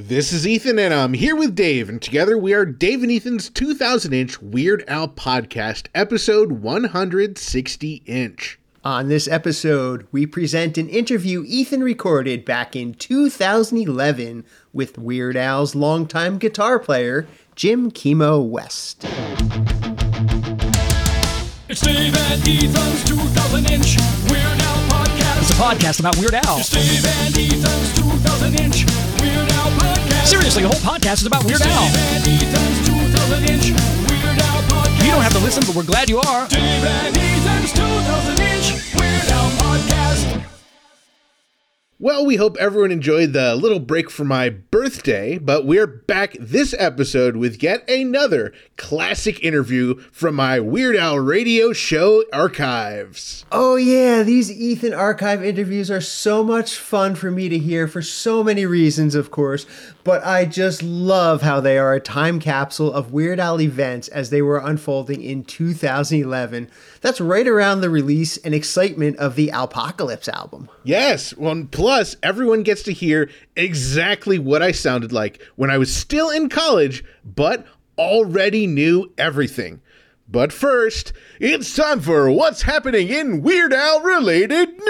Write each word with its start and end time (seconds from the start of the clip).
This 0.00 0.32
is 0.32 0.46
Ethan, 0.46 0.78
and 0.78 0.94
I'm 0.94 1.12
here 1.12 1.34
with 1.34 1.56
Dave, 1.56 1.88
and 1.88 2.00
together 2.00 2.38
we 2.38 2.54
are 2.54 2.64
Dave 2.64 3.02
and 3.02 3.10
Ethan's 3.10 3.50
2000 3.50 4.12
inch 4.12 4.40
Weird 4.40 4.84
Al 4.86 5.08
podcast, 5.08 5.88
episode 5.92 6.52
160 6.52 8.02
inch. 8.06 8.60
On 8.84 9.08
this 9.08 9.26
episode, 9.26 10.06
we 10.12 10.24
present 10.24 10.78
an 10.78 10.88
interview 10.88 11.42
Ethan 11.44 11.82
recorded 11.82 12.44
back 12.44 12.76
in 12.76 12.94
2011 12.94 14.44
with 14.72 14.98
Weird 14.98 15.36
Al's 15.36 15.74
longtime 15.74 16.38
guitar 16.38 16.78
player, 16.78 17.26
Jim 17.56 17.90
Kimo 17.90 18.40
West. 18.40 19.04
It's 21.68 21.80
Dave 21.80 22.14
and 22.14 22.48
Ethan's 22.48 23.04
2000 23.04 23.68
inch 23.68 23.96
Weird 24.30 24.44
Al 24.44 24.76
podcast. 24.90 25.40
It's 25.40 25.50
a 25.50 25.54
podcast 25.54 25.98
about 25.98 26.16
Weird 26.18 26.34
Al. 26.34 26.60
It's 26.60 26.70
Dave 26.70 27.04
and 27.04 27.36
Ethan's 27.36 27.96
2000 27.96 28.60
inch 28.60 28.84
Weird 28.84 28.92
Al 28.92 28.94
podcast. 28.94 29.07
Seriously, 30.24 30.62
the 30.62 30.68
whole 30.68 30.80
podcast 30.80 31.20
is 31.20 31.26
about 31.26 31.44
Weird 31.44 31.62
Al. 31.62 31.84
and 31.84 32.26
Ethan's 32.26 32.86
2000 32.86 33.44
inch 33.50 33.70
Weird 33.70 34.38
Al 34.42 34.62
podcast. 34.68 35.04
You 35.04 35.10
don't 35.10 35.22
have 35.22 35.32
to 35.32 35.38
listen, 35.40 35.64
but 35.66 35.74
we're 35.74 35.82
glad 35.84 36.08
you 36.10 36.18
are. 36.20 36.46
Well, 42.00 42.24
we 42.24 42.36
hope 42.36 42.56
everyone 42.58 42.92
enjoyed 42.92 43.32
the 43.32 43.56
little 43.56 43.80
break 43.80 44.08
for 44.08 44.22
my 44.22 44.50
birthday, 44.50 45.36
but 45.36 45.66
we're 45.66 45.88
back 45.88 46.36
this 46.38 46.72
episode 46.78 47.34
with 47.34 47.60
yet 47.60 47.90
another 47.90 48.52
classic 48.76 49.42
interview 49.42 49.96
from 50.12 50.36
my 50.36 50.60
Weird 50.60 50.94
Al 50.94 51.18
radio 51.18 51.72
show 51.72 52.22
archives. 52.32 53.44
Oh, 53.50 53.74
yeah, 53.74 54.22
these 54.22 54.48
Ethan 54.48 54.94
archive 54.94 55.42
interviews 55.42 55.90
are 55.90 56.00
so 56.00 56.44
much 56.44 56.76
fun 56.76 57.16
for 57.16 57.32
me 57.32 57.48
to 57.48 57.58
hear 57.58 57.88
for 57.88 58.00
so 58.00 58.44
many 58.44 58.64
reasons, 58.64 59.16
of 59.16 59.32
course, 59.32 59.66
but 60.08 60.24
I 60.24 60.46
just 60.46 60.82
love 60.82 61.42
how 61.42 61.60
they 61.60 61.76
are 61.76 61.92
a 61.92 62.00
time 62.00 62.40
capsule 62.40 62.90
of 62.90 63.12
Weird 63.12 63.38
Al 63.38 63.60
events 63.60 64.08
as 64.08 64.30
they 64.30 64.40
were 64.40 64.56
unfolding 64.56 65.20
in 65.20 65.44
2011. 65.44 66.70
That's 67.02 67.20
right 67.20 67.46
around 67.46 67.82
the 67.82 67.90
release 67.90 68.38
and 68.38 68.54
excitement 68.54 69.18
of 69.18 69.36
the 69.36 69.50
Apocalypse 69.50 70.26
album. 70.26 70.70
Yes, 70.82 71.36
well, 71.36 71.62
plus 71.70 72.16
everyone 72.22 72.62
gets 72.62 72.84
to 72.84 72.92
hear 72.94 73.28
exactly 73.54 74.38
what 74.38 74.62
I 74.62 74.72
sounded 74.72 75.12
like 75.12 75.42
when 75.56 75.70
I 75.70 75.76
was 75.76 75.94
still 75.94 76.30
in 76.30 76.48
college, 76.48 77.04
but 77.22 77.66
already 77.98 78.66
knew 78.66 79.12
everything. 79.18 79.82
But 80.30 80.52
first, 80.52 81.14
it's 81.40 81.74
time 81.74 82.00
for 82.00 82.30
what's 82.30 82.60
happening 82.62 83.08
in 83.08 83.40
Weird 83.40 83.72
Al 83.72 84.02
related 84.02 84.78
news. 84.78 84.88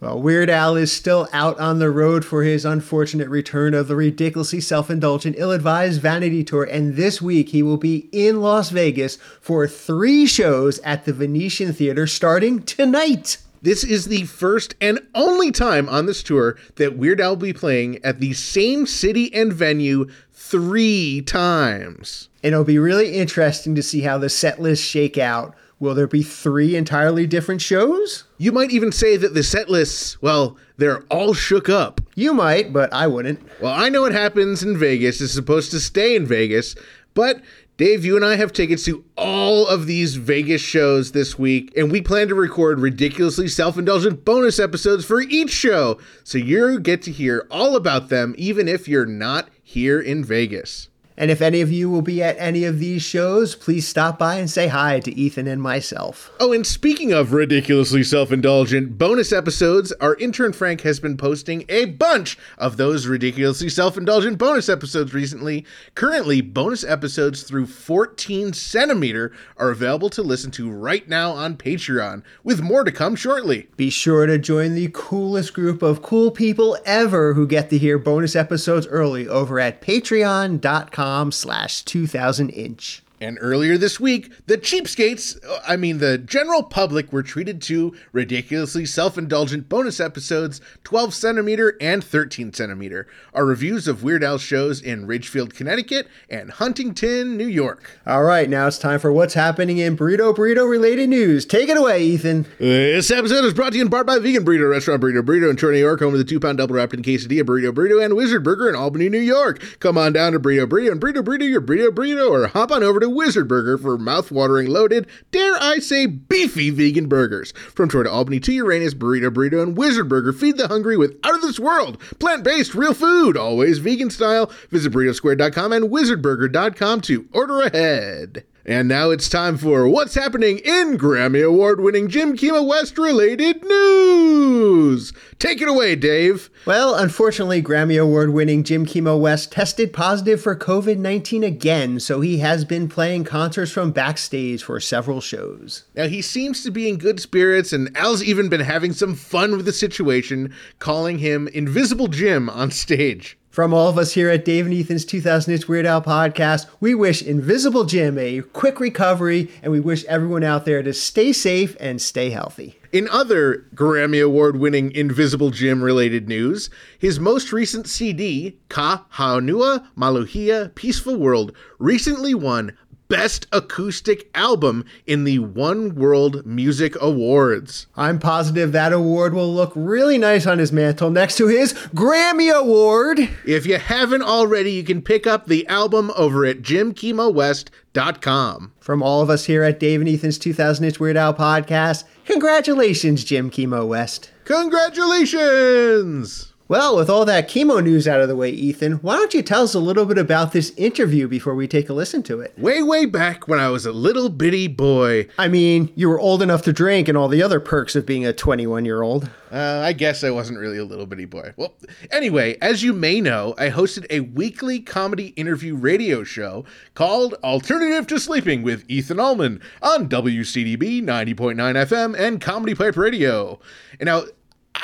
Well, 0.00 0.22
Weird 0.22 0.48
Al 0.48 0.76
is 0.76 0.92
still 0.92 1.28
out 1.32 1.58
on 1.58 1.80
the 1.80 1.90
road 1.90 2.24
for 2.24 2.44
his 2.44 2.64
unfortunate 2.64 3.28
return 3.28 3.74
of 3.74 3.88
the 3.88 3.96
ridiculously 3.96 4.60
self 4.60 4.88
indulgent, 4.88 5.34
ill 5.36 5.50
advised 5.50 6.00
Vanity 6.00 6.44
Tour, 6.44 6.62
and 6.62 6.94
this 6.94 7.20
week 7.20 7.48
he 7.48 7.60
will 7.60 7.76
be 7.76 8.08
in 8.12 8.40
Las 8.40 8.70
Vegas 8.70 9.16
for 9.40 9.66
three 9.66 10.24
shows 10.24 10.78
at 10.80 11.04
the 11.04 11.12
Venetian 11.12 11.72
Theater 11.72 12.06
starting 12.06 12.62
tonight. 12.62 13.38
This 13.62 13.84
is 13.84 14.06
the 14.06 14.24
first 14.24 14.74
and 14.80 14.98
only 15.14 15.52
time 15.52 15.88
on 15.88 16.06
this 16.06 16.24
tour 16.24 16.56
that 16.76 16.98
Weird 16.98 17.20
Al 17.20 17.30
will 17.30 17.36
be 17.36 17.52
playing 17.52 18.04
at 18.04 18.18
the 18.18 18.32
same 18.32 18.86
city 18.86 19.32
and 19.32 19.52
venue 19.52 20.08
three 20.32 21.22
times. 21.22 22.28
And 22.42 22.54
it'll 22.54 22.64
be 22.64 22.80
really 22.80 23.14
interesting 23.14 23.76
to 23.76 23.82
see 23.82 24.00
how 24.00 24.18
the 24.18 24.28
set 24.28 24.60
lists 24.60 24.84
shake 24.84 25.16
out. 25.16 25.54
Will 25.78 25.94
there 25.94 26.08
be 26.08 26.24
three 26.24 26.74
entirely 26.74 27.24
different 27.24 27.60
shows? 27.60 28.24
You 28.36 28.50
might 28.50 28.72
even 28.72 28.90
say 28.90 29.16
that 29.16 29.34
the 29.34 29.44
set 29.44 29.68
lists, 29.68 30.20
well, 30.20 30.56
they're 30.76 31.02
all 31.04 31.32
shook 31.32 31.68
up. 31.68 32.00
You 32.16 32.34
might, 32.34 32.72
but 32.72 32.92
I 32.92 33.06
wouldn't. 33.06 33.40
Well, 33.60 33.72
I 33.72 33.88
know 33.88 34.02
what 34.02 34.12
happens 34.12 34.64
in 34.64 34.76
Vegas 34.76 35.20
is 35.20 35.32
supposed 35.32 35.70
to 35.70 35.78
stay 35.78 36.16
in 36.16 36.26
Vegas, 36.26 36.74
but 37.14 37.40
Dave, 37.78 38.04
you 38.04 38.16
and 38.16 38.24
I 38.24 38.36
have 38.36 38.52
tickets 38.52 38.84
to 38.84 39.02
all 39.16 39.66
of 39.66 39.86
these 39.86 40.16
Vegas 40.16 40.60
shows 40.60 41.12
this 41.12 41.38
week, 41.38 41.72
and 41.74 41.90
we 41.90 42.02
plan 42.02 42.28
to 42.28 42.34
record 42.34 42.78
ridiculously 42.78 43.48
self 43.48 43.78
indulgent 43.78 44.26
bonus 44.26 44.58
episodes 44.58 45.06
for 45.06 45.22
each 45.22 45.50
show. 45.50 45.98
So 46.22 46.36
you 46.36 46.78
get 46.78 47.00
to 47.02 47.10
hear 47.10 47.46
all 47.50 47.74
about 47.74 48.10
them, 48.10 48.34
even 48.36 48.68
if 48.68 48.86
you're 48.86 49.06
not 49.06 49.48
here 49.62 49.98
in 49.98 50.22
Vegas. 50.22 50.90
And 51.22 51.30
if 51.30 51.40
any 51.40 51.60
of 51.60 51.70
you 51.70 51.88
will 51.88 52.02
be 52.02 52.20
at 52.20 52.34
any 52.40 52.64
of 52.64 52.80
these 52.80 53.00
shows, 53.00 53.54
please 53.54 53.86
stop 53.86 54.18
by 54.18 54.38
and 54.38 54.50
say 54.50 54.66
hi 54.66 54.98
to 54.98 55.16
Ethan 55.16 55.46
and 55.46 55.62
myself. 55.62 56.32
Oh, 56.40 56.52
and 56.52 56.66
speaking 56.66 57.12
of 57.12 57.32
ridiculously 57.32 58.02
self 58.02 58.32
indulgent 58.32 58.98
bonus 58.98 59.32
episodes, 59.32 59.92
our 60.00 60.16
intern 60.16 60.52
Frank 60.52 60.80
has 60.80 60.98
been 60.98 61.16
posting 61.16 61.64
a 61.68 61.84
bunch 61.84 62.36
of 62.58 62.76
those 62.76 63.06
ridiculously 63.06 63.68
self 63.68 63.96
indulgent 63.96 64.36
bonus 64.36 64.68
episodes 64.68 65.14
recently. 65.14 65.64
Currently, 65.94 66.40
bonus 66.40 66.82
episodes 66.82 67.44
through 67.44 67.68
14 67.68 68.52
centimeter 68.52 69.30
are 69.56 69.70
available 69.70 70.10
to 70.10 70.22
listen 70.22 70.50
to 70.50 70.72
right 70.72 71.08
now 71.08 71.30
on 71.30 71.56
Patreon, 71.56 72.24
with 72.42 72.62
more 72.62 72.82
to 72.82 72.90
come 72.90 73.14
shortly. 73.14 73.68
Be 73.76 73.90
sure 73.90 74.26
to 74.26 74.38
join 74.38 74.74
the 74.74 74.90
coolest 74.92 75.54
group 75.54 75.82
of 75.82 76.02
cool 76.02 76.32
people 76.32 76.76
ever 76.84 77.34
who 77.34 77.46
get 77.46 77.70
to 77.70 77.78
hear 77.78 77.96
bonus 77.96 78.34
episodes 78.34 78.88
early 78.88 79.28
over 79.28 79.60
at 79.60 79.80
patreon.com 79.80 81.11
slash 81.30 81.82
2000 81.82 82.48
inch. 82.50 83.02
And 83.22 83.38
earlier 83.40 83.78
this 83.78 84.00
week, 84.00 84.32
the 84.48 84.58
cheapskates, 84.58 85.38
I 85.64 85.76
mean 85.76 85.98
the 85.98 86.18
general 86.18 86.64
public, 86.64 87.12
were 87.12 87.22
treated 87.22 87.62
to 87.62 87.94
ridiculously 88.10 88.84
self 88.84 89.16
indulgent 89.16 89.68
bonus 89.68 90.00
episodes 90.00 90.60
12 90.82 91.14
centimeter 91.14 91.76
and 91.80 92.02
13 92.02 92.52
centimeter. 92.52 93.06
Our 93.32 93.46
reviews 93.46 93.86
of 93.86 94.02
Weird 94.02 94.24
Al 94.24 94.38
shows 94.38 94.82
in 94.82 95.06
Ridgefield, 95.06 95.54
Connecticut 95.54 96.08
and 96.28 96.50
Huntington, 96.50 97.36
New 97.36 97.46
York. 97.46 98.00
All 98.08 98.24
right, 98.24 98.50
now 98.50 98.66
it's 98.66 98.76
time 98.76 98.98
for 98.98 99.12
what's 99.12 99.34
happening 99.34 99.78
in 99.78 99.96
burrito 99.96 100.34
burrito 100.34 100.68
related 100.68 101.08
news. 101.08 101.46
Take 101.46 101.68
it 101.68 101.76
away, 101.76 102.02
Ethan. 102.02 102.44
This 102.58 103.12
episode 103.12 103.44
is 103.44 103.54
brought 103.54 103.70
to 103.70 103.78
you 103.78 103.84
in 103.84 103.90
part 103.90 104.04
by 104.04 104.18
Vegan 104.18 104.44
Burrito 104.44 104.68
Restaurant 104.68 105.00
Burrito 105.00 105.22
Burrito 105.22 105.48
in 105.48 105.54
Troy, 105.54 105.70
New 105.70 105.78
York, 105.78 106.00
home 106.00 106.12
of 106.12 106.18
the 106.18 106.24
two 106.24 106.40
pound 106.40 106.58
double 106.58 106.74
wrapped 106.74 106.92
in 106.92 107.02
quesadilla 107.02 107.44
Burrito 107.44 107.70
Burrito 107.70 108.04
and 108.04 108.16
Wizard 108.16 108.42
Burger 108.42 108.68
in 108.68 108.74
Albany, 108.74 109.08
New 109.08 109.20
York. 109.20 109.62
Come 109.78 109.96
on 109.96 110.12
down 110.12 110.32
to 110.32 110.40
Burrito 110.40 110.66
Burrito 110.66 110.90
and 110.90 111.00
Burrito 111.00 111.22
Burrito 111.22 111.48
your 111.48 111.62
Burrito 111.62 111.90
Burrito 111.90 112.28
or 112.28 112.48
hop 112.48 112.72
on 112.72 112.82
over 112.82 112.98
to 112.98 113.11
Wizard 113.14 113.48
Burger 113.48 113.78
for 113.78 113.98
mouth-watering, 113.98 114.68
loaded, 114.68 115.06
dare 115.30 115.54
I 115.60 115.78
say, 115.78 116.06
beefy 116.06 116.70
vegan 116.70 117.08
burgers. 117.08 117.52
From 117.74 117.88
Troy 117.88 118.04
to 118.04 118.10
Albany 118.10 118.40
to 118.40 118.52
Uranus, 118.52 118.94
Burrito 118.94 119.30
Burrito 119.30 119.62
and 119.62 119.76
Wizard 119.76 120.08
Burger 120.08 120.32
feed 120.32 120.56
the 120.56 120.68
hungry 120.68 120.96
with 120.96 121.18
out 121.24 121.34
of 121.34 121.42
this 121.42 121.60
world, 121.60 122.00
plant-based, 122.18 122.74
real 122.74 122.94
food, 122.94 123.36
always 123.36 123.78
vegan 123.78 124.10
style. 124.10 124.50
Visit 124.70 124.92
burritosquare.com 124.92 125.72
and 125.72 125.90
wizardburger.com 125.90 127.00
to 127.02 127.28
order 127.32 127.60
ahead. 127.62 128.44
And 128.64 128.86
now 128.86 129.10
it's 129.10 129.28
time 129.28 129.56
for 129.56 129.88
what's 129.88 130.14
happening 130.14 130.58
in 130.58 130.96
Grammy 130.96 131.44
Award 131.44 131.80
winning 131.80 132.08
Jim 132.08 132.36
Kimo 132.36 132.62
West 132.62 132.96
related 132.96 133.64
news. 133.64 135.12
Take 135.40 135.60
it 135.60 135.66
away, 135.66 135.96
Dave. 135.96 136.48
Well, 136.64 136.94
unfortunately, 136.94 137.60
Grammy 137.60 138.00
Award 138.00 138.32
winning 138.32 138.62
Jim 138.62 138.86
Kimo 138.86 139.16
West 139.16 139.50
tested 139.50 139.92
positive 139.92 140.40
for 140.40 140.54
COVID 140.54 140.98
19 140.98 141.42
again, 141.42 141.98
so 141.98 142.20
he 142.20 142.38
has 142.38 142.64
been 142.64 142.88
playing 142.88 143.24
concerts 143.24 143.72
from 143.72 143.90
backstage 143.90 144.62
for 144.62 144.78
several 144.78 145.20
shows. 145.20 145.82
Now, 145.96 146.06
he 146.06 146.22
seems 146.22 146.62
to 146.62 146.70
be 146.70 146.88
in 146.88 146.98
good 146.98 147.18
spirits, 147.18 147.72
and 147.72 147.90
Al's 147.96 148.22
even 148.22 148.48
been 148.48 148.60
having 148.60 148.92
some 148.92 149.16
fun 149.16 149.56
with 149.56 149.66
the 149.66 149.72
situation, 149.72 150.54
calling 150.78 151.18
him 151.18 151.48
Invisible 151.48 152.06
Jim 152.06 152.48
on 152.48 152.70
stage. 152.70 153.36
From 153.52 153.74
all 153.74 153.86
of 153.86 153.98
us 153.98 154.12
here 154.12 154.30
at 154.30 154.46
Dave 154.46 154.64
and 154.64 154.74
Ethan's 154.74 155.04
2000 155.04 155.52
Inch 155.52 155.68
Weird 155.68 155.84
Al 155.84 156.00
podcast, 156.00 156.64
we 156.80 156.94
wish 156.94 157.20
Invisible 157.20 157.84
Jim 157.84 158.16
a 158.16 158.40
quick 158.40 158.80
recovery, 158.80 159.50
and 159.62 159.70
we 159.70 159.78
wish 159.78 160.06
everyone 160.06 160.42
out 160.42 160.64
there 160.64 160.82
to 160.82 160.94
stay 160.94 161.34
safe 161.34 161.76
and 161.78 162.00
stay 162.00 162.30
healthy. 162.30 162.78
In 162.92 163.10
other 163.10 163.66
Grammy 163.74 164.24
Award 164.24 164.56
winning 164.56 164.90
Invisible 164.92 165.50
Jim 165.50 165.82
related 165.82 166.28
news, 166.28 166.70
his 166.98 167.20
most 167.20 167.52
recent 167.52 167.86
CD, 167.86 168.56
Ka 168.70 169.04
Honua 169.16 169.86
Maluhia 169.98 170.74
Peaceful 170.74 171.16
World, 171.16 171.52
recently 171.78 172.32
won 172.32 172.74
Best 173.12 173.46
Acoustic 173.52 174.28
Album 174.34 174.84
in 175.06 175.22
the 175.24 175.38
One 175.38 175.94
World 175.94 176.46
Music 176.46 176.96
Awards. 176.98 177.86
I'm 177.94 178.18
positive 178.18 178.72
that 178.72 178.94
award 178.94 179.34
will 179.34 179.52
look 179.52 179.70
really 179.76 180.16
nice 180.16 180.46
on 180.46 180.58
his 180.58 180.72
mantle 180.72 181.10
next 181.10 181.36
to 181.36 181.46
his 181.46 181.74
Grammy 181.94 182.50
Award. 182.50 183.18
If 183.44 183.66
you 183.66 183.76
haven't 183.76 184.22
already, 184.22 184.72
you 184.72 184.82
can 184.82 185.02
pick 185.02 185.26
up 185.26 185.44
the 185.44 185.68
album 185.68 186.10
over 186.16 186.46
at 186.46 186.62
jimkimowest.com. 186.62 188.72
From 188.80 189.02
all 189.02 189.20
of 189.20 189.28
us 189.28 189.44
here 189.44 189.62
at 189.62 189.78
Dave 189.78 190.00
and 190.00 190.08
Ethan's 190.08 190.38
2000 190.38 190.82
Inch 190.82 190.98
Weird 190.98 191.18
Al 191.18 191.34
podcast, 191.34 192.04
congratulations, 192.24 193.24
Jim 193.24 193.50
Kimo 193.50 193.84
West. 193.84 194.30
Congratulations! 194.46 196.51
Well, 196.72 196.96
with 196.96 197.10
all 197.10 197.26
that 197.26 197.48
Kimo 197.48 197.80
news 197.80 198.08
out 198.08 198.22
of 198.22 198.28
the 198.28 198.34
way, 198.34 198.48
Ethan, 198.48 198.92
why 199.02 199.16
don't 199.16 199.34
you 199.34 199.42
tell 199.42 199.64
us 199.64 199.74
a 199.74 199.78
little 199.78 200.06
bit 200.06 200.16
about 200.16 200.52
this 200.52 200.72
interview 200.78 201.28
before 201.28 201.54
we 201.54 201.68
take 201.68 201.90
a 201.90 201.92
listen 201.92 202.22
to 202.22 202.40
it? 202.40 202.58
Way, 202.58 202.82
way 202.82 203.04
back 203.04 203.46
when 203.46 203.60
I 203.60 203.68
was 203.68 203.84
a 203.84 203.92
little 203.92 204.30
bitty 204.30 204.68
boy. 204.68 205.28
I 205.36 205.48
mean, 205.48 205.92
you 205.96 206.08
were 206.08 206.18
old 206.18 206.40
enough 206.40 206.62
to 206.62 206.72
drink 206.72 207.08
and 207.08 207.18
all 207.18 207.28
the 207.28 207.42
other 207.42 207.60
perks 207.60 207.94
of 207.94 208.06
being 208.06 208.24
a 208.24 208.32
21 208.32 208.86
year 208.86 209.02
old. 209.02 209.28
Uh, 209.52 209.82
I 209.84 209.92
guess 209.92 210.24
I 210.24 210.30
wasn't 210.30 210.60
really 210.60 210.78
a 210.78 210.84
little 210.86 211.04
bitty 211.04 211.26
boy. 211.26 211.52
Well, 211.58 211.74
anyway, 212.10 212.56
as 212.62 212.82
you 212.82 212.94
may 212.94 213.20
know, 213.20 213.54
I 213.58 213.68
hosted 213.68 214.06
a 214.08 214.20
weekly 214.20 214.80
comedy 214.80 215.34
interview 215.36 215.76
radio 215.76 216.24
show 216.24 216.64
called 216.94 217.34
Alternative 217.44 218.06
to 218.06 218.18
Sleeping 218.18 218.62
with 218.62 218.86
Ethan 218.88 219.20
Allman 219.20 219.60
on 219.82 220.08
WCDB 220.08 221.02
90.9 221.02 221.54
FM 221.56 222.18
and 222.18 222.40
Comedy 222.40 222.74
Pipe 222.74 222.96
Radio. 222.96 223.60
And 224.00 224.06
now, 224.06 224.22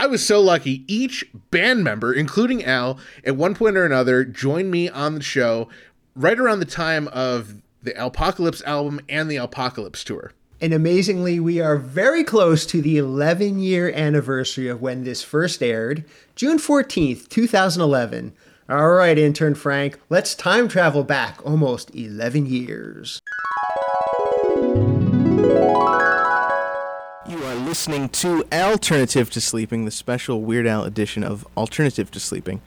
I 0.01 0.07
was 0.07 0.25
so 0.25 0.41
lucky. 0.41 0.85
Each 0.87 1.25
band 1.51 1.83
member, 1.83 2.13
including 2.13 2.65
Al, 2.65 3.01
at 3.25 3.35
one 3.35 3.57
point 3.57 3.77
or 3.77 3.85
another, 3.85 4.25
joined 4.25 4.71
me 4.71 4.89
on 4.89 5.17
the 5.17 5.23
show 5.23 5.69
right 6.15 6.39
around 6.39 6.61
the 6.61 6.65
time 6.67 7.09
of 7.09 7.61
the 7.83 8.01
Apocalypse 8.03 8.63
album 8.63 9.01
and 9.09 9.29
the 9.29 9.37
Apocalypse 9.37 10.05
tour. 10.05 10.33
And 10.61 10.73
amazingly, 10.73 11.41
we 11.41 11.61
are 11.61 11.77
very 11.77 12.23
close 12.23 12.65
to 12.67 12.81
the 12.81 12.97
11 12.97 13.59
year 13.59 13.91
anniversary 13.91 14.69
of 14.69 14.81
when 14.81 15.03
this 15.03 15.23
first 15.23 15.63
aired, 15.63 16.05
June 16.37 16.59
14th, 16.59 17.29
2011. 17.29 18.33
All 18.69 18.91
right, 18.91 19.19
intern 19.19 19.55
Frank, 19.55 19.99
let's 20.11 20.35
time 20.35 20.69
travel 20.69 21.03
back 21.03 21.45
almost 21.45 21.95
11 21.95 22.47
years. 22.47 23.21
Listening 27.69 28.09
to 28.09 28.43
Alternative 28.51 29.29
to 29.29 29.43
Sleeping, 29.43 29.85
the 29.85 29.91
special 29.91 30.41
Weird 30.41 30.67
Al 30.67 30.85
edition 30.85 31.23
of 31.23 31.47
Alternative 31.55 32.11
to 32.11 32.19
Sleeping. 32.19 32.63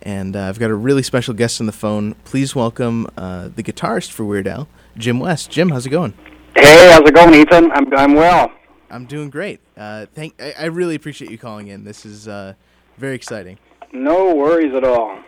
And 0.00 0.34
uh, 0.34 0.44
I've 0.44 0.58
got 0.58 0.70
a 0.70 0.74
really 0.74 1.02
special 1.02 1.34
guest 1.34 1.60
on 1.60 1.66
the 1.66 1.72
phone. 1.72 2.14
Please 2.24 2.54
welcome 2.54 3.06
uh, 3.18 3.50
the 3.54 3.62
guitarist 3.62 4.10
for 4.12 4.24
Weird 4.24 4.48
Al, 4.48 4.66
Jim 4.96 5.20
West. 5.20 5.50
Jim, 5.50 5.68
how's 5.68 5.84
it 5.84 5.90
going? 5.90 6.14
Hey, 6.56 6.90
how's 6.90 7.06
it 7.06 7.14
going, 7.14 7.34
Ethan? 7.34 7.70
I'm 7.72 7.94
I'm 7.94 8.14
well. 8.14 8.50
I'm 8.88 9.04
doing 9.04 9.28
great. 9.28 9.60
Uh, 9.76 10.06
thank. 10.14 10.40
I, 10.40 10.54
I 10.58 10.64
really 10.66 10.94
appreciate 10.94 11.30
you 11.30 11.36
calling 11.36 11.68
in. 11.68 11.84
This 11.84 12.06
is 12.06 12.26
uh, 12.26 12.54
very 12.96 13.16
exciting. 13.16 13.58
No 13.92 14.34
worries 14.34 14.74
at 14.74 14.84
all. 14.84 15.18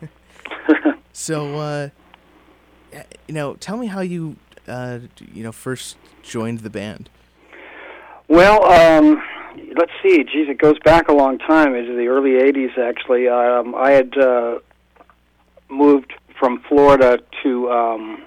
So, 1.14 1.56
uh, 1.56 1.88
you 3.28 3.34
know, 3.34 3.52
tell 3.56 3.76
me 3.76 3.86
how 3.86 4.00
you, 4.00 4.36
uh, 4.66 5.00
you 5.30 5.42
know, 5.42 5.52
first 5.52 5.98
joined 6.22 6.60
the 6.60 6.70
band. 6.70 7.10
Well, 8.32 8.64
um, 8.64 9.22
let's 9.76 9.92
see. 10.02 10.24
Geez, 10.24 10.48
it 10.48 10.56
goes 10.56 10.78
back 10.78 11.08
a 11.08 11.12
long 11.12 11.36
time 11.36 11.74
into 11.74 11.94
the 11.94 12.06
early 12.06 12.30
'80s. 12.30 12.78
Actually, 12.78 13.28
um, 13.28 13.74
I 13.74 13.90
had 13.90 14.16
uh, 14.16 14.60
moved 15.68 16.14
from 16.38 16.62
Florida 16.66 17.18
to 17.42 17.70
um, 17.70 18.24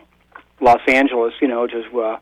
Los 0.62 0.82
Angeles. 0.88 1.34
You 1.42 1.48
know, 1.48 1.66
just 1.66 1.88
uh, 1.92 2.18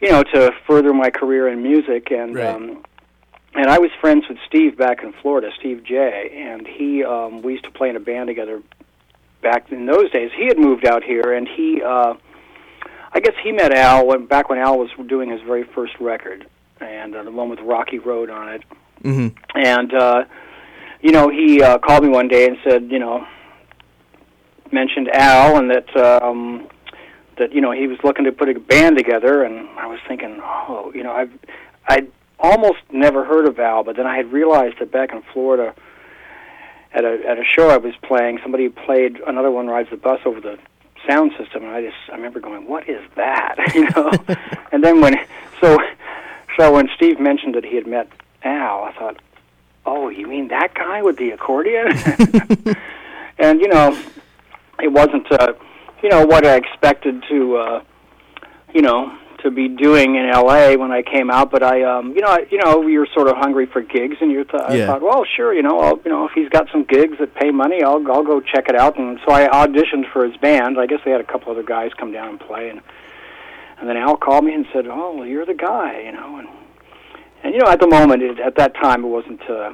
you 0.00 0.12
know, 0.12 0.22
to 0.22 0.52
further 0.68 0.94
my 0.94 1.10
career 1.10 1.48
in 1.48 1.64
music, 1.64 2.12
and 2.12 2.36
Right. 2.36 2.54
um, 2.54 2.84
and 3.56 3.66
I 3.66 3.80
was 3.80 3.90
friends 4.00 4.26
with 4.28 4.38
Steve 4.46 4.78
back 4.78 5.02
in 5.02 5.12
Florida, 5.20 5.50
Steve 5.58 5.82
Jay, 5.82 6.30
and 6.32 6.64
he 6.64 7.02
um, 7.02 7.42
we 7.42 7.54
used 7.54 7.64
to 7.64 7.72
play 7.72 7.88
in 7.88 7.96
a 7.96 8.00
band 8.00 8.28
together 8.28 8.62
back 9.42 9.72
in 9.72 9.84
those 9.86 10.12
days. 10.12 10.30
He 10.36 10.46
had 10.46 10.60
moved 10.60 10.86
out 10.86 11.02
here, 11.02 11.32
and 11.32 11.48
he. 11.48 11.82
Uh, 11.82 12.14
I 13.16 13.20
guess 13.20 13.34
he 13.42 13.50
met 13.52 13.72
Al 13.72 14.06
when, 14.06 14.26
back 14.26 14.48
when 14.48 14.58
Al 14.58 14.76
was 14.78 14.90
doing 15.06 15.30
his 15.30 15.40
very 15.42 15.62
first 15.62 15.92
record, 16.00 16.48
and 17.04 17.14
uh, 17.14 17.22
the 17.22 17.30
one 17.30 17.48
with 17.48 17.60
Rocky 17.60 17.98
Road 17.98 18.30
on 18.30 18.48
it. 18.48 18.62
Mm-hmm. 19.02 19.36
And 19.56 19.94
uh, 19.94 20.24
you 21.02 21.12
know, 21.12 21.28
he 21.28 21.62
uh, 21.62 21.78
called 21.78 22.02
me 22.02 22.08
one 22.08 22.28
day 22.28 22.46
and 22.46 22.56
said, 22.64 22.90
you 22.90 22.98
know, 22.98 23.26
mentioned 24.72 25.08
Al 25.12 25.58
and 25.58 25.70
that 25.70 25.96
um, 25.96 26.68
that 27.38 27.52
you 27.52 27.60
know 27.60 27.72
he 27.72 27.86
was 27.86 27.98
looking 28.02 28.24
to 28.24 28.32
put 28.32 28.48
a 28.48 28.58
band 28.58 28.96
together, 28.96 29.44
and 29.44 29.68
I 29.78 29.86
was 29.86 30.00
thinking, 30.08 30.40
oh, 30.42 30.90
you 30.94 31.02
know, 31.02 31.12
I've 31.12 31.32
I'd 31.86 32.10
almost 32.38 32.80
never 32.90 33.24
heard 33.24 33.46
of 33.46 33.58
Al, 33.58 33.84
but 33.84 33.96
then 33.96 34.06
I 34.06 34.16
had 34.16 34.32
realized 34.32 34.78
that 34.80 34.90
back 34.90 35.12
in 35.12 35.22
Florida. 35.32 35.74
At 36.92 37.04
a 37.04 37.18
at 37.28 37.38
a 37.38 37.44
show 37.44 37.70
I 37.70 37.76
was 37.76 37.92
playing, 38.02 38.38
somebody 38.40 38.68
played 38.68 39.20
another 39.26 39.50
one 39.50 39.66
rides 39.66 39.90
the 39.90 39.96
bus 39.96 40.20
over 40.24 40.40
the 40.40 40.56
sound 41.08 41.32
system, 41.36 41.64
and 41.64 41.72
I 41.72 41.82
just 41.82 41.96
I 42.08 42.14
remember 42.14 42.38
going, 42.38 42.68
"What 42.68 42.88
is 42.88 43.02
that?" 43.16 43.56
you 43.74 43.88
know. 43.90 44.12
and 44.72 44.84
then 44.84 45.00
when 45.00 45.16
so 45.60 45.76
so 46.56 46.72
when 46.72 46.88
Steve 46.96 47.20
mentioned 47.20 47.54
that 47.54 47.64
he 47.64 47.76
had 47.76 47.86
met 47.86 48.08
Al, 48.42 48.84
I 48.84 48.92
thought, 48.92 49.20
"Oh, 49.86 50.08
you 50.08 50.26
mean 50.26 50.48
that 50.48 50.74
guy 50.74 51.02
with 51.02 51.16
the 51.16 51.30
accordion?" 51.30 51.88
and 53.38 53.60
you 53.60 53.68
know, 53.68 53.98
it 54.80 54.92
wasn't 54.92 55.30
uh, 55.32 55.52
you 56.02 56.08
know 56.08 56.24
what 56.26 56.46
I 56.46 56.56
expected 56.56 57.24
to 57.28 57.56
uh, 57.56 57.82
you 58.72 58.82
know 58.82 59.16
to 59.44 59.50
be 59.50 59.68
doing 59.68 60.16
in 60.16 60.30
LA 60.30 60.74
when 60.74 60.90
I 60.90 61.02
came 61.02 61.30
out, 61.30 61.50
but 61.50 61.62
I 61.62 61.82
um 61.82 62.14
you 62.14 62.22
know 62.22 62.28
I, 62.28 62.46
you 62.50 62.58
know 62.58 62.86
you're 62.86 63.06
sort 63.14 63.28
of 63.28 63.36
hungry 63.36 63.66
for 63.66 63.82
gigs, 63.82 64.16
and 64.20 64.30
you 64.30 64.44
th- 64.44 64.62
I 64.62 64.76
thought, 64.86 65.02
well, 65.02 65.24
sure, 65.36 65.52
you 65.52 65.62
know, 65.62 65.78
I'll, 65.80 66.00
you 66.04 66.10
know 66.10 66.26
if 66.26 66.32
he's 66.34 66.48
got 66.48 66.68
some 66.72 66.84
gigs 66.84 67.18
that 67.20 67.34
pay 67.34 67.50
money, 67.50 67.82
I'll 67.82 68.02
I'll 68.10 68.24
go 68.24 68.40
check 68.40 68.68
it 68.68 68.74
out, 68.74 68.98
and 68.98 69.18
so 69.26 69.32
I 69.32 69.46
auditioned 69.48 70.10
for 70.12 70.26
his 70.26 70.36
band. 70.38 70.80
I 70.80 70.86
guess 70.86 71.00
they 71.04 71.10
had 71.10 71.20
a 71.20 71.24
couple 71.24 71.52
other 71.52 71.62
guys 71.62 71.92
come 71.94 72.10
down 72.12 72.30
and 72.30 72.40
play, 72.40 72.70
and 72.70 72.80
and 73.78 73.88
then 73.88 73.96
Al 73.96 74.16
called 74.16 74.44
me 74.44 74.54
and 74.54 74.66
said, 74.72 74.86
"Oh, 74.86 75.14
well, 75.16 75.26
you're 75.26 75.46
the 75.46 75.54
guy," 75.54 76.02
you 76.06 76.12
know, 76.12 76.38
and 76.38 76.48
and 77.42 77.54
you 77.54 77.60
know 77.60 77.68
at 77.70 77.80
the 77.80 77.86
moment 77.88 78.22
it, 78.22 78.38
at 78.40 78.56
that 78.56 78.74
time 78.74 79.04
it 79.04 79.08
wasn't 79.08 79.42
uh, 79.50 79.72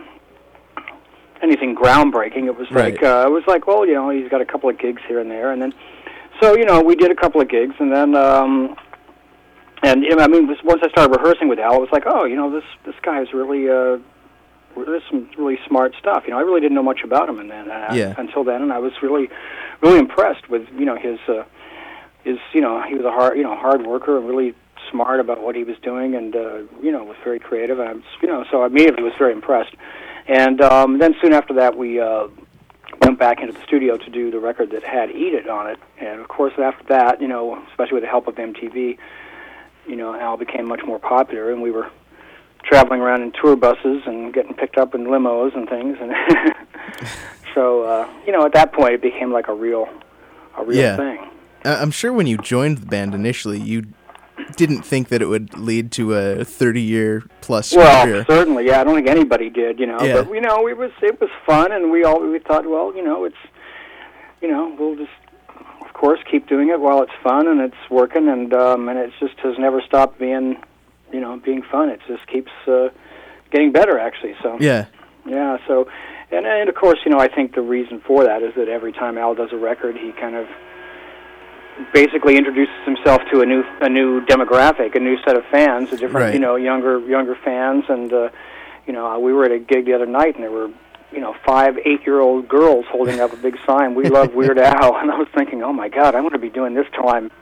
anything 1.42 1.74
groundbreaking. 1.74 2.46
It 2.46 2.56
was 2.56 2.70
like 2.70 3.02
uh, 3.02 3.24
it 3.26 3.30
was 3.30 3.44
like, 3.46 3.66
well, 3.66 3.86
you 3.86 3.94
know, 3.94 4.10
he's 4.10 4.28
got 4.28 4.40
a 4.40 4.44
couple 4.46 4.68
of 4.68 4.78
gigs 4.78 5.02
here 5.08 5.20
and 5.20 5.30
there, 5.30 5.52
and 5.52 5.60
then 5.62 5.72
so 6.40 6.56
you 6.56 6.64
know 6.64 6.80
we 6.82 6.94
did 6.96 7.10
a 7.10 7.14
couple 7.14 7.40
of 7.40 7.48
gigs, 7.48 7.74
and 7.78 7.92
then 7.92 8.14
um, 8.14 8.76
and 9.82 10.02
you 10.02 10.14
know, 10.16 10.24
I 10.24 10.28
mean 10.28 10.46
this- 10.46 10.62
once 10.64 10.80
I 10.84 10.88
started 10.90 11.16
rehearsing 11.18 11.48
with 11.48 11.58
Al, 11.58 11.76
it 11.76 11.80
was 11.80 11.88
like, 11.92 12.04
oh, 12.06 12.24
you 12.24 12.36
know, 12.36 12.50
this 12.50 12.64
this 12.84 12.94
guy 13.02 13.20
is 13.22 13.32
really. 13.32 13.68
Uh, 13.68 13.98
there's 14.86 15.02
some 15.10 15.28
really 15.36 15.58
smart 15.66 15.94
stuff. 15.98 16.22
You 16.26 16.30
know, 16.30 16.38
I 16.38 16.42
really 16.42 16.60
didn't 16.60 16.76
know 16.76 16.82
much 16.82 17.00
about 17.02 17.28
him, 17.28 17.40
and 17.40 17.50
then 17.50 17.68
uh, 17.70 17.92
Yeah. 17.92 18.14
until 18.16 18.44
then, 18.44 18.62
and 18.62 18.72
I 18.72 18.78
was 18.78 18.92
really, 19.02 19.28
really 19.82 19.98
impressed 19.98 20.48
with 20.48 20.62
you 20.78 20.86
know 20.86 20.96
his, 20.96 21.18
uh, 21.28 21.42
his 22.24 22.38
you 22.52 22.60
know 22.60 22.82
he 22.82 22.94
was 22.94 23.04
a 23.04 23.10
hard 23.10 23.36
you 23.36 23.42
know 23.42 23.54
hard 23.56 23.86
worker 23.86 24.18
and 24.18 24.28
really 24.28 24.54
smart 24.90 25.20
about 25.20 25.42
what 25.42 25.54
he 25.54 25.64
was 25.64 25.76
doing, 25.82 26.14
and 26.14 26.34
uh, 26.34 26.58
you 26.82 26.90
know 26.92 27.04
was 27.04 27.16
very 27.24 27.38
creative, 27.38 27.78
and 27.78 27.88
I 27.88 27.92
was 27.94 28.02
you 28.22 28.28
know 28.28 28.44
so 28.50 28.62
I 28.62 28.66
immediately 28.66 29.02
was 29.02 29.14
very 29.18 29.32
impressed. 29.32 29.74
And 30.26 30.60
um, 30.60 30.98
then 30.98 31.14
soon 31.20 31.32
after 31.32 31.54
that, 31.54 31.76
we 31.76 31.98
uh, 32.00 32.28
went 33.00 33.18
back 33.18 33.40
into 33.40 33.52
the 33.52 33.62
studio 33.64 33.96
to 33.96 34.10
do 34.10 34.30
the 34.30 34.38
record 34.38 34.70
that 34.72 34.82
had 34.84 35.10
"Eat 35.10 35.34
It" 35.34 35.48
on 35.48 35.66
it, 35.68 35.78
and 35.98 36.20
of 36.20 36.28
course 36.28 36.52
after 36.58 36.84
that, 36.88 37.20
you 37.20 37.28
know, 37.28 37.62
especially 37.70 37.94
with 37.94 38.02
the 38.04 38.08
help 38.08 38.26
of 38.28 38.34
MTV, 38.36 38.98
you 39.86 39.96
know, 39.96 40.14
Al 40.14 40.36
became 40.36 40.66
much 40.68 40.82
more 40.84 40.98
popular, 40.98 41.52
and 41.52 41.62
we 41.62 41.70
were 41.70 41.90
traveling 42.62 43.00
around 43.00 43.22
in 43.22 43.32
tour 43.32 43.56
buses 43.56 44.02
and 44.06 44.34
getting 44.34 44.52
picked 44.54 44.76
up 44.76 44.94
in 44.94 45.06
limos 45.06 45.56
and 45.56 45.68
things, 45.68 45.96
and 46.00 46.12
so 47.54 47.82
uh, 47.82 48.08
you 48.26 48.32
know, 48.32 48.44
at 48.44 48.52
that 48.52 48.72
point, 48.72 48.94
it 48.94 49.02
became 49.02 49.32
like 49.32 49.48
a 49.48 49.54
real, 49.54 49.88
a 50.58 50.64
real 50.64 50.78
Yeah. 50.78 50.96
thing. 50.96 51.30
I'm 51.64 51.90
sure 51.90 52.12
when 52.12 52.26
you 52.26 52.36
joined 52.38 52.78
the 52.78 52.86
band 52.86 53.14
initially, 53.14 53.58
you 53.58 53.84
didn't 54.56 54.82
think 54.82 55.08
that 55.08 55.22
it 55.22 55.26
would 55.26 55.56
lead 55.58 55.92
to 55.92 56.14
a 56.14 56.44
30 56.44 56.80
year 56.80 57.22
plus 57.40 57.72
Well, 57.74 58.04
career. 58.06 58.24
certainly, 58.28 58.66
yeah. 58.66 58.80
I 58.80 58.84
don't 58.84 58.94
think 58.96 59.08
anybody 59.08 59.48
did, 59.50 59.78
you 59.78 59.86
know. 59.86 60.00
Yeah. 60.00 60.22
But 60.22 60.32
you 60.34 60.40
know, 60.40 60.66
it 60.68 60.76
was 60.76 60.90
it 61.02 61.20
was 61.20 61.30
fun, 61.46 61.72
and 61.72 61.90
we 61.90 62.04
all 62.04 62.20
we 62.20 62.38
thought, 62.40 62.66
well, 62.68 62.94
you 62.96 63.04
know, 63.04 63.24
it's 63.24 63.36
you 64.40 64.48
know, 64.48 64.74
we'll 64.78 64.96
just 64.96 65.10
of 65.82 65.92
course 65.92 66.20
keep 66.30 66.48
doing 66.48 66.68
it 66.70 66.80
while 66.80 67.02
it's 67.02 67.12
fun 67.22 67.46
and 67.46 67.60
it's 67.60 67.90
working, 67.90 68.28
and 68.28 68.52
um, 68.54 68.88
and 68.88 68.98
it 68.98 69.12
just 69.20 69.38
has 69.40 69.56
never 69.58 69.80
stopped 69.82 70.18
being, 70.18 70.56
you 71.12 71.20
know, 71.20 71.36
being 71.44 71.62
fun. 71.62 71.88
It 71.90 72.00
just 72.08 72.26
keeps 72.26 72.50
uh, 72.66 72.88
getting 73.50 73.70
better, 73.72 73.98
actually. 73.98 74.34
So 74.42 74.56
Yeah. 74.60 74.86
yeah. 75.26 75.58
So, 75.68 75.88
and 76.32 76.46
and 76.46 76.68
of 76.68 76.74
course, 76.74 76.98
you 77.04 77.10
know, 77.12 77.18
I 77.20 77.28
think 77.28 77.54
the 77.54 77.60
reason 77.62 78.00
for 78.00 78.24
that 78.24 78.42
is 78.42 78.54
that 78.56 78.68
every 78.68 78.92
time 78.92 79.18
Al 79.18 79.34
does 79.34 79.52
a 79.52 79.56
record, 79.58 79.96
he 79.96 80.12
kind 80.12 80.34
of 80.36 80.48
basically 81.92 82.36
introduces 82.36 82.74
himself 82.84 83.20
to 83.32 83.40
a 83.40 83.46
new 83.46 83.62
a 83.80 83.88
new 83.88 84.20
demographic, 84.26 84.94
a 84.94 85.00
new 85.00 85.16
set 85.24 85.36
of 85.36 85.44
fans, 85.50 85.88
a 85.92 85.96
different, 85.96 86.14
Right. 86.26 86.34
you 86.34 86.40
know, 86.40 86.56
younger 86.56 87.00
younger 87.00 87.34
fans, 87.44 87.84
and 87.88 88.12
uh, 88.12 88.28
you 88.86 88.92
know, 88.92 89.18
we 89.18 89.32
were 89.32 89.44
at 89.44 89.52
a 89.52 89.58
gig 89.58 89.86
the 89.86 89.94
other 89.94 90.06
night, 90.06 90.34
and 90.34 90.44
there 90.44 90.50
were. 90.50 90.70
You 91.12 91.18
know, 91.20 91.34
five, 91.44 91.76
eight-year-old 91.84 92.46
girls 92.48 92.84
holding 92.88 93.18
up 93.18 93.32
a 93.32 93.36
big 93.36 93.58
sign. 93.66 93.96
We 93.96 94.08
love 94.08 94.32
Weird 94.32 94.58
Al, 94.80 94.94
and 94.94 95.10
I 95.10 95.18
was 95.18 95.26
thinking, 95.34 95.60
oh 95.60 95.72
my 95.72 95.88
God, 95.88 96.14
I'm 96.14 96.22
going 96.22 96.34
to 96.34 96.38
be 96.38 96.50
doing 96.50 96.74
this 96.74 96.86
till 96.94 97.08
I'm 97.08 97.32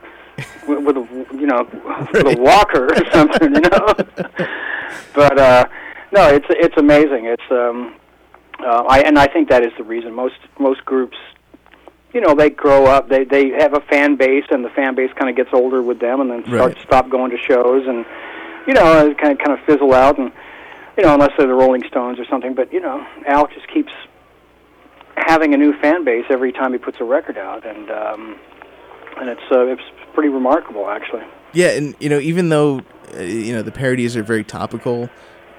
with, 0.67 0.87
with 0.87 0.97
a, 0.97 1.27
you 1.35 1.45
know, 1.47 1.69
with 2.15 2.39
a 2.39 2.41
walker 2.41 2.87
or 2.87 3.11
something, 3.13 3.55
you 3.55 3.61
know. 3.61 3.95
but 5.15 5.39
uh, 5.39 5.69
no, 6.13 6.29
it's 6.29 6.47
it's 6.49 6.79
amazing. 6.79 7.27
It's 7.27 7.43
um, 7.51 7.95
uh, 8.59 8.85
I 8.89 9.01
and 9.01 9.19
I 9.19 9.27
think 9.27 9.51
that 9.51 9.63
is 9.63 9.73
the 9.77 9.85
reason 9.85 10.15
most 10.15 10.37
most 10.59 10.83
groups, 10.87 11.19
you 12.13 12.21
know, 12.21 12.35
they 12.35 12.51
grow 12.51 12.87
up, 12.87 13.09
they 13.09 13.25
they 13.25 13.51
have 13.51 13.75
a 13.75 13.81
fan 13.81 14.17
base, 14.17 14.45
and 14.51 14.65
the 14.65 14.71
fan 14.71 14.95
base 14.95 15.11
kind 15.15 15.29
of 15.31 15.37
gets 15.37 15.51
older 15.53 15.83
with 15.83 16.01
them, 16.01 16.21
and 16.21 16.31
then 16.31 16.43
start 16.45 16.61
Right. 16.75 16.79
stop 16.83 17.09
going 17.11 17.31
to 17.31 17.39
shows, 17.39 17.87
and 17.87 18.05
you 18.67 18.75
know, 18.75 19.15
kind 19.15 19.33
of 19.33 19.39
kind 19.39 19.53
of 19.53 19.61
fizzle 19.67 19.93
out, 19.95 20.19
and 20.19 20.33
you 20.97 21.05
know, 21.05 21.15
unless 21.15 21.31
they're 21.37 21.47
the 21.47 21.55
Rolling 21.55 21.85
Stones 21.89 22.19
or 22.19 22.25
something. 22.27 22.55
But 22.55 22.73
you 22.73 22.81
know, 22.81 23.07
Al 23.27 23.47
just 23.49 23.69
keeps 23.69 23.93
having 25.17 25.55
a 25.55 25.57
new 25.57 25.73
fan 25.81 26.05
base 26.05 26.25
every 26.31 26.53
time 26.53 26.73
he 26.73 26.79
puts 26.79 26.99
a 27.01 27.05
record 27.05 27.37
out, 27.39 27.67
and 27.67 27.91
um, 27.91 28.37
and 29.21 29.29
it's 29.29 29.43
uh, 29.51 29.67
it's 29.67 29.83
pretty 30.15 30.29
remarkable 30.29 30.89
actually. 30.89 31.23
Yeah, 31.53 31.69
and 31.71 31.95
you 32.01 32.09
know, 32.09 32.19
even 32.19 32.49
though 32.49 32.81
uh, 33.17 33.21
you 33.23 33.53
know 33.55 33.63
the 33.63 33.73
parodies 33.73 34.17
are 34.17 34.23
very 34.23 34.45
topical, 34.45 35.09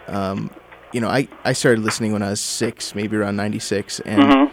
um, 0.07 0.49
you 0.93 1.01
know, 1.01 1.09
I 1.09 1.27
I 1.43 1.53
started 1.53 1.83
listening 1.83 2.11
when 2.13 2.23
I 2.23 2.29
was 2.31 2.41
six, 2.41 2.95
maybe 2.95 3.17
around 3.17 3.35
'96, 3.35 3.99
and 4.01 4.23
Mhm. 4.23 4.51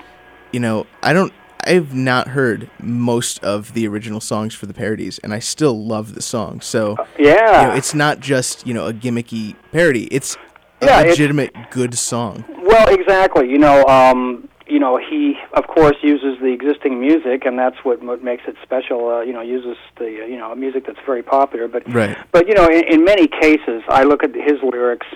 you 0.52 0.60
know, 0.60 0.86
I 1.02 1.12
don't. 1.12 1.32
I've 1.64 1.94
not 1.94 2.28
heard 2.28 2.70
most 2.80 3.42
of 3.42 3.72
the 3.74 3.86
original 3.88 4.20
songs 4.20 4.54
for 4.54 4.66
the 4.66 4.74
parodies, 4.74 5.18
and 5.20 5.34
I 5.34 5.38
still 5.40 5.84
love 5.84 6.14
the 6.14 6.22
song. 6.22 6.60
So, 6.60 6.96
Yeah, 7.18 7.62
you 7.62 7.68
know, 7.68 7.74
it's 7.74 7.94
not 7.94 8.20
just 8.20 8.66
you 8.66 8.74
know 8.74 8.86
a 8.86 8.92
gimmicky 8.92 9.56
parody; 9.72 10.04
it's 10.06 10.36
a 10.80 10.86
Yeah, 10.86 11.00
it's- 11.00 11.10
legitimate 11.18 11.52
good 11.70 11.94
song. 11.96 12.44
Well, 12.62 12.88
exactly. 12.94 13.48
You 13.48 13.58
know, 13.58 13.84
um, 13.86 14.48
you 14.68 14.78
know, 14.80 14.96
he 14.98 15.36
of 15.54 15.66
course 15.68 15.96
uses 16.02 16.38
the 16.40 16.48
existing 16.52 17.00
music, 17.00 17.46
and 17.46 17.58
that's 17.58 17.76
what, 17.84 18.02
what 18.02 18.22
makes 18.22 18.42
it 18.46 18.56
special. 18.62 19.08
Uh, 19.08 19.20
you 19.22 19.32
know, 19.32 19.40
uses 19.40 19.76
the 19.98 20.22
uh, 20.22 20.26
you 20.26 20.36
know 20.36 20.54
music 20.54 20.86
that's 20.86 20.98
very 21.06 21.22
popular. 21.22 21.68
But 21.68 21.82
Right. 21.92 22.16
but 22.32 22.46
you 22.48 22.54
know, 22.54 22.66
in, 22.66 22.84
in 22.92 23.04
many 23.04 23.26
cases, 23.28 23.82
I 23.88 24.02
look 24.04 24.22
at 24.22 24.34
his 24.34 24.60
lyrics. 24.62 25.06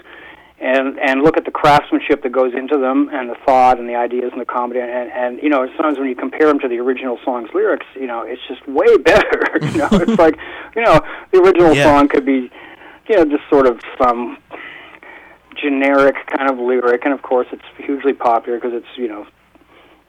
And 0.62 0.99
and 1.00 1.23
look 1.23 1.38
at 1.38 1.47
the 1.47 1.50
craftsmanship 1.50 2.23
that 2.23 2.33
goes 2.33 2.52
into 2.55 2.76
them, 2.76 3.09
and 3.14 3.31
the 3.31 3.35
thought, 3.47 3.79
and 3.79 3.88
the 3.88 3.95
ideas, 3.95 4.29
and 4.33 4.40
the 4.40 4.45
comedy, 4.45 4.79
and 4.81 4.90
and 5.11 5.43
you 5.43 5.49
know 5.49 5.67
sometimes 5.75 5.99
when 5.99 6.07
you 6.07 6.14
compare 6.14 6.49
them 6.49 6.59
to 6.61 6.69
the 6.69 6.79
original 6.79 7.19
song's 7.25 7.49
lyrics, 7.55 7.87
you 7.95 8.07
know 8.07 8.21
it's 8.23 8.43
just 8.47 8.67
way 8.69 8.95
better. 9.11 9.43
you 9.62 9.79
know, 9.79 9.88
it's 9.93 10.19
like 10.19 10.37
you 10.76 10.83
know 10.83 11.00
the 11.33 11.40
original 11.40 11.75
Yeah. 11.75 11.85
song 11.85 12.09
could 12.09 12.26
be, 12.26 12.50
you 13.09 13.17
know, 13.17 13.25
just 13.25 13.49
sort 13.49 13.67
of 13.67 13.81
some 13.99 14.37
generic 15.57 16.17
kind 16.26 16.50
of 16.50 16.59
lyric, 16.59 17.05
and 17.05 17.14
of 17.14 17.23
course 17.23 17.47
it's 17.52 17.64
hugely 17.79 18.12
popular 18.12 18.59
because 18.59 18.75
it's 18.75 18.99
you 18.99 19.09
know 19.09 19.26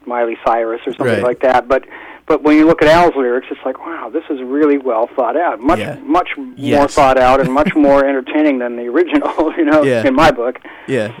Miley 0.06 0.36
Cyrus 0.46 0.80
or 0.86 0.92
something 0.92 1.06
Right. 1.16 1.22
like 1.22 1.40
that. 1.40 1.66
But 1.66 1.86
but 2.32 2.42
when 2.42 2.56
you 2.56 2.64
look 2.66 2.80
at 2.80 2.88
Al's 2.88 3.14
lyrics, 3.14 3.46
it's 3.50 3.60
like 3.62 3.78
wow, 3.84 4.08
this 4.08 4.24
is 4.30 4.40
really 4.40 4.78
well 4.78 5.06
thought 5.14 5.36
out, 5.36 5.60
much 5.60 5.80
Yeah. 5.80 5.96
much 6.02 6.30
more 6.38 6.88
thought 6.88 7.18
out 7.18 7.40
and 7.42 7.52
much 7.52 7.74
more 7.86 8.06
entertaining 8.06 8.58
than 8.58 8.76
the 8.76 8.86
original. 8.88 9.52
You 9.58 9.66
know, 9.66 9.82
Yeah. 9.82 10.06
in 10.06 10.14
my 10.14 10.30
book. 10.30 10.58
Yeah, 10.86 11.08
yeah, 11.08 11.12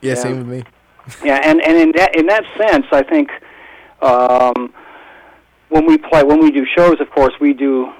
Yeah. 0.00 0.14
same 0.14 0.38
with 0.38 0.46
me. 0.48 0.62
Yeah, 1.22 1.38
and 1.44 1.60
and 1.60 1.76
in 1.76 1.92
that 1.98 2.16
in 2.16 2.26
that 2.28 2.44
sense, 2.56 2.86
I 2.92 3.02
think 3.02 3.28
um, 4.00 4.72
when 5.68 5.84
we 5.84 5.98
play 5.98 6.22
when 6.22 6.40
we 6.40 6.50
do 6.50 6.64
shows, 6.64 6.98
of 6.98 7.10
course, 7.10 7.34
we 7.40 7.52
do 7.52 7.92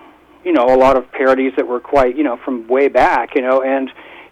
you 0.43 0.53
know 0.53 0.65
a 0.75 0.79
lot 0.85 0.97
of 0.97 1.11
parodies 1.13 1.53
that 1.57 1.67
were 1.67 1.81
quite 1.81 2.17
you 2.17 2.25
know 2.25 2.39
from 2.45 2.67
way 2.67 2.89
back, 2.89 3.35
you 3.35 3.43
know, 3.43 3.61
and 3.63 3.89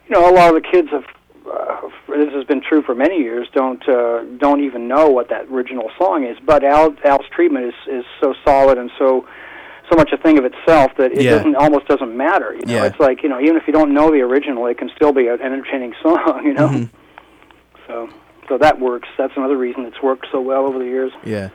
you 0.09 0.11
know 0.15 0.23
a 0.31 0.33
lot 0.33 0.49
of 0.49 0.63
the 0.63 0.67
kids 0.73 0.89
have. 0.91 1.05
Uh, 1.53 1.89
this 2.09 2.33
has 2.33 2.45
been 2.45 2.63
true 2.63 2.83
for 2.83 2.95
many 2.95 3.19
years. 3.19 3.49
Don't 3.55 3.87
uh, 3.89 4.23
don't 4.39 4.63
even 4.65 4.89
know 4.89 5.09
what 5.09 5.29
that 5.29 5.47
original 5.51 5.91
song 5.99 6.25
is. 6.25 6.37
But 6.45 6.65
Al, 6.65 6.95
Al's 7.05 7.27
treatment 7.31 7.67
is 7.67 7.75
is 7.89 8.05
so 8.21 8.35
solid 8.45 8.79
and 8.79 8.91
so 8.99 9.27
so 9.91 9.97
much 9.97 10.11
a 10.13 10.17
thing 10.17 10.39
of 10.39 10.45
itself 10.45 10.93
that 10.97 11.13
it 11.13 11.23
Yeah. 11.23 11.33
doesn't 11.37 11.57
almost 11.57 11.87
doesn't 11.89 12.17
matter. 12.17 12.55
You 12.55 12.65
know, 12.67 12.75
Yeah. 12.75 12.85
it's 12.87 12.99
like 13.01 13.23
you 13.23 13.29
know 13.29 13.41
even 13.41 13.57
if 13.57 13.65
you 13.67 13.73
don't 13.73 13.93
know 13.93 14.11
the 14.11 14.21
original, 14.23 14.67
it 14.67 14.79
can 14.79 14.91
still 14.97 15.13
be 15.13 15.27
an 15.29 15.41
entertaining 15.43 15.95
song. 16.03 16.43
You 16.45 16.55
know. 16.55 16.69
Mhm. 16.69 16.91
So, 17.87 18.09
so 18.49 18.59
that 18.59 18.81
works. 18.81 19.09
That's 19.19 19.33
another 19.37 19.57
reason 19.57 19.85
it's 19.85 20.03
worked 20.03 20.27
so 20.33 20.41
well 20.41 20.67
over 20.67 20.79
the 20.79 20.85
years. 20.87 21.13
Yeah. 21.25 21.51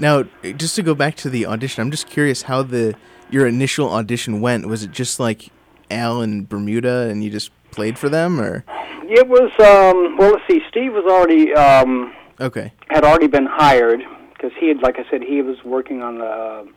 Now, 0.00 0.24
just 0.56 0.74
to 0.76 0.82
go 0.82 0.94
back 0.94 1.14
to 1.16 1.30
the 1.30 1.46
audition, 1.46 1.82
I'm 1.82 1.90
just 1.92 2.08
curious 2.08 2.42
how 2.42 2.62
the 2.62 2.94
your 3.30 3.46
initial 3.46 3.90
audition 3.92 4.40
went. 4.40 4.66
Was 4.66 4.82
it 4.82 4.90
just 4.90 5.20
like 5.20 5.50
Al 5.90 6.20
and 6.22 6.48
Bermuda, 6.48 7.08
and 7.10 7.22
you 7.22 7.30
just 7.30 7.50
played 7.74 7.98
for 7.98 8.08
them, 8.08 8.40
or 8.40 8.64
It 9.02 9.28
was 9.28 9.50
um, 9.60 10.16
well. 10.16 10.32
Let's 10.32 10.46
see. 10.50 10.60
Steve 10.68 10.92
was 10.94 11.04
already 11.04 11.52
um, 11.54 12.12
okay? 12.40 12.72
had 12.88 13.04
already 13.04 13.26
been 13.26 13.46
hired 13.46 14.00
because 14.32 14.52
he 14.58 14.68
had, 14.68 14.82
like 14.82 14.98
I 14.98 15.04
said, 15.10 15.22
he 15.22 15.42
was 15.42 15.62
working 15.64 16.02
on 16.02 16.18
the 16.18 16.68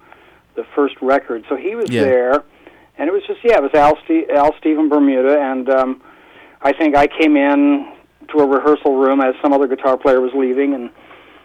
the 0.55 0.65
first 0.75 0.95
record, 1.01 1.45
so 1.49 1.55
he 1.55 1.75
was 1.75 1.89
Yeah. 1.89 2.01
there, 2.03 2.43
and 2.97 3.07
it 3.07 3.13
was 3.13 3.23
just 3.27 3.39
yeah, 3.43 3.57
it 3.57 3.61
was 3.63 3.73
Al, 3.75 3.95
Ste- 4.05 4.29
Al, 4.31 4.55
Steve, 4.59 4.79
and 4.79 4.89
Bermuda, 4.89 5.39
and 5.39 5.69
um, 5.69 6.01
I 6.61 6.73
think 6.73 6.95
I 6.97 7.05
came 7.07 7.37
in 7.37 7.91
to 8.29 8.39
a 8.39 8.45
rehearsal 8.45 8.95
room 8.97 9.21
as 9.21 9.35
some 9.41 9.53
other 9.53 9.67
guitar 9.67 9.97
player 9.97 10.19
was 10.19 10.31
leaving, 10.33 10.73
and 10.73 10.89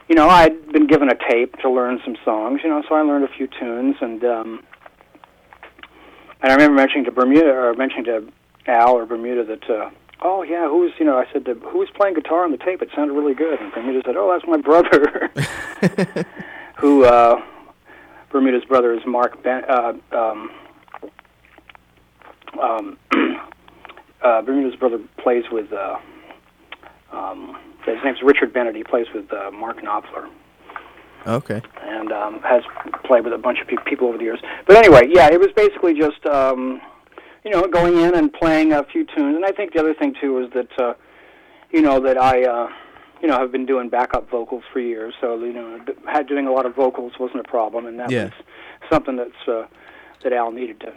you 0.08 0.14
know 0.16 0.28
I'd 0.28 0.72
been 0.72 0.86
given 0.86 1.08
a 1.10 1.14
tape 1.30 1.56
to 1.58 1.70
learn 1.70 2.00
some 2.04 2.16
songs, 2.24 2.60
you 2.64 2.70
know, 2.70 2.82
so 2.88 2.94
I 2.94 3.02
learned 3.02 3.24
a 3.24 3.28
few 3.36 3.46
tunes, 3.46 3.96
and 4.00 4.24
um, 4.24 4.64
and 6.42 6.50
I 6.50 6.54
remember 6.54 6.74
mentioning 6.76 7.04
to 7.04 7.12
Bermuda 7.12 7.52
or 7.52 7.74
mentioning 7.74 8.04
to 8.06 8.24
Al 8.66 8.96
or 8.96 9.06
Bermuda 9.06 9.44
that. 9.44 9.70
Uh, 9.70 9.90
Oh 10.24 10.44
yeah, 10.44 10.68
who's 10.68 10.92
you 11.00 11.04
know? 11.04 11.18
I 11.18 11.26
said, 11.32 11.44
who 11.48 11.78
was 11.78 11.88
playing 11.96 12.14
guitar 12.14 12.44
on 12.44 12.52
the 12.52 12.56
tape? 12.56 12.80
It 12.80 12.90
sounded 12.94 13.12
really 13.12 13.34
good. 13.34 13.60
And 13.60 13.72
Bermuda 13.72 14.02
said, 14.06 14.14
Oh, 14.16 14.30
that's 14.32 14.46
my 14.46 14.56
brother. 14.56 15.32
who 16.76 17.04
uh, 17.04 17.42
Bermuda's 18.30 18.64
brother 18.64 18.92
is 18.94 19.00
Mark 19.04 19.42
ben, 19.42 19.64
uh, 19.68 19.94
um, 20.12 20.50
um, 22.62 22.98
uh, 24.22 24.42
Bermuda's 24.42 24.78
brother 24.78 25.00
plays 25.18 25.42
with 25.50 25.72
uh, 25.72 25.96
um, 27.12 27.58
his 27.84 27.96
name's 28.04 28.22
Richard 28.22 28.52
Bennett. 28.52 28.76
He 28.76 28.84
plays 28.84 29.06
with 29.12 29.32
uh, 29.32 29.50
Mark 29.50 29.80
Knopfler 29.82 30.28
Okay. 31.26 31.60
and 31.82 32.12
um, 32.12 32.40
has 32.42 32.62
played 33.04 33.24
with 33.24 33.32
a 33.32 33.38
bunch 33.38 33.58
of 33.60 33.66
pe- 33.66 33.76
people 33.86 34.06
over 34.06 34.18
the 34.18 34.24
years. 34.24 34.40
But 34.68 34.76
anyway, 34.76 35.08
yeah, 35.12 35.28
it 35.32 35.40
was 35.40 35.50
basically 35.56 35.94
just 35.94 36.24
um, 36.26 36.80
you 37.44 37.50
know 37.50 37.66
going 37.66 37.98
in 37.98 38.14
and 38.14 38.32
playing 38.32 38.72
a 38.72 38.84
few 38.84 39.04
tunes. 39.04 39.36
And 39.36 39.44
I 39.44 39.52
think 39.52 39.72
the 39.72 39.80
other 39.80 39.94
thing 39.94 40.14
too 40.20 40.38
is 40.44 40.52
that 40.52 40.80
uh, 40.82 40.94
you 41.70 41.82
know 41.82 42.00
that 42.00 42.18
I 42.18 42.44
uh, 42.44 42.68
you 43.20 43.28
know 43.28 43.38
have 43.38 43.52
been 43.52 43.66
doing 43.66 43.88
backup 43.88 44.30
vocals 44.30 44.64
for 44.72 44.80
years, 44.80 45.14
so 45.20 45.42
you 45.42 45.52
know 45.52 45.80
had 46.06 46.26
doing 46.26 46.46
a 46.46 46.52
lot 46.52 46.66
of 46.66 46.74
vocals 46.74 47.12
wasn't 47.18 47.40
a 47.40 47.48
problem, 47.48 47.86
and 47.86 47.98
that 47.98 48.10
Yeah. 48.10 48.24
was 48.24 48.32
something 48.90 49.16
that's 49.16 49.48
uh, 49.48 49.66
that 50.22 50.32
Al 50.32 50.50
needed 50.52 50.80
to 50.80 50.92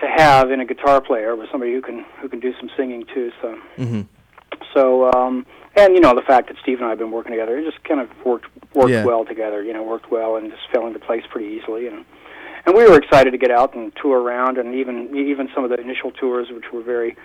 to 0.00 0.08
have 0.16 0.50
in 0.50 0.58
a 0.60 0.64
guitar 0.64 1.00
player 1.00 1.36
was 1.36 1.48
somebody 1.50 1.72
who 1.72 1.80
can 1.82 2.04
who 2.20 2.28
can 2.28 2.40
do 2.40 2.52
some 2.58 2.70
singing 2.76 3.04
too. 3.12 3.30
So 3.40 3.58
hmm 3.76 4.00
so, 4.72 5.10
um, 5.12 5.46
and 5.76 5.94
you 5.94 6.00
know, 6.00 6.14
the 6.14 6.22
fact 6.22 6.48
that 6.48 6.56
Steve 6.62 6.78
and 6.78 6.86
I 6.86 6.90
have 6.90 6.98
been 6.98 7.10
working 7.10 7.32
together, 7.32 7.58
it 7.58 7.64
just 7.64 7.82
kind 7.84 8.00
of 8.00 8.08
worked 8.24 8.46
worked 8.74 8.90
Yeah. 8.90 9.04
well 9.04 9.24
together. 9.24 9.62
You 9.62 9.72
know, 9.72 9.82
worked 9.82 10.10
well 10.10 10.36
and 10.36 10.50
just 10.50 10.62
fell 10.72 10.86
into 10.86 10.98
place 10.98 11.22
pretty 11.30 11.48
easily. 11.48 11.86
And 11.86 12.04
and 12.66 12.74
we 12.74 12.84
were 12.88 12.96
excited 12.96 13.30
to 13.32 13.38
get 13.38 13.50
out 13.50 13.74
and 13.74 13.92
tour 14.00 14.20
around, 14.20 14.58
and 14.58 14.74
even 14.74 15.16
even 15.16 15.48
some 15.54 15.64
of 15.64 15.70
the 15.70 15.80
initial 15.80 16.10
tours, 16.12 16.48
which 16.50 16.72
were 16.72 16.82
very 16.82 17.16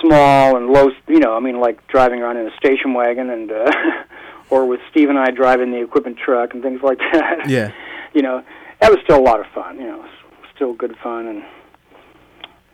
small 0.00 0.56
and 0.56 0.68
low. 0.68 0.90
You 1.08 1.18
know, 1.18 1.36
I 1.36 1.40
mean, 1.40 1.60
like 1.60 1.86
driving 1.88 2.20
around 2.20 2.36
in 2.36 2.46
a 2.46 2.56
station 2.56 2.94
wagon, 2.94 3.30
and 3.30 3.50
uh, 3.50 3.70
or 4.50 4.66
with 4.66 4.80
Steve 4.90 5.08
and 5.08 5.18
I 5.18 5.30
driving 5.30 5.70
the 5.70 5.82
equipment 5.82 6.18
truck 6.18 6.54
and 6.54 6.62
things 6.62 6.82
like 6.82 6.98
that. 6.98 7.48
Yeah. 7.48 7.72
you 8.14 8.22
know, 8.22 8.42
that 8.80 8.90
was 8.90 9.00
still 9.04 9.18
a 9.18 9.22
lot 9.22 9.40
of 9.40 9.46
fun. 9.54 9.78
You 9.78 9.86
know, 9.86 10.06
still 10.54 10.74
good 10.74 10.96
fun, 11.02 11.26
and 11.26 11.42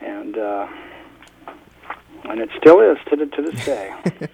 and 0.00 0.38
uh, 0.38 0.68
and 2.24 2.40
it 2.40 2.50
still 2.58 2.80
is 2.80 2.98
to 3.10 3.26
to 3.26 3.42
this 3.42 3.64
day. 3.64 3.94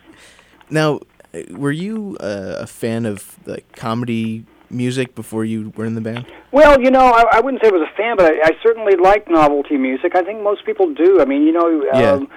Now, 0.71 1.01
uh, 1.33 1.41
were 1.51 1.73
you 1.73 2.17
uh, 2.21 2.57
a 2.59 2.67
fan 2.67 3.07
of 3.07 3.37
like 3.47 3.77
comedy 3.77 4.45
music 4.75 5.15
before 5.15 5.45
you 5.45 5.73
were 5.77 5.85
in 5.87 5.95
the 5.95 6.01
band? 6.01 6.27
Well, 6.53 6.81
you 6.81 6.91
know, 6.91 7.07
I, 7.07 7.39
I 7.39 7.41
wouldn't 7.41 7.63
say 7.63 7.69
I 7.69 7.73
was 7.73 7.89
a 7.89 7.97
fan, 7.97 8.17
but 8.17 8.27
I, 8.33 8.37
I 8.45 8.51
certainly 8.63 8.97
like 8.97 9.29
novelty 9.31 9.77
music. 9.77 10.15
I 10.15 10.23
think 10.23 10.43
most 10.43 10.65
people 10.67 10.93
do. 10.93 11.21
I 11.21 11.25
mean, 11.25 11.43
you 11.43 11.53
know, 11.53 11.85
Yeah. 11.85 12.13
um, 12.13 12.29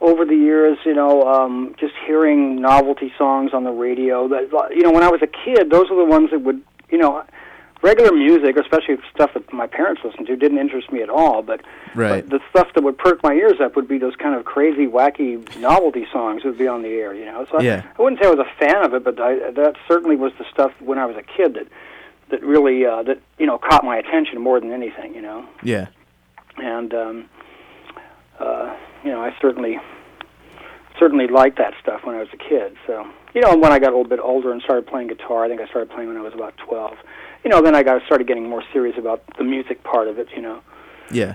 over 0.00 0.24
the 0.26 0.36
years, 0.36 0.78
you 0.84 0.94
know, 0.94 1.22
um, 1.24 1.74
just 1.80 1.94
hearing 2.06 2.60
novelty 2.60 3.12
songs 3.16 3.52
on 3.54 3.64
the 3.64 3.70
radio. 3.70 4.28
That 4.28 4.50
you 4.74 4.82
know, 4.82 4.90
when 4.92 5.02
I 5.02 5.08
was 5.08 5.22
a 5.22 5.26
kid, 5.26 5.70
those 5.70 5.90
are 5.90 5.96
the 5.96 6.04
ones 6.04 6.30
that 6.32 6.42
would, 6.42 6.60
you 6.90 6.98
know, 6.98 7.24
regular 7.82 8.12
music, 8.12 8.56
especially 8.56 8.96
stuff 9.14 9.32
that 9.34 9.50
my 9.52 9.66
parents 9.66 10.02
listened 10.04 10.26
to, 10.26 10.36
didn't 10.36 10.58
interest 10.58 10.90
me 10.90 11.02
at 11.02 11.08
all. 11.10 11.42
But, 11.42 11.60
Right. 11.94 12.28
but 12.28 12.30
the 12.30 12.40
stuff 12.50 12.68
that 12.74 12.82
would 12.84 12.98
perk 12.98 13.22
my 13.22 13.32
ears 13.34 13.60
up 13.60 13.76
would 13.76 13.86
be 13.88 13.96
those 13.98 14.16
kind 14.16 14.34
of 14.34 14.44
crazy, 14.44 14.86
wacky 14.86 15.38
novelty 15.60 16.06
songs 16.12 16.42
that 16.42 16.50
would 16.50 16.58
be 16.58 16.66
on 16.68 16.82
the 16.82 16.88
air. 16.88 17.14
You 17.14 17.26
know, 17.26 17.46
so 17.50 17.58
I- 17.58 17.84
I, 17.98 18.02
wouldn't 18.02 18.20
say 18.20 18.28
I 18.28 18.30
was 18.30 18.38
a 18.46 18.58
fan 18.58 18.84
of 18.84 18.92
it, 18.94 19.04
but 19.04 19.20
I, 19.20 19.50
that 19.52 19.76
certainly 19.88 20.16
was 20.16 20.32
the 20.38 20.44
stuff 20.52 20.72
when 20.80 20.98
I 20.98 21.06
was 21.06 21.16
a 21.16 21.22
kid 21.22 21.54
that 21.54 21.68
that 22.30 22.42
really 22.42 22.84
uh, 22.86 23.02
that 23.04 23.20
you 23.38 23.46
know 23.46 23.58
caught 23.58 23.84
my 23.84 23.96
attention 23.96 24.40
more 24.40 24.60
than 24.60 24.72
anything. 24.72 25.14
You 25.14 25.22
know, 25.22 25.46
Yeah. 25.62 25.86
and 26.58 26.92
um, 26.94 27.28
uh, 28.38 28.76
you 29.04 29.10
know, 29.10 29.20
I 29.22 29.34
certainly 29.40 29.78
certainly 30.98 31.26
liked 31.26 31.58
that 31.58 31.74
stuff 31.82 32.00
when 32.04 32.14
I 32.16 32.20
was 32.20 32.28
a 32.32 32.36
kid. 32.36 32.76
So 32.86 33.06
you 33.34 33.40
know, 33.42 33.56
when 33.56 33.72
I 33.72 33.78
got 33.78 33.88
a 33.88 33.96
little 33.96 34.08
bit 34.08 34.20
older 34.20 34.50
and 34.52 34.62
started 34.62 34.86
playing 34.86 35.08
guitar, 35.08 35.44
I 35.44 35.48
think 35.48 35.60
I 35.60 35.66
started 35.66 35.90
playing 35.90 36.08
when 36.08 36.16
I 36.16 36.22
was 36.22 36.34
about 36.34 36.54
twelve. 36.56 36.96
You 37.44 37.50
know, 37.50 37.60
then 37.62 37.74
I 37.74 37.82
got 37.82 38.02
started 38.06 38.26
getting 38.26 38.48
more 38.48 38.62
serious 38.72 38.96
about 38.98 39.22
the 39.38 39.44
music 39.44 39.82
part 39.84 40.08
of 40.08 40.18
it. 40.18 40.28
You 40.34 40.42
know, 40.42 40.60
Yeah. 41.10 41.34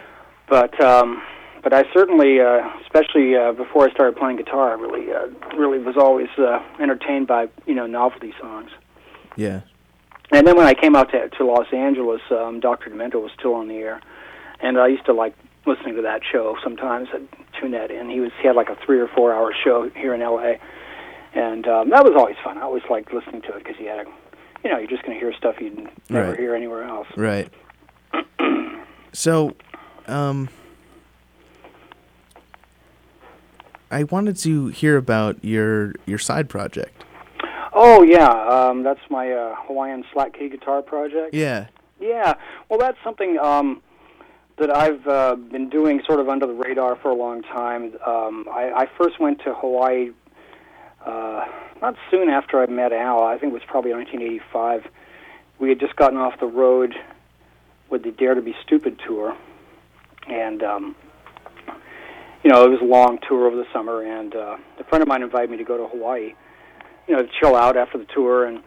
but 0.49 0.79
um, 0.83 1.21
but 1.63 1.73
I 1.73 1.83
certainly, 1.93 2.41
uh, 2.41 2.67
especially 2.81 3.35
uh, 3.35 3.51
before 3.51 3.87
I 3.87 3.91
started 3.91 4.17
playing 4.17 4.37
guitar, 4.37 4.71
I 4.71 4.73
really 4.81 5.11
uh, 5.13 5.27
really 5.55 5.77
was 5.79 5.95
always 5.95 6.29
uh, 6.37 6.59
entertained 6.79 7.27
by 7.27 7.49
you 7.67 7.75
know 7.75 7.85
novelty 7.85 8.33
songs. 8.41 8.71
Yeah. 9.37 9.61
And 10.31 10.47
then 10.47 10.55
when 10.55 10.65
I 10.65 10.73
came 10.73 10.95
out 10.95 11.11
to, 11.11 11.29
to 11.29 11.45
Los 11.45 11.67
Angeles, 11.73 12.21
um, 12.31 12.59
Dr. 12.59 12.89
Demento 12.89 13.21
was 13.21 13.31
still 13.37 13.53
on 13.53 13.67
the 13.67 13.75
air, 13.75 14.01
and 14.61 14.77
I 14.79 14.87
used 14.87 15.05
to 15.05 15.13
like 15.13 15.35
listening 15.65 15.95
to 15.97 16.01
that 16.03 16.21
show 16.29 16.55
sometimes. 16.63 17.09
I'd 17.13 17.27
tune 17.59 17.71
that 17.71 17.91
in. 17.91 18.09
He 18.09 18.19
was 18.21 18.31
he 18.41 18.47
had 18.47 18.55
like 18.55 18.69
a 18.69 18.77
three 18.85 18.99
or 18.99 19.07
four 19.09 19.33
hour 19.33 19.53
show 19.63 19.89
here 19.95 20.13
in 20.13 20.21
L.A. 20.21 20.59
and 21.33 21.67
um, 21.67 21.89
that 21.89 22.03
was 22.03 22.13
always 22.17 22.37
fun. 22.43 22.57
I 22.57 22.61
always 22.61 22.83
liked 22.89 23.13
listening 23.13 23.41
to 23.43 23.49
it 23.55 23.63
because 23.63 23.79
you 23.79 23.87
had 23.87 23.99
a, 23.99 24.09
you 24.63 24.71
know, 24.71 24.77
you're 24.79 24.87
just 24.87 25.03
going 25.03 25.13
to 25.13 25.19
hear 25.19 25.33
stuff 25.33 25.55
you'd 25.59 25.77
never 26.09 26.29
Right. 26.29 26.39
hear 26.39 26.55
anywhere 26.55 26.83
else. 26.85 27.07
Right. 27.15 27.49
so, 29.13 29.55
um, 30.07 30.49
I 33.91 34.03
wanted 34.05 34.37
to 34.37 34.67
hear 34.67 34.95
about 34.97 35.43
your 35.43 35.93
your 36.05 36.17
side 36.17 36.47
project. 36.49 37.00
Oh 37.73 38.03
yeah, 38.03 38.29
um, 38.29 38.83
that's 38.83 38.99
my 39.09 39.31
uh, 39.31 39.55
Hawaiian 39.67 40.03
slack 40.11 40.37
key 40.37 40.49
guitar 40.49 40.81
project. 40.81 41.33
Yeah. 41.33 41.67
Yeah, 41.99 42.33
well, 42.67 42.79
that's 42.79 42.97
something 43.03 43.37
um, 43.37 43.83
that 44.57 44.75
I've 44.75 45.05
uh, 45.07 45.35
been 45.35 45.69
doing 45.69 46.01
sort 46.07 46.19
of 46.19 46.29
under 46.29 46.47
the 46.47 46.53
radar 46.53 46.95
for 46.95 47.09
a 47.09 47.13
long 47.13 47.43
time. 47.43 47.93
Um, 48.05 48.47
I, 48.51 48.71
I 48.75 48.89
first 48.97 49.19
went 49.19 49.39
to 49.43 49.53
Hawaii 49.53 50.09
uh, 51.05 51.45
not 51.81 51.95
soon 52.09 52.29
after 52.29 52.61
I 52.61 52.67
met 52.67 52.93
Al. 52.93 53.23
I 53.23 53.37
think 53.37 53.51
it 53.51 53.53
was 53.53 53.63
probably 53.67 53.93
1985. 53.93 54.87
We 55.59 55.69
had 55.69 55.79
just 55.79 55.95
gotten 55.95 56.17
off 56.17 56.39
the 56.39 56.45
road 56.45 56.95
with 57.89 58.03
the 58.03 58.11
Dare 58.11 58.35
to 58.35 58.41
Be 58.41 58.55
Stupid 58.63 58.99
tour, 59.05 59.35
and 60.27 60.63
um, 60.63 60.95
you 62.43 62.51
know 62.51 62.65
it 62.65 62.69
was 62.69 62.81
a 62.81 62.85
long 62.85 63.19
tour 63.27 63.47
over 63.47 63.55
the 63.55 63.67
summer. 63.73 64.03
And 64.03 64.35
uh, 64.35 64.57
a 64.79 64.83
friend 64.85 65.01
of 65.01 65.07
mine 65.07 65.23
invited 65.23 65.49
me 65.49 65.57
to 65.57 65.63
go 65.63 65.77
to 65.77 65.87
Hawaii, 65.87 66.33
you 67.07 67.15
know, 67.15 67.23
to 67.23 67.29
chill 67.39 67.55
out 67.55 67.77
after 67.77 67.97
the 67.97 68.05
tour 68.05 68.45
and. 68.45 68.61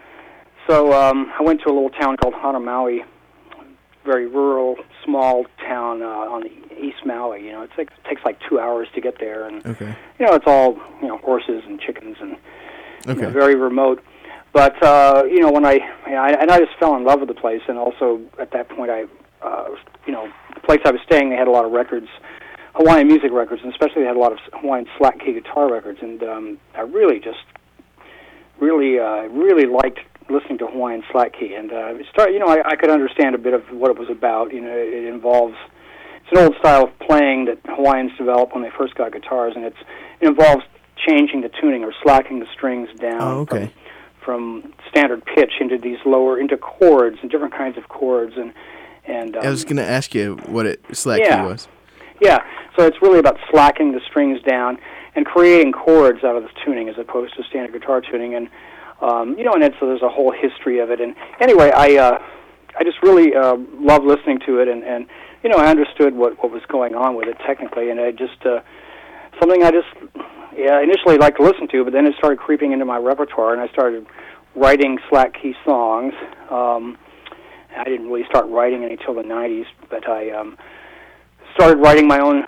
So 0.67 0.95
um, 0.95 1.31
I 1.39 1.43
went 1.43 1.61
to 1.61 1.67
a 1.67 1.75
little 1.75 1.91
town 1.91 2.17
called 2.17 2.33
Hana 2.33 2.59
Maui, 2.59 3.05
very 4.03 4.27
rural, 4.27 4.77
small 5.05 5.45
town 5.59 6.01
uh, 6.01 6.07
on 6.07 6.41
the 6.41 6.83
East 6.83 7.05
Maui. 7.05 7.45
You 7.45 7.53
know, 7.53 7.61
it's 7.63 7.77
like, 7.77 7.89
it 7.89 8.09
takes 8.09 8.25
like 8.25 8.39
two 8.49 8.59
hours 8.59 8.89
to 8.95 9.03
get 9.03 9.19
there, 9.19 9.47
and 9.47 9.65
Okay. 9.67 9.95
you 10.19 10.25
know, 10.27 10.33
it's 10.33 10.47
all 10.47 10.79
you 11.03 11.09
know, 11.09 11.19
horses 11.19 11.63
and 11.67 11.79
chickens 11.79 12.17
and 12.19 12.37
you 13.07 13.15
know, 13.23 13.29
very 13.31 13.57
remote. 13.57 14.03
But 14.55 14.83
uh, 14.83 15.25
you 15.29 15.41
know, 15.41 15.51
when 15.53 15.67
I, 15.67 15.75
you 16.07 16.13
know, 16.13 16.23
I 16.23 16.31
and 16.31 16.51
I 16.51 16.59
just 16.59 16.73
fell 16.79 16.97
in 16.97 17.05
love 17.05 17.21
with 17.21 17.29
the 17.29 17.35
place, 17.35 17.61
and 17.69 17.77
also 17.77 18.23
at 18.39 18.51
that 18.53 18.71
point, 18.71 18.91
I, 18.91 19.05
uh, 19.43 19.69
you 20.07 20.15
know, 20.15 20.33
the 20.55 20.61
place 20.61 20.81
I 20.87 20.93
was 20.93 21.01
staying, 21.05 21.29
they 21.29 21.37
had 21.37 21.47
a 21.49 21.51
lot 21.51 21.67
of 21.67 21.73
records, 21.73 22.09
Hawaiian 22.75 23.07
music 23.07 23.33
records, 23.33 23.61
and 23.63 23.71
especially 23.71 24.01
they 24.01 24.09
had 24.09 24.17
a 24.17 24.21
lot 24.21 24.33
of 24.33 24.39
Hawaiian 24.55 24.87
slack 24.97 25.21
key 25.21 25.35
guitar 25.35 25.71
records, 25.71 25.99
and 26.01 26.23
um, 26.23 26.59
I 26.75 26.81
really 26.81 27.21
just, 27.21 27.45
really, 28.61 28.99
uh, 28.99 29.23
really 29.29 29.67
liked 29.67 30.01
listening 30.31 30.59
to 30.59 30.67
Hawaiian 30.67 31.03
slack 31.13 31.35
key, 31.39 31.55
and 31.55 31.71
uh, 31.73 31.95
it 31.95 32.07
start, 32.11 32.33
you 32.33 32.39
know, 32.39 32.47
I, 32.47 32.71
I 32.71 32.77
could 32.77 32.91
understand 32.91 33.35
a 33.35 33.39
bit 33.39 33.53
of 33.55 33.63
what 33.71 33.91
it 33.91 33.99
was 33.99 34.09
about. 34.11 34.53
You 34.53 34.61
know, 34.63 34.75
it 34.77 35.05
involves. 35.05 35.55
It's 36.27 36.33
an 36.33 36.45
old 36.47 36.57
style 36.59 36.85
of 36.85 36.99
playing 37.01 37.45
that 37.47 37.59
Hawaiians 37.67 38.13
developed 38.17 38.55
when 38.55 38.63
they 38.63 38.71
first 38.79 38.95
got 38.95 39.13
guitars, 39.13 39.53
and 39.57 39.65
it's 39.65 39.77
it 40.21 40.27
involves 40.29 40.63
changing 41.07 41.43
the 41.43 41.51
tuning 41.61 41.85
or 41.85 41.93
slacking 42.03 42.39
the 42.41 42.47
strings 42.55 42.89
down 42.99 43.21
Oh, 43.21 43.39
okay. 43.41 43.71
from, 44.25 44.63
from 44.63 44.73
standard 44.89 45.23
pitch 45.27 45.53
into 45.61 45.77
these 45.77 45.99
lower 46.07 46.41
into 46.41 46.57
chords 46.57 47.19
and 47.21 47.31
different 47.31 47.53
kinds 47.53 47.77
of 47.77 47.89
chords 47.89 48.33
and 48.39 48.55
and 49.07 49.37
um, 49.37 49.45
I 49.45 49.51
was 49.51 49.65
gonna 49.67 49.83
ask 49.83 50.15
you 50.15 50.37
what 50.47 50.65
it 50.65 50.81
slack 50.93 51.21
Yeah. 51.21 51.43
key 51.43 51.49
was. 51.49 51.69
yeah, 52.23 52.39
so 52.79 52.87
it's 52.87 52.97
really 53.03 53.19
about 53.19 53.37
slacking 53.51 53.93
the 53.93 54.01
strings 54.09 54.41
down 54.43 54.79
and 55.17 55.25
creating 55.27 55.73
chords 55.73 56.25
out 56.25 56.37
of 56.37 56.43
this 56.43 56.53
tuning 56.65 56.89
as 56.89 56.97
opposed 56.99 57.37
to 57.37 57.43
standard 57.45 57.73
guitar 57.73 58.01
tuning. 58.01 58.35
And 58.35 58.49
um, 59.01 59.37
you 59.37 59.45
know, 59.45 59.53
and 59.53 59.63
it's, 59.63 59.77
so 59.81 59.87
there's 59.87 60.03
a 60.03 60.09
whole 60.09 60.33
history 60.33 60.79
of 60.79 60.91
it. 60.91 61.01
And 61.01 61.15
anyway, 61.41 61.71
I 61.75 61.97
uh, 61.97 62.19
I 62.79 62.85
just 62.85 63.03
really 63.03 63.35
uh, 63.35 63.57
love 63.75 64.05
listening 64.05 64.41
to 64.47 64.61
it, 64.61 64.69
and 64.69 64.83
and 64.83 65.07
you 65.43 65.51
know, 65.51 65.57
I 65.57 65.69
understood 65.69 66.15
what 66.15 66.43
what 66.43 66.53
was 66.53 66.63
going 66.69 66.95
on 66.95 67.15
with 67.15 67.29
it 67.29 67.37
technically, 67.47 67.91
and 67.91 68.01
I 68.01 68.11
just 68.11 68.45
uh, 68.47 68.61
something 69.41 69.63
I 69.63 69.71
just 69.71 69.89
yeah 70.57 70.81
initially 70.81 71.19
liked 71.19 71.39
to 71.39 71.45
listen 71.45 71.69
to, 71.69 71.85
but 71.85 71.93
then 71.93 72.07
it 72.07 72.15
started 72.17 72.39
creeping 72.39 72.73
into 72.73 72.85
my 72.85 72.97
repertoire, 72.97 73.53
and 73.53 73.61
I 73.61 73.69
started 73.69 74.07
writing 74.55 74.99
slack 75.11 75.35
key 75.41 75.55
songs. 75.65 76.15
Um, 76.51 76.97
I 77.77 77.85
didn't 77.85 78.07
really 78.09 78.25
start 78.29 78.47
writing 78.49 78.85
any 78.85 78.97
till 78.97 79.15
the 79.15 79.23
'90s, 79.23 79.67
but 79.91 80.09
I 80.09 80.31
um, 80.31 80.57
started 81.55 81.79
writing 81.79 82.07
my 82.07 82.21
own 82.21 82.45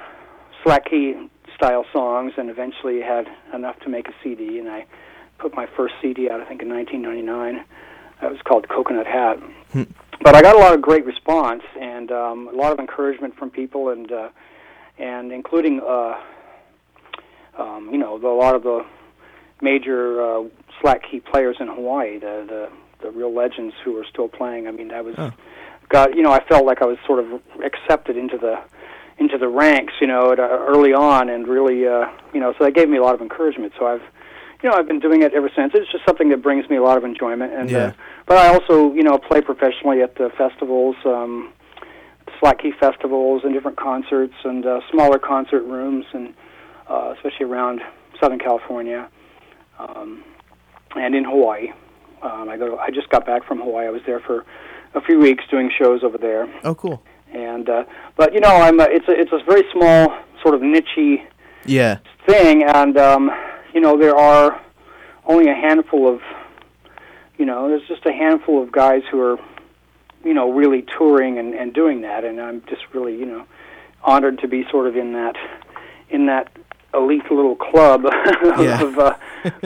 slack 0.63 0.89
key 0.89 1.15
style 1.57 1.85
songs, 1.93 2.33
and 2.37 2.51
eventually 2.51 3.01
had 3.01 3.27
enough 3.55 3.79
to 3.81 3.89
make 3.89 4.09
a 4.09 4.13
CD. 4.23 4.59
And 4.59 4.69
I 4.69 4.87
put 5.39 5.55
my 5.55 5.67
first 5.77 5.95
CD 6.01 6.31
out, 6.31 6.41
I 6.41 6.45
think, 6.45 6.63
in 6.63 6.69
1999. 6.69 7.65
It 8.23 8.31
was 8.31 8.41
called 8.45 8.69
Coconut 8.69 9.07
Hat. 9.07 9.39
but 10.23 10.35
I 10.35 10.41
got 10.43 10.55
a 10.57 10.59
lot 10.59 10.75
of 10.75 10.81
great 10.83 11.05
response 11.05 11.63
and 11.81 12.11
um, 12.13 12.49
a 12.49 12.57
lot 12.57 12.73
of 12.73 12.79
encouragement 12.79 13.37
from 13.37 13.51
people, 13.51 13.89
and 13.91 14.11
uh, 14.13 14.29
and 14.99 15.33
including 15.33 15.81
uh, 15.81 16.15
um, 17.59 17.89
you 17.93 17.99
know 17.99 18.19
the, 18.19 18.27
a 18.27 18.29
lot 18.29 18.55
of 18.55 18.63
the 18.63 18.85
major 19.61 20.21
uh, 20.23 20.45
slack 20.81 21.03
key 21.11 21.21
players 21.21 21.57
in 21.61 21.69
Hawaii, 21.69 22.19
the 22.19 22.45
the 22.49 22.69
the 23.03 23.11
real 23.11 23.33
legends 23.35 23.75
who 23.85 23.99
are 23.99 24.05
still 24.07 24.29
playing. 24.29 24.67
I 24.67 24.71
mean, 24.71 24.91
I 24.91 25.01
was 25.03 25.15
Oh. 25.19 25.33
got 25.91 26.15
you 26.17 26.23
know 26.23 26.33
I 26.33 26.43
felt 26.45 26.65
like 26.65 26.81
I 26.83 26.87
was 26.87 26.99
sort 27.07 27.19
of 27.19 27.41
accepted 27.63 28.17
into 28.17 28.39
the 28.39 28.59
into 29.19 29.39
the 29.39 29.49
ranks, 29.49 29.95
you 30.01 30.07
know, 30.07 30.33
at, 30.33 30.39
uh, 30.39 30.43
early 30.69 30.93
on, 30.93 31.29
and 31.31 31.49
really, 31.49 31.87
uh, 31.87 32.07
you 32.35 32.41
know, 32.41 32.53
so 32.59 32.65
that 32.65 32.75
gave 32.75 32.89
me 32.89 32.99
a 32.99 33.03
lot 33.03 33.15
of 33.15 33.21
encouragement. 33.23 33.73
So 33.79 33.87
I've, 33.87 34.03
you 34.63 34.69
know, 34.71 34.77
I've 34.77 34.87
been 34.87 35.01
doing 35.01 35.23
it 35.23 35.33
ever 35.33 35.51
since. 35.57 35.73
It's 35.75 35.91
just 35.91 36.05
something 36.05 36.29
that 36.31 36.43
brings 36.43 36.69
me 36.69 36.77
a 36.77 36.83
lot 36.83 36.99
of 36.99 37.05
enjoyment, 37.05 37.53
and 37.53 37.71
Yeah. 37.71 37.79
uh, 37.79 37.93
but 38.27 38.37
I 38.39 38.49
also, 38.49 38.93
you 38.93 39.03
know, 39.03 39.17
play 39.19 39.41
professionally 39.41 40.03
at 40.03 40.17
the 40.17 40.31
festivals, 40.37 40.97
um, 41.05 41.51
slack 42.41 42.59
key 42.61 42.73
festivals, 42.79 43.43
and 43.45 43.55
different 43.55 43.79
concerts, 43.79 44.35
and 44.45 44.67
uh, 44.67 44.81
smaller 44.91 45.19
concert 45.19 45.63
rooms, 45.65 46.05
and 46.13 46.35
uh, 46.89 47.15
especially 47.17 47.47
around 47.47 47.81
Southern 48.21 48.39
California, 48.39 49.09
um, 49.79 50.23
and 50.95 51.15
in 51.15 51.25
Hawaii. 51.25 51.69
Um, 52.23 52.49
I 52.49 52.57
go. 52.57 52.79
I 52.79 52.91
just 52.91 53.09
got 53.11 53.25
back 53.27 53.45
from 53.47 53.61
Hawaii. 53.61 53.87
I 53.87 53.91
was 53.91 54.01
there 54.07 54.21
for 54.21 54.45
a 54.95 55.01
few 55.01 55.19
weeks 55.19 55.45
doing 55.51 55.71
shows 55.79 56.03
over 56.03 56.17
there 56.17 56.49
Oh, 56.65 56.75
cool. 56.75 57.03
And 57.33 57.69
uh, 57.69 57.85
but 58.17 58.33
you 58.33 58.41
know 58.41 58.49
I'm 58.55 58.81
a, 58.81 58.85
it's 58.85 59.09
a 59.09 59.13
it's 59.13 59.33
a 59.33 59.41
very 59.45 59.63
small 59.73 60.17
sort 60.43 60.55
of 60.55 60.61
nichey 60.61 61.25
Yeah. 61.65 61.99
thing, 62.27 62.63
and 62.63 62.97
um, 62.97 63.31
you 63.75 63.81
know 63.81 63.97
there 63.99 64.17
are 64.17 64.61
only 65.27 65.51
a 65.51 65.55
handful 65.55 66.09
of 66.13 66.21
you 67.39 67.45
know 67.45 67.69
there's 67.69 67.87
just 67.89 68.07
a 68.07 68.13
handful 68.13 68.63
of 68.63 68.73
guys 68.73 69.03
who 69.11 69.21
are 69.21 69.39
you 70.25 70.35
know 70.35 70.51
really 70.51 70.83
touring 70.97 71.39
and, 71.39 71.55
and 71.55 71.73
doing 71.75 72.03
that, 72.03 72.25
and 72.25 72.41
I'm 72.41 72.63
just 72.69 72.83
really 72.95 73.17
you 73.17 73.27
know 73.27 73.45
honored 74.03 74.39
to 74.41 74.49
be 74.49 74.65
sort 74.71 74.87
of 74.87 74.97
in 74.97 75.13
that 75.15 75.37
in 76.11 76.27
that 76.27 76.51
elite 76.95 77.31
little 77.31 77.57
club 77.57 78.05
Yeah. 78.59 78.81
of 78.83 78.99
uh, 78.99 79.15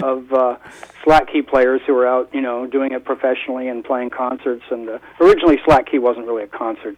of 0.03 0.33
uh, 0.33 0.57
slack 1.05 1.31
key 1.31 1.43
players 1.43 1.81
who 1.87 1.97
are 1.97 2.07
out 2.07 2.31
you 2.33 2.41
know 2.41 2.67
doing 2.67 2.93
it 2.93 3.05
professionally 3.05 3.69
and 3.69 3.85
playing 3.85 4.11
concerts. 4.11 4.65
And 4.71 4.89
uh, 4.89 4.99
originally 5.21 5.61
slack 5.65 5.91
key 5.91 5.99
wasn't 5.99 6.27
really 6.27 6.43
a 6.45 6.49
concert 6.49 6.97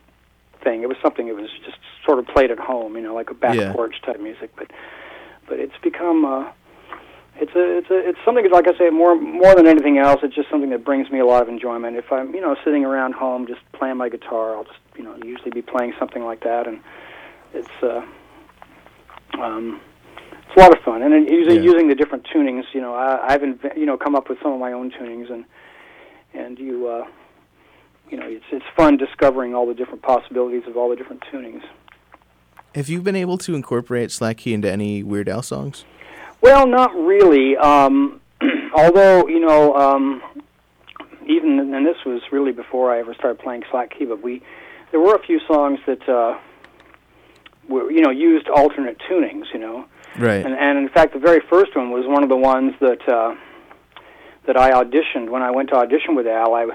thing. 0.63 0.83
It 0.83 0.89
was 0.89 0.97
something 1.03 1.27
that 1.27 1.35
was 1.37 1.51
just 1.65 1.79
sort 2.07 2.19
of 2.19 2.27
played 2.27 2.51
at 2.51 2.59
home, 2.59 2.97
you 2.97 3.03
know, 3.03 3.15
like 3.15 3.31
a 3.31 3.35
back 3.35 3.57
Yeah. 3.57 3.73
porch 3.73 4.01
type 4.03 4.21
music. 4.21 4.51
But 4.57 4.71
but 5.49 5.59
it's 5.59 5.77
become 5.83 6.25
uh, 6.25 6.51
it's 7.37 7.55
a 7.55 7.79
it's 7.79 7.91
a 7.91 8.09
it's 8.09 8.19
something 8.25 8.49
like 8.51 8.67
I 8.69 8.77
say 8.79 8.91
more 8.91 9.15
more 9.15 9.55
than 9.55 9.67
anything 9.67 9.99
else. 9.99 10.21
It's 10.23 10.35
just 10.35 10.49
something 10.51 10.71
that 10.71 10.85
brings 10.85 11.11
me 11.11 11.19
a 11.19 11.27
lot 11.27 11.43
of 11.43 11.49
enjoyment. 11.49 11.97
If 11.97 12.13
I'm 12.13 12.35
you 12.35 12.41
know 12.41 12.57
sitting 12.65 12.85
around 12.85 13.15
home 13.15 13.47
just 13.47 13.61
playing 13.73 13.97
my 13.97 14.09
guitar, 14.09 14.57
I'll 14.57 14.65
just 14.65 14.79
you 14.97 15.03
know 15.05 15.17
usually 15.25 15.51
be 15.51 15.63
playing 15.63 15.95
something 15.99 16.25
like 16.25 16.43
that, 16.45 16.67
and 16.67 16.81
it's 17.55 17.83
uh, 17.83 18.03
um, 19.41 19.81
it's 20.47 20.57
a 20.57 20.61
lot 20.61 20.77
of 20.77 20.83
fun. 20.85 21.03
And 21.03 21.13
then 21.13 21.27
using 21.27 21.57
Yeah. 21.57 21.71
using 21.73 21.89
the 21.89 21.95
different 21.95 22.27
tunings, 22.33 22.65
you 22.73 22.81
know, 22.81 22.95
I, 22.95 23.33
I've 23.33 23.41
inve- 23.43 23.77
you 23.77 23.87
know 23.87 23.97
come 23.97 24.15
up 24.15 24.29
with 24.29 24.39
some 24.43 24.53
of 24.53 24.61
my 24.61 24.73
own 24.73 24.91
tunings, 24.91 25.31
and 25.31 25.45
and 26.35 26.59
you. 26.59 26.87
Uh, 26.89 27.07
you 28.11 28.17
know, 28.19 28.27
it's 28.27 28.45
it's 28.51 28.65
fun 28.77 28.97
discovering 28.97 29.55
all 29.55 29.67
the 29.67 29.75
different 29.75 30.03
possibilities 30.03 30.63
of 30.67 30.77
all 30.77 30.91
the 30.91 30.97
different 30.97 31.23
tunings. 31.33 31.63
Have 32.75 32.89
you 32.89 33.01
been 33.03 33.17
able 33.17 33.39
to 33.39 33.55
incorporate 33.55 34.11
slack 34.11 34.39
key 34.39 34.55
into 34.55 34.71
any 34.71 35.03
Weird 35.03 35.29
Al 35.29 35.43
songs? 35.43 35.85
Well, 36.41 36.67
not 36.67 36.95
really. 36.95 37.57
Um, 37.57 38.21
although 38.75 39.27
you 39.29 39.41
know, 39.41 39.75
um, 39.75 40.23
even 41.27 41.59
and 41.75 41.87
this 41.87 41.97
was 42.05 42.23
really 42.33 42.53
before 42.53 42.93
I 42.93 42.99
ever 42.99 43.15
started 43.15 43.39
playing 43.39 43.63
slack 43.71 43.97
key, 43.97 44.05
but 44.05 44.23
we 44.23 44.43
there 44.91 45.01
were 45.01 45.15
a 45.15 45.23
few 45.23 45.41
songs 45.47 45.79
that 45.87 46.07
uh, 46.09 46.39
were 47.69 47.91
you 47.91 48.01
know 48.03 48.11
used 48.11 48.49
alternate 48.49 48.99
tunings. 49.11 49.45
You 49.53 49.61
know, 49.61 49.85
Right. 50.19 50.45
and 50.45 50.55
and 50.55 50.79
in 50.79 50.89
fact, 50.89 51.13
the 51.15 51.19
very 51.21 51.41
first 51.49 51.75
one 51.77 51.91
was 51.91 52.07
one 52.07 52.23
of 52.23 52.29
the 52.29 52.37
ones 52.37 52.75
that 52.81 53.07
uh, 53.09 53.35
that 54.47 54.57
I 54.57 54.71
auditioned 54.73 55.31
when 55.31 55.43
I 55.43 55.51
went 55.51 55.69
to 55.71 55.77
audition 55.77 56.15
with 56.15 56.27
Al. 56.27 56.55
I 56.55 56.67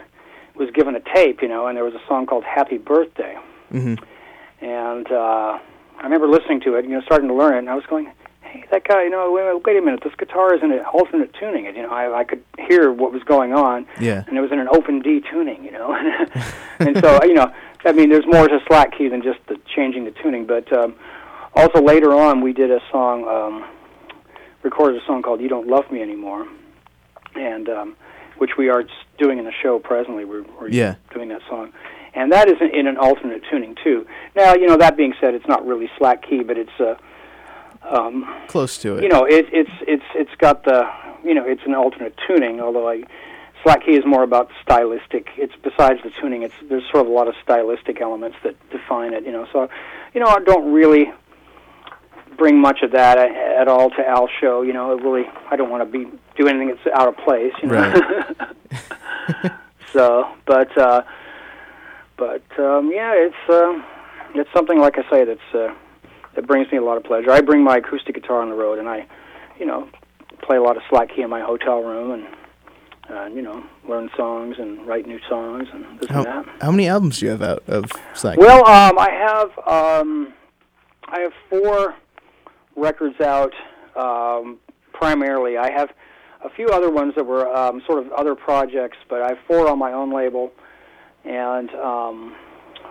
was 0.57 0.69
given 0.71 0.95
a 0.95 0.99
tape, 0.99 1.41
you 1.41 1.47
know, 1.47 1.67
and 1.67 1.75
there 1.77 1.83
was 1.83 1.93
a 1.93 2.01
song 2.07 2.25
called 2.25 2.43
"Happy 2.43 2.77
Birthday." 2.77 3.37
hmm 3.71 3.95
and 4.59 5.11
uh, 5.11 5.59
I 5.99 6.03
remember 6.03 6.27
listening 6.27 6.61
to 6.61 6.75
it, 6.75 6.85
you 6.85 6.91
know, 6.91 7.01
starting 7.01 7.27
to 7.27 7.33
learn 7.35 7.53
it, 7.55 7.59
and 7.59 7.69
I 7.69 7.75
was 7.75 7.85
going, 7.85 8.11
"Hey, 8.41 8.65
that 8.71 8.87
guy, 8.87 9.03
you 9.03 9.09
know, 9.11 9.31
wait, 9.31 9.63
wait 9.65 9.77
a 9.77 9.81
minute, 9.81 10.01
this 10.03 10.15
guitar 10.17 10.55
is 10.55 10.63
in 10.63 10.71
an 10.71 10.79
alternate 10.93 11.31
tuning." 11.39 11.67
And 11.67 11.75
you 11.77 11.83
know, 11.83 11.91
I, 11.91 12.19
I 12.19 12.23
could 12.23 12.43
hear 12.67 12.91
what 12.91 13.11
was 13.11 13.21
going 13.23 13.53
on, 13.53 13.85
Yeah. 13.99 14.23
and 14.27 14.35
it 14.37 14.41
was 14.41 14.51
in 14.51 14.59
an 14.59 14.67
open 14.69 14.99
D 15.01 15.21
tuning, 15.31 15.63
you 15.63 15.71
know, 15.71 15.93
and 16.79 16.97
so 16.99 17.19
you 17.23 17.33
know, 17.35 17.51
I 17.85 17.91
mean, 17.91 18.09
there's 18.09 18.25
more 18.25 18.47
to 18.47 18.59
slack 18.67 18.97
key 18.97 19.07
than 19.09 19.21
just 19.21 19.39
the 19.47 19.59
changing 19.75 20.05
the 20.05 20.11
tuning. 20.11 20.45
But 20.47 20.71
um, 20.73 20.95
also 21.53 21.79
later 21.81 22.13
on, 22.15 22.41
we 22.41 22.51
did 22.53 22.71
a 22.71 22.79
song, 22.91 23.27
um, 23.27 23.65
recorded 24.63 24.99
a 25.01 25.05
song 25.05 25.21
called 25.21 25.39
"You 25.41 25.49
Don't 25.49 25.67
Love 25.67 25.91
Me 25.91 26.01
Anymore," 26.01 26.47
and 27.35 27.69
um, 27.69 27.95
which 28.39 28.51
we 28.57 28.69
are 28.69 28.83
doing 29.17 29.39
in 29.39 29.45
the 29.45 29.51
show 29.63 29.79
presently. 29.79 30.25
We're, 30.25 30.43
we're 30.59 30.69
Yeah. 30.69 30.95
doing 31.13 31.29
that 31.29 31.41
song, 31.49 31.73
and 32.13 32.31
that 32.31 32.47
is 32.49 32.57
in, 32.61 32.69
in 32.73 32.87
an 32.87 32.97
alternate 32.97 33.43
tuning 33.49 33.75
too. 33.83 34.05
Now, 34.35 34.53
you 34.53 34.67
know, 34.67 34.77
that 34.77 34.95
being 34.97 35.13
said, 35.19 35.33
it's 35.33 35.47
not 35.47 35.65
really 35.65 35.89
slack 35.97 36.23
key, 36.27 36.43
but 36.43 36.57
it's 36.57 36.79
uh, 36.79 36.95
um, 37.83 38.25
Close 38.47 38.77
to 38.79 38.97
it. 38.97 39.03
you 39.03 39.09
know, 39.09 39.25
it, 39.25 39.45
it's 39.51 39.71
it's 39.81 40.03
it's 40.15 40.35
got 40.39 40.63
the 40.63 40.87
you 41.23 41.33
know, 41.33 41.43
it's 41.45 41.61
an 41.65 41.73
alternate 41.75 42.15
tuning. 42.27 42.59
Although 42.61 42.89
I, 42.89 43.03
slack 43.63 43.85
key 43.85 43.95
is 43.95 44.05
more 44.05 44.23
about 44.23 44.49
stylistic. 44.61 45.27
It's 45.37 45.53
besides 45.63 45.99
the 46.03 46.11
tuning. 46.21 46.43
It's 46.43 46.53
there's 46.69 46.83
sort 46.91 47.01
of 47.05 47.07
a 47.07 47.13
lot 47.13 47.27
of 47.27 47.35
stylistic 47.43 48.01
elements 48.01 48.37
that 48.43 48.55
define 48.69 49.13
it. 49.13 49.25
You 49.25 49.31
know, 49.31 49.47
so 49.51 49.69
you 50.13 50.19
know, 50.21 50.27
I 50.27 50.39
don't 50.39 50.71
really 50.71 51.11
bring 52.37 52.59
much 52.59 52.81
of 52.83 52.91
that 52.91 53.17
at 53.17 53.67
all 53.67 53.89
to 53.91 54.07
Al's 54.07 54.29
show. 54.39 54.61
You 54.61 54.73
know, 54.73 54.97
it 54.97 55.03
really 55.03 55.25
I 55.49 55.55
don't 55.55 55.69
want 55.69 55.83
to 55.83 55.97
be 55.97 56.09
do 56.35 56.47
anything 56.47 56.69
that's 56.69 56.97
out 56.97 57.07
of 57.07 57.17
place. 57.17 57.53
You 57.61 57.69
know. 57.69 57.93
so, 59.93 60.27
but 60.45 60.77
uh, 60.77 61.01
but 62.17 62.43
um, 62.59 62.91
yeah, 62.91 63.13
it's 63.13 63.49
uh, 63.49 63.81
it's 64.35 64.49
something 64.53 64.79
like 64.79 64.97
I 64.97 65.09
say 65.09 65.25
that's 65.25 65.53
uh, 65.53 65.73
that 66.35 66.47
brings 66.47 66.71
me 66.71 66.77
a 66.77 66.83
lot 66.83 66.97
of 66.97 67.03
pleasure. 67.03 67.31
I 67.31 67.41
bring 67.41 67.63
my 67.63 67.77
acoustic 67.77 68.15
guitar 68.15 68.41
on 68.41 68.49
the 68.49 68.55
road, 68.55 68.79
and 68.79 68.87
I, 68.87 69.05
you 69.59 69.65
know, 69.65 69.89
play 70.41 70.57
a 70.57 70.61
lot 70.61 70.77
of 70.77 70.83
slack 70.89 71.09
key 71.15 71.21
in 71.21 71.29
my 71.29 71.41
hotel 71.41 71.81
room, 71.81 72.11
and 72.11 72.27
uh, 73.09 73.25
you 73.27 73.41
know, 73.41 73.63
learn 73.87 74.09
songs 74.15 74.55
and 74.59 74.85
write 74.85 75.07
new 75.07 75.19
songs 75.29 75.67
and 75.71 75.99
this 75.99 76.09
and 76.09 76.25
that. 76.25 76.45
how 76.61 76.71
many 76.71 76.87
albums 76.87 77.19
do 77.19 77.25
you 77.25 77.31
have 77.31 77.41
out 77.41 77.63
of 77.67 77.91
Slack? 78.13 78.37
Well, 78.37 78.65
um, 78.67 78.99
I 78.99 79.09
have 79.09 79.57
um, 79.67 80.33
I 81.05 81.19
have 81.21 81.33
four 81.49 81.95
records 82.81 83.19
out. 83.19 83.53
Um, 83.95 84.59
primarily, 84.93 85.57
I 85.57 85.71
have 85.71 85.89
a 86.45 86.49
few 86.49 86.67
other 86.67 86.89
ones 86.91 87.13
that 87.15 87.25
were 87.25 87.47
um, 87.53 87.81
sort 87.85 88.05
of 88.05 88.11
other 88.13 88.35
projects, 88.35 88.97
but 89.09 89.21
I 89.21 89.29
have 89.29 89.39
four 89.47 89.67
on 89.67 89.79
my 89.79 89.91
own 89.91 90.13
label, 90.13 90.51
and 91.25 91.69
um, 91.71 92.35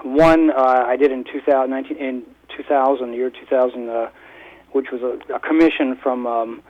one 0.02 0.50
uh, 0.50 0.84
I 0.86 0.96
did 0.96 1.12
in 1.12 1.24
2019 1.24 1.96
in 1.96 2.22
2000, 2.56 3.12
year 3.14 3.30
2000, 3.30 3.88
uh, 3.88 4.08
which 4.72 4.86
was 4.92 5.00
a, 5.02 5.34
a 5.34 5.38
commission 5.40 5.96
from 6.02 6.26
um, 6.26 6.62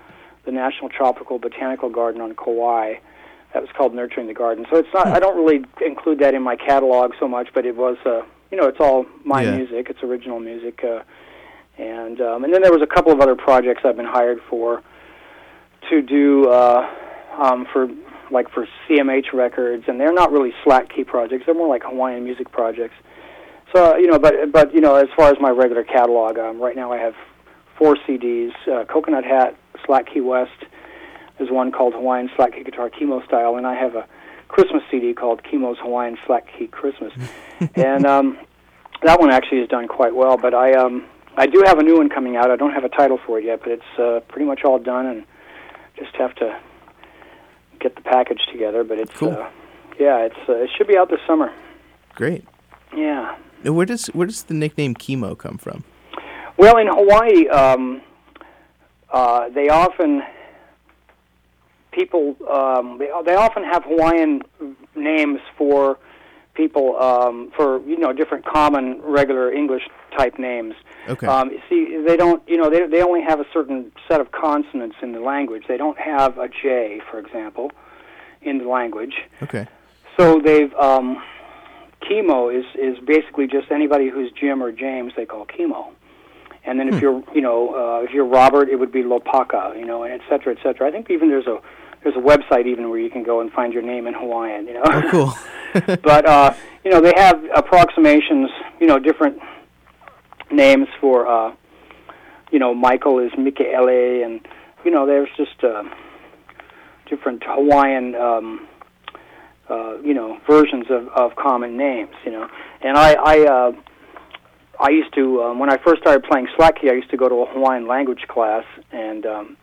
the 0.44 0.52
National 0.52 0.88
Tropical 0.90 1.38
Botanical 1.38 1.88
Garden 1.90 2.20
on 2.20 2.34
Kauai. 2.34 2.94
That 3.54 3.62
was 3.62 3.70
called 3.74 3.94
Nurturing 3.94 4.26
the 4.26 4.34
Garden. 4.34 4.66
So 4.70 4.76
it's 4.76 4.88
not. 4.92 5.06
I 5.06 5.18
don't 5.18 5.36
really 5.42 5.64
include 5.84 6.18
that 6.18 6.34
in 6.34 6.42
my 6.42 6.56
catalog 6.56 7.12
so 7.18 7.26
much, 7.26 7.48
but 7.54 7.64
it 7.64 7.74
was. 7.76 7.96
Uh, 8.04 8.22
you 8.50 8.58
know, 8.58 8.68
it's 8.68 8.80
all 8.80 9.06
my 9.24 9.42
Yeah. 9.42 9.56
music. 9.56 9.88
It's 9.88 10.02
original 10.02 10.40
music. 10.40 10.84
Uh, 10.84 11.00
and 11.78 12.20
um, 12.20 12.44
and 12.44 12.52
then 12.52 12.62
there 12.62 12.72
was 12.72 12.82
a 12.82 12.86
couple 12.86 13.12
of 13.12 13.20
other 13.20 13.34
projects 13.34 13.82
I've 13.84 13.96
been 13.96 14.06
hired 14.06 14.40
for 14.48 14.82
to 15.90 16.02
do 16.02 16.48
uh, 16.48 16.88
um, 17.38 17.66
for 17.72 17.88
like 18.30 18.50
for 18.50 18.66
CMH 18.88 19.32
records, 19.32 19.84
and 19.86 20.00
they're 20.00 20.12
not 20.12 20.32
really 20.32 20.52
slack 20.64 20.92
key 20.94 21.04
projects. 21.04 21.44
They're 21.46 21.54
more 21.54 21.68
like 21.68 21.82
Hawaiian 21.84 22.24
music 22.24 22.50
projects. 22.50 22.94
So 23.74 23.96
you 23.96 24.06
know, 24.06 24.18
but 24.18 24.52
but 24.52 24.74
you 24.74 24.80
know, 24.80 24.96
as 24.96 25.08
far 25.16 25.30
as 25.30 25.36
my 25.40 25.50
regular 25.50 25.84
catalog, 25.84 26.38
um, 26.38 26.60
right 26.60 26.76
now 26.76 26.92
I 26.92 26.98
have 26.98 27.14
four 27.78 27.96
CDs: 28.08 28.52
uh, 28.66 28.84
Coconut 28.84 29.24
Hat, 29.24 29.56
Slack 29.84 30.06
Key 30.12 30.20
West. 30.20 30.64
There's 31.38 31.50
one 31.50 31.70
called 31.70 31.92
Hawaiian 31.92 32.30
Slack 32.36 32.54
Key 32.54 32.64
Guitar 32.64 32.88
Kimo 32.88 33.22
Style, 33.26 33.56
and 33.56 33.66
I 33.66 33.74
have 33.74 33.94
a 33.94 34.06
Christmas 34.48 34.82
CD 34.90 35.12
called 35.12 35.42
Kimo's 35.42 35.76
Hawaiian 35.80 36.16
Slack 36.26 36.46
Key 36.58 36.68
Christmas. 36.68 37.12
and 37.74 38.06
um, 38.06 38.38
that 39.02 39.20
one 39.20 39.30
actually 39.30 39.58
is 39.58 39.68
done 39.68 39.88
quite 39.88 40.14
well. 40.14 40.38
But 40.38 40.54
I 40.54 40.72
um, 40.72 41.06
I 41.36 41.46
do 41.46 41.62
have 41.66 41.78
a 41.78 41.82
new 41.82 41.96
one 41.98 42.08
coming 42.08 42.36
out. 42.36 42.50
I 42.50 42.56
don't 42.56 42.72
have 42.72 42.84
a 42.84 42.88
title 42.88 43.18
for 43.26 43.38
it 43.38 43.44
yet, 43.44 43.60
but 43.60 43.70
it's 43.72 43.98
uh, 43.98 44.20
pretty 44.28 44.46
much 44.46 44.60
all 44.64 44.78
done, 44.78 45.06
and 45.06 45.24
just 45.98 46.14
have 46.16 46.34
to 46.36 46.58
get 47.80 47.94
the 47.94 48.00
package 48.02 48.40
together. 48.50 48.84
But 48.84 48.98
it's 48.98 49.12
Cool. 49.12 49.32
uh, 49.32 49.48
yeah, 50.00 50.18
it's 50.24 50.48
uh, 50.48 50.54
it 50.54 50.70
should 50.76 50.86
be 50.86 50.96
out 50.96 51.10
this 51.10 51.20
summer. 51.26 51.52
Great. 52.14 52.44
Yeah. 52.96 53.36
Now, 53.64 53.72
where 53.72 53.86
does 53.86 54.06
where 54.08 54.26
does 54.26 54.44
the 54.44 54.54
nickname 54.54 54.94
Kimo 54.94 55.34
come 55.34 55.58
from? 55.58 55.84
Well, 56.56 56.78
in 56.78 56.86
Hawaii, 56.86 57.48
um, 57.48 58.00
uh, 59.12 59.50
they 59.50 59.68
often 59.68 60.22
people 61.92 62.36
um, 62.50 62.98
they, 62.98 63.10
they 63.26 63.34
often 63.34 63.62
have 63.64 63.84
Hawaiian 63.84 64.42
names 64.94 65.40
for 65.58 65.98
people 66.54 66.96
um, 67.00 67.52
for 67.54 67.80
you 67.86 67.98
know 67.98 68.12
different 68.14 68.46
common 68.46 69.00
regular 69.02 69.52
English 69.52 69.82
type 70.16 70.38
names. 70.38 70.74
Okay. 71.08 71.26
Um, 71.26 71.50
see, 71.68 72.02
they 72.06 72.16
don't 72.16 72.42
you 72.48 72.56
know 72.56 72.70
they 72.70 72.86
they 72.86 73.02
only 73.02 73.22
have 73.22 73.40
a 73.40 73.46
certain 73.52 73.92
set 74.08 74.20
of 74.20 74.32
consonants 74.32 74.96
in 75.02 75.12
the 75.12 75.20
language. 75.20 75.64
They 75.68 75.76
don't 75.76 75.98
have 75.98 76.38
a 76.38 76.48
J, 76.48 77.00
for 77.10 77.18
example, 77.18 77.70
in 78.42 78.58
the 78.58 78.68
language. 78.68 79.14
Okay. 79.42 79.66
So 80.16 80.40
they've 80.40 80.72
um, 80.74 81.22
Kimo 82.06 82.48
is 82.48 82.64
is 82.74 82.98
basically 83.04 83.46
just 83.46 83.70
anybody 83.70 84.08
who's 84.08 84.30
Jim 84.32 84.62
or 84.62 84.72
James 84.72 85.12
they 85.16 85.26
call 85.26 85.44
Kimo, 85.44 85.92
and 86.64 86.78
then 86.78 86.88
if 86.92 87.00
you're 87.00 87.22
you 87.34 87.40
know 87.40 87.74
uh, 87.74 88.04
if 88.04 88.10
you're 88.10 88.26
Robert 88.26 88.68
it 88.68 88.76
would 88.76 88.92
be 88.92 89.02
Lopaka 89.02 89.78
you 89.78 89.84
know 89.84 90.04
and 90.04 90.12
et 90.12 90.20
cetera 90.28 90.54
et 90.54 90.62
cetera. 90.62 90.88
I 90.88 90.90
think 90.90 91.10
even 91.10 91.28
there's 91.28 91.46
a 91.46 91.60
there's 92.02 92.16
a 92.16 92.20
website 92.20 92.66
even 92.66 92.88
where 92.90 93.00
you 93.00 93.10
can 93.10 93.22
go 93.22 93.40
and 93.40 93.52
find 93.52 93.72
your 93.72 93.82
name 93.82 94.06
in 94.06 94.14
Hawaiian 94.14 94.66
you 94.66 94.74
know. 94.74 94.82
Oh, 94.84 95.08
cool. 95.10 95.96
but 96.02 96.26
uh, 96.26 96.54
you 96.84 96.90
know 96.90 97.00
they 97.00 97.12
have 97.16 97.42
approximations 97.54 98.50
you 98.80 98.86
know 98.86 98.98
different 98.98 99.38
names 100.50 100.88
for 101.00 101.26
uh, 101.26 101.54
you 102.50 102.58
know 102.58 102.74
Michael 102.74 103.18
is 103.18 103.32
Mikaele 103.32 104.24
and 104.24 104.46
you 104.84 104.90
know 104.90 105.06
there's 105.06 105.28
just 105.36 105.62
uh, 105.64 105.82
different 107.08 107.42
Hawaiian. 107.44 108.14
Um, 108.14 108.68
uh, 109.68 109.98
you 110.00 110.14
know 110.14 110.38
versions 110.48 110.86
of, 110.90 111.08
of 111.08 111.34
common 111.36 111.76
names 111.76 112.14
you 112.24 112.30
know 112.30 112.48
and 112.82 112.96
I 112.96 113.14
I 113.14 113.38
uh, 113.46 113.72
I 114.78 114.90
used 114.90 115.12
to 115.14 115.42
um, 115.42 115.58
when 115.58 115.70
I 115.70 115.76
first 115.78 116.02
started 116.02 116.22
playing 116.22 116.46
slack 116.56 116.80
key 116.80 116.88
I 116.88 116.92
used 116.92 117.10
to 117.10 117.16
go 117.16 117.28
to 117.28 117.34
a 117.36 117.46
Hawaiian 117.46 117.88
language 117.88 118.26
class 118.28 118.64
and 118.92 119.26
um, 119.26 119.56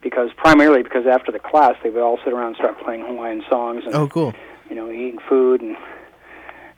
because 0.00 0.30
primarily 0.36 0.82
because 0.82 1.06
after 1.06 1.32
the 1.32 1.40
class 1.40 1.74
they 1.82 1.90
would 1.90 2.02
all 2.02 2.18
sit 2.24 2.32
around 2.32 2.48
and 2.48 2.56
start 2.56 2.80
playing 2.84 3.04
Hawaiian 3.04 3.42
songs 3.50 3.82
and 3.84 3.94
oh, 3.94 4.06
cool. 4.08 4.32
you 4.70 4.76
know 4.76 4.90
eating 4.90 5.18
food 5.28 5.60
and 5.60 5.76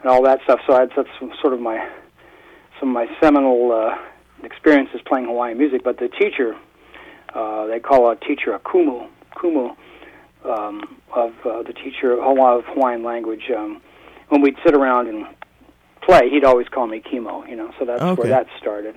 and 0.00 0.10
all 0.10 0.22
that 0.22 0.40
stuff 0.44 0.60
so 0.66 0.72
I, 0.72 0.86
that's 0.86 1.08
sort 1.42 1.52
of 1.52 1.60
my 1.60 1.86
some 2.80 2.88
of 2.88 2.94
my 2.94 3.06
seminal 3.22 3.70
uh, 3.72 3.96
experiences 4.44 5.00
playing 5.06 5.26
Hawaiian 5.26 5.58
music 5.58 5.84
but 5.84 5.98
the 5.98 6.08
teacher 6.08 6.56
uh, 7.34 7.66
they 7.66 7.78
call 7.78 8.10
a 8.10 8.16
teacher 8.16 8.54
a 8.54 8.58
kumu 8.58 9.06
kumu 9.36 9.76
um, 10.44 10.96
of 11.14 11.32
uh, 11.44 11.62
the 11.62 11.72
teacher 11.72 12.12
of 12.12 12.20
Hawaii 12.20 12.58
of 12.58 12.64
Hawaiian 12.66 13.02
language. 13.02 13.50
Um, 13.54 13.80
when 14.28 14.40
we'd 14.42 14.56
sit 14.64 14.74
around 14.74 15.08
and 15.08 15.26
play, 16.02 16.30
he'd 16.30 16.44
always 16.44 16.68
call 16.68 16.86
me 16.86 17.00
Kimo. 17.00 17.44
You 17.46 17.56
know, 17.56 17.72
so 17.78 17.84
that's 17.84 18.00
Okay. 18.02 18.22
where 18.22 18.30
that 18.30 18.46
started. 18.58 18.96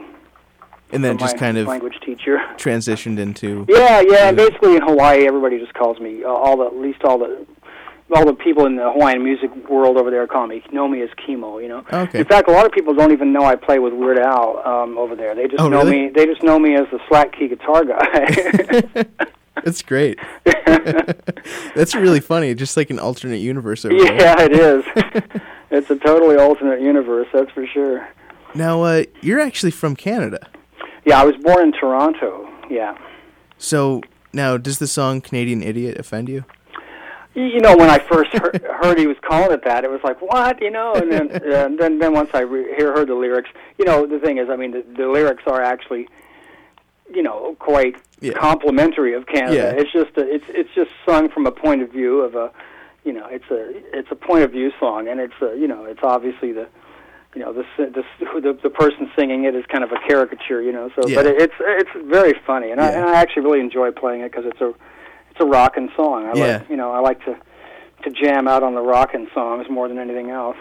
And 0.91 1.03
then 1.03 1.17
just 1.17 1.37
kind 1.37 1.57
of 1.57 1.67
language 1.67 1.99
teacher. 2.05 2.37
transitioned 2.57 3.17
into. 3.17 3.65
Yeah, 3.69 4.01
yeah. 4.07 4.27
And 4.29 4.37
basically, 4.37 4.75
in 4.75 4.83
Hawaii, 4.83 5.25
everybody 5.27 5.59
just 5.59 5.73
calls 5.73 5.99
me 5.99 6.23
uh, 6.23 6.27
all 6.29 6.57
the 6.57 6.65
at 6.65 6.75
least 6.77 7.03
all 7.03 7.17
the 7.17 7.45
all 8.15 8.25
the 8.25 8.33
people 8.33 8.65
in 8.65 8.75
the 8.75 8.91
Hawaiian 8.91 9.23
music 9.23 9.51
world 9.69 9.97
over 9.97 10.09
there 10.11 10.25
call 10.27 10.47
me 10.47 10.63
know 10.71 10.87
me 10.87 11.01
as 11.01 11.09
Kimo. 11.25 11.57
You 11.59 11.67
know. 11.69 11.85
Okay. 11.91 12.19
In 12.19 12.25
fact, 12.25 12.47
a 12.47 12.51
lot 12.51 12.65
of 12.65 12.71
people 12.71 12.93
don't 12.93 13.11
even 13.11 13.31
know 13.33 13.43
I 13.43 13.55
play 13.55 13.79
with 13.79 13.93
Weird 13.93 14.19
Al 14.19 14.61
um, 14.65 14.97
over 14.97 15.15
there. 15.15 15.35
They 15.35 15.47
just 15.47 15.61
Oh, 15.61 15.69
know 15.69 15.79
really? 15.79 16.03
me. 16.07 16.09
They 16.13 16.25
just 16.25 16.43
know 16.43 16.57
me 16.59 16.75
as 16.75 16.85
the 16.91 16.99
slack 17.09 17.37
key 17.37 17.47
guitar 17.47 17.83
guy. 17.85 19.05
That's 19.63 19.81
great. 19.81 20.19
That's 21.75 21.95
really 21.95 22.19
funny. 22.19 22.53
Just 22.55 22.75
like 22.77 22.89
an 22.89 22.99
alternate 22.99 23.37
universe 23.37 23.85
over 23.85 23.95
there. 23.97 24.13
yeah, 24.15 24.41
it 24.41 24.51
is. 24.51 24.83
it's 25.71 25.89
a 25.89 25.95
totally 25.95 26.35
alternate 26.37 26.81
universe. 26.81 27.27
That's 27.33 27.51
for 27.51 27.65
sure. 27.67 28.07
Now, 28.55 28.83
uh, 28.83 29.03
you're 29.21 29.39
actually 29.39 29.71
from 29.71 29.95
Canada. 29.95 30.47
Yeah, 31.05 31.21
I 31.21 31.25
was 31.25 31.35
born 31.37 31.67
in 31.67 31.71
Toronto. 31.73 32.49
Yeah. 32.69 32.97
So 33.57 34.01
now, 34.33 34.57
does 34.57 34.79
the 34.79 34.87
song 34.87 35.21
"Canadian 35.21 35.61
Idiot" 35.63 35.97
offend 35.97 36.29
you? 36.29 36.45
You 37.35 37.59
know, 37.61 37.75
when 37.75 37.89
I 37.89 37.97
first 37.97 38.31
heard, 38.33 38.61
heard 38.83 38.99
he 38.99 39.07
was 39.07 39.17
calling 39.21 39.51
it 39.51 39.63
that, 39.63 39.83
it 39.83 39.89
was 39.89 40.01
like, 40.03 40.21
what? 40.21 40.61
You 40.61 40.69
know, 40.69 40.93
and 40.93 41.11
then 41.11 41.31
uh, 41.53 41.69
then 41.79 41.97
then 41.99 42.13
once 42.13 42.29
I 42.33 42.41
re- 42.41 42.75
hear 42.77 42.93
heard 42.93 43.07
the 43.09 43.15
lyrics, 43.15 43.49
you 43.79 43.85
know, 43.85 44.05
the 44.05 44.19
thing 44.19 44.37
is, 44.37 44.49
I 44.49 44.55
mean, 44.55 44.71
the, 44.71 44.83
the 44.95 45.07
lyrics 45.07 45.43
are 45.47 45.61
actually, 45.61 46.07
you 47.11 47.23
know, 47.23 47.55
quite 47.59 47.95
Yeah. 48.21 48.33
complimentary 48.33 49.13
of 49.15 49.25
Canada. 49.25 49.55
Yeah. 49.75 49.81
It's 49.81 49.91
just 49.91 50.15
a, 50.17 50.21
it's 50.31 50.45
it's 50.49 50.69
just 50.75 50.91
sung 51.07 51.29
from 51.29 51.47
a 51.47 51.51
point 51.51 51.81
of 51.81 51.89
view 51.91 52.21
of 52.21 52.35
a, 52.35 52.51
you 53.03 53.13
know, 53.13 53.25
it's 53.29 53.49
a 53.49 53.97
it's 53.97 54.11
a 54.11 54.15
point 54.15 54.43
of 54.43 54.51
view 54.51 54.71
song, 54.79 55.07
and 55.07 55.19
it's 55.19 55.33
a, 55.41 55.57
you 55.57 55.67
know, 55.67 55.85
it's 55.85 56.01
obviously 56.03 56.51
the. 56.51 56.67
You 57.35 57.41
know, 57.41 57.51
the, 57.51 57.65
the 57.79 58.03
the 58.41 58.59
the 58.61 58.69
person 58.69 59.09
singing 59.15 59.45
it 59.45 59.55
is 59.55 59.65
kind 59.65 59.83
of 59.83 59.91
a 59.91 59.97
caricature. 60.07 60.61
You 60.61 60.71
know, 60.71 60.91
so 60.95 61.07
Yeah. 61.07 61.15
but 61.15 61.25
it, 61.25 61.41
it's 61.41 61.53
it's 61.59 61.89
very 62.05 62.33
funny, 62.45 62.69
and 62.69 62.79
I 62.79 62.89
and 62.91 63.03
I 63.05 63.15
actually 63.19 63.41
really 63.41 63.59
enjoy 63.59 63.89
playing 63.89 64.21
it 64.21 64.31
because 64.31 64.45
it's 64.45 64.61
a 64.61 64.71
it's 65.33 65.41
a 65.43 65.45
rockin' 65.45 65.89
song. 65.95 66.25
I 66.25 66.33
Yeah. 66.37 66.57
like 66.59 66.69
you 66.69 66.75
know 66.77 66.91
I 66.91 66.99
like 66.99 67.23
to 67.25 67.35
to 68.03 68.09
jam 68.11 68.47
out 68.47 68.63
on 68.63 68.75
the 68.75 68.81
rockin' 68.81 69.27
songs 69.33 69.67
more 69.69 69.87
than 69.87 69.97
anything 69.97 70.29
else. 70.29 70.57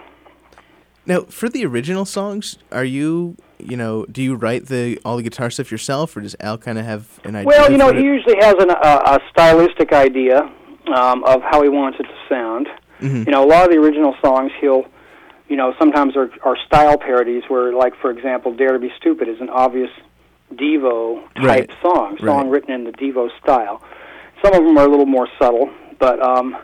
Now, 1.04 1.22
for 1.22 1.48
the 1.48 1.66
original 1.66 2.04
songs, 2.04 2.58
are 2.70 2.84
you, 2.84 3.34
you 3.58 3.76
know, 3.76 4.06
do 4.06 4.22
you 4.22 4.36
write 4.36 4.66
the 4.66 5.00
all 5.04 5.16
the 5.16 5.24
guitar 5.24 5.50
stuff 5.50 5.72
yourself, 5.72 6.16
or 6.16 6.20
does 6.20 6.36
Al 6.38 6.56
kind 6.58 6.78
of 6.78 6.84
have 6.84 7.18
an 7.24 7.34
idea? 7.34 7.48
Well, 7.48 7.70
you 7.72 7.76
know 7.76 7.92
he 7.92 8.02
usually 8.04 8.36
has 8.40 8.54
an, 8.60 8.70
a, 8.70 8.74
a 9.16 9.18
stylistic 9.30 9.92
idea, 9.92 10.48
um, 10.94 11.24
of 11.24 11.42
how 11.42 11.60
he 11.62 11.68
wants 11.68 11.98
it 11.98 12.04
to 12.04 12.14
sound. 12.28 12.68
Mhm. 13.00 13.26
You 13.26 13.32
know, 13.32 13.42
a 13.44 13.48
lot 13.48 13.64
of 13.64 13.70
the 13.72 13.78
original 13.78 14.14
songs 14.24 14.52
he'll, 14.60 14.84
you 15.48 15.56
know, 15.56 15.74
sometimes 15.76 16.16
are, 16.16 16.30
are 16.44 16.56
style 16.66 16.96
parodies 16.96 17.42
where, 17.48 17.72
like, 17.72 17.96
for 17.96 18.12
example, 18.12 18.52
"Dare 18.52 18.72
to 18.74 18.78
Be 18.78 18.92
Stupid" 18.96 19.26
is 19.26 19.40
an 19.40 19.50
obvious 19.50 19.90
Devo 20.54 21.20
type 21.34 21.44
Right. 21.44 21.70
song, 21.82 22.16
song 22.18 22.26
Right. 22.44 22.50
written 22.50 22.70
in 22.74 22.84
the 22.84 22.92
Devo 22.92 23.28
style. 23.42 23.82
Some 24.42 24.54
of 24.54 24.64
them 24.64 24.76
are 24.76 24.84
a 24.86 24.88
little 24.88 25.06
more 25.06 25.28
subtle, 25.40 25.70
but 25.98 26.20
um, 26.20 26.56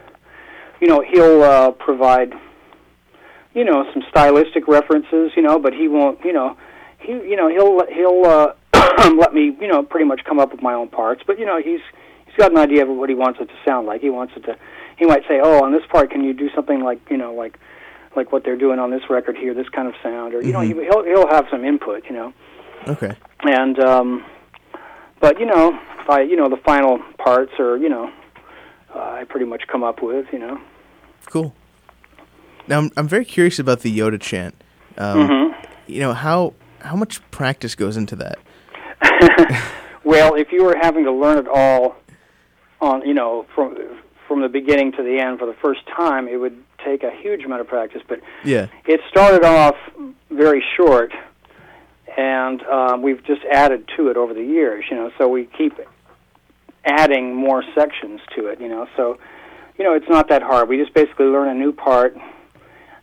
you 0.81 0.89
know, 0.89 1.01
he'll 1.01 1.43
uh, 1.43 1.71
provide, 1.73 2.33
you 3.55 3.65
know, 3.65 3.85
some 3.93 4.03
stylistic 4.11 4.67
references, 4.69 5.33
you 5.37 5.43
know, 5.43 5.59
but 5.59 5.73
he 5.73 5.89
won't, 5.89 6.25
you 6.25 6.33
know, 6.33 6.57
he, 6.99 7.13
you 7.13 7.37
know, 7.37 7.49
he'll 7.49 7.87
he'll 7.95 8.25
uh, 8.25 8.53
let 9.15 9.33
me, 9.33 9.57
you 9.61 9.69
know, 9.69 9.83
pretty 9.83 10.07
much 10.07 10.23
come 10.25 10.39
up 10.39 10.51
with 10.51 10.63
my 10.63 10.75
own 10.75 10.89
parts. 10.89 11.23
But 11.27 11.39
you 11.39 11.47
know, 11.47 11.59
he's 11.63 11.81
he's 12.27 12.35
got 12.37 12.51
an 12.53 12.59
idea 12.59 12.83
of 12.83 12.97
what 12.97 13.09
he 13.09 13.15
wants 13.15 13.39
it 13.41 13.47
to 13.47 13.55
sound 13.67 13.87
like. 13.87 14.01
He 14.01 14.11
wants 14.11 14.35
it 14.37 14.45
to. 14.45 14.57
He 14.97 15.07
might 15.07 15.23
say, 15.29 15.41
"Oh, 15.43 15.65
on 15.65 15.73
this 15.73 15.83
part, 15.91 16.11
can 16.11 16.25
you 16.25 16.33
do 16.35 16.51
something 16.55 16.81
like, 16.81 17.01
you 17.11 17.17
know, 17.17 17.33
like 17.33 17.59
like 18.17 18.33
what 18.33 18.43
they're 18.45 18.57
doing 18.57 18.81
on 18.81 18.91
this 18.91 19.03
record 19.09 19.37
here, 19.37 19.55
this 19.55 19.69
kind 19.69 19.87
of 19.87 19.95
sound?" 20.03 20.35
Or 20.35 20.43
you 20.43 20.53
know, 20.53 20.61
he, 20.61 20.73
he'll 20.75 21.05
he'll 21.05 21.29
have 21.29 21.47
some 21.51 21.65
input, 21.65 22.05
you 22.07 22.15
know 22.15 22.33
Okay. 22.89 23.13
and 23.41 23.79
um 23.81 24.25
but 25.21 25.39
you 25.41 25.47
know 25.47 25.79
I 26.09 26.23
you 26.23 26.37
know 26.37 26.49
the 26.49 26.57
final 26.59 26.99
parts 27.19 27.53
are 27.59 27.77
you 27.77 27.89
know 27.89 28.11
uh, 28.95 28.99
I 28.99 29.25
pretty 29.25 29.47
much 29.47 29.63
come 29.71 29.83
up 29.85 30.03
with 30.03 30.27
you 30.33 30.39
know 30.39 30.59
Cool. 31.27 31.55
Now 32.69 32.79
I'm, 32.79 32.91
I'm 32.97 33.09
very 33.09 33.25
curious 33.27 33.59
about 33.59 33.81
the 33.81 33.97
Yoda 33.99 34.21
chant. 34.21 34.55
Um, 34.97 35.19
Mm-hmm. 35.29 35.65
You 35.93 36.01
know 36.01 36.13
how 36.15 36.55
how 36.81 36.97
much 36.97 37.21
practice 37.31 37.75
goes 37.75 37.97
into 37.97 38.17
that? 38.17 38.39
well 40.05 40.35
if 40.35 40.53
you 40.53 40.65
were 40.65 40.77
having 40.81 41.05
to 41.05 41.13
learn 41.13 41.39
it 41.39 41.47
all 41.53 41.97
on 42.81 43.03
you 43.07 43.15
know 43.15 43.47
from 43.55 43.77
from 44.27 44.43
the 44.43 44.49
beginning 44.49 44.93
to 44.93 45.03
the 45.03 45.19
end 45.19 45.39
for 45.39 45.47
the 45.47 45.55
first 45.63 45.81
time 45.87 46.29
it 46.29 46.37
would 46.37 46.63
take 46.85 47.03
a 47.03 47.11
huge 47.11 47.45
amount 47.45 47.61
of 47.61 47.67
practice 47.67 48.03
but 48.09 48.21
Yeah. 48.45 48.67
it 48.87 49.01
started 49.11 49.45
off 49.45 49.75
very 50.31 50.63
short 50.77 51.13
and 52.19 52.63
um, 52.67 53.01
we've 53.01 53.25
just 53.25 53.43
added 53.51 53.89
to 53.97 54.09
it 54.09 54.17
over 54.17 54.35
the 54.35 54.43
years 54.43 54.85
you 54.91 54.97
know 54.97 55.11
so 55.17 55.29
we 55.29 55.45
keep 55.57 55.79
adding 56.85 57.35
more 57.35 57.63
sections 57.75 58.21
to 58.37 58.47
it 58.47 58.61
you 58.61 58.69
know 58.69 58.87
so 58.97 59.19
you 59.79 59.85
know 59.85 59.95
it's 59.95 60.09
not 60.09 60.29
that 60.29 60.43
hard 60.43 60.69
we 60.69 60.77
just 60.77 60.93
basically 60.95 61.27
learn 61.27 61.49
a 61.49 61.55
new 61.55 61.73
part 61.73 62.17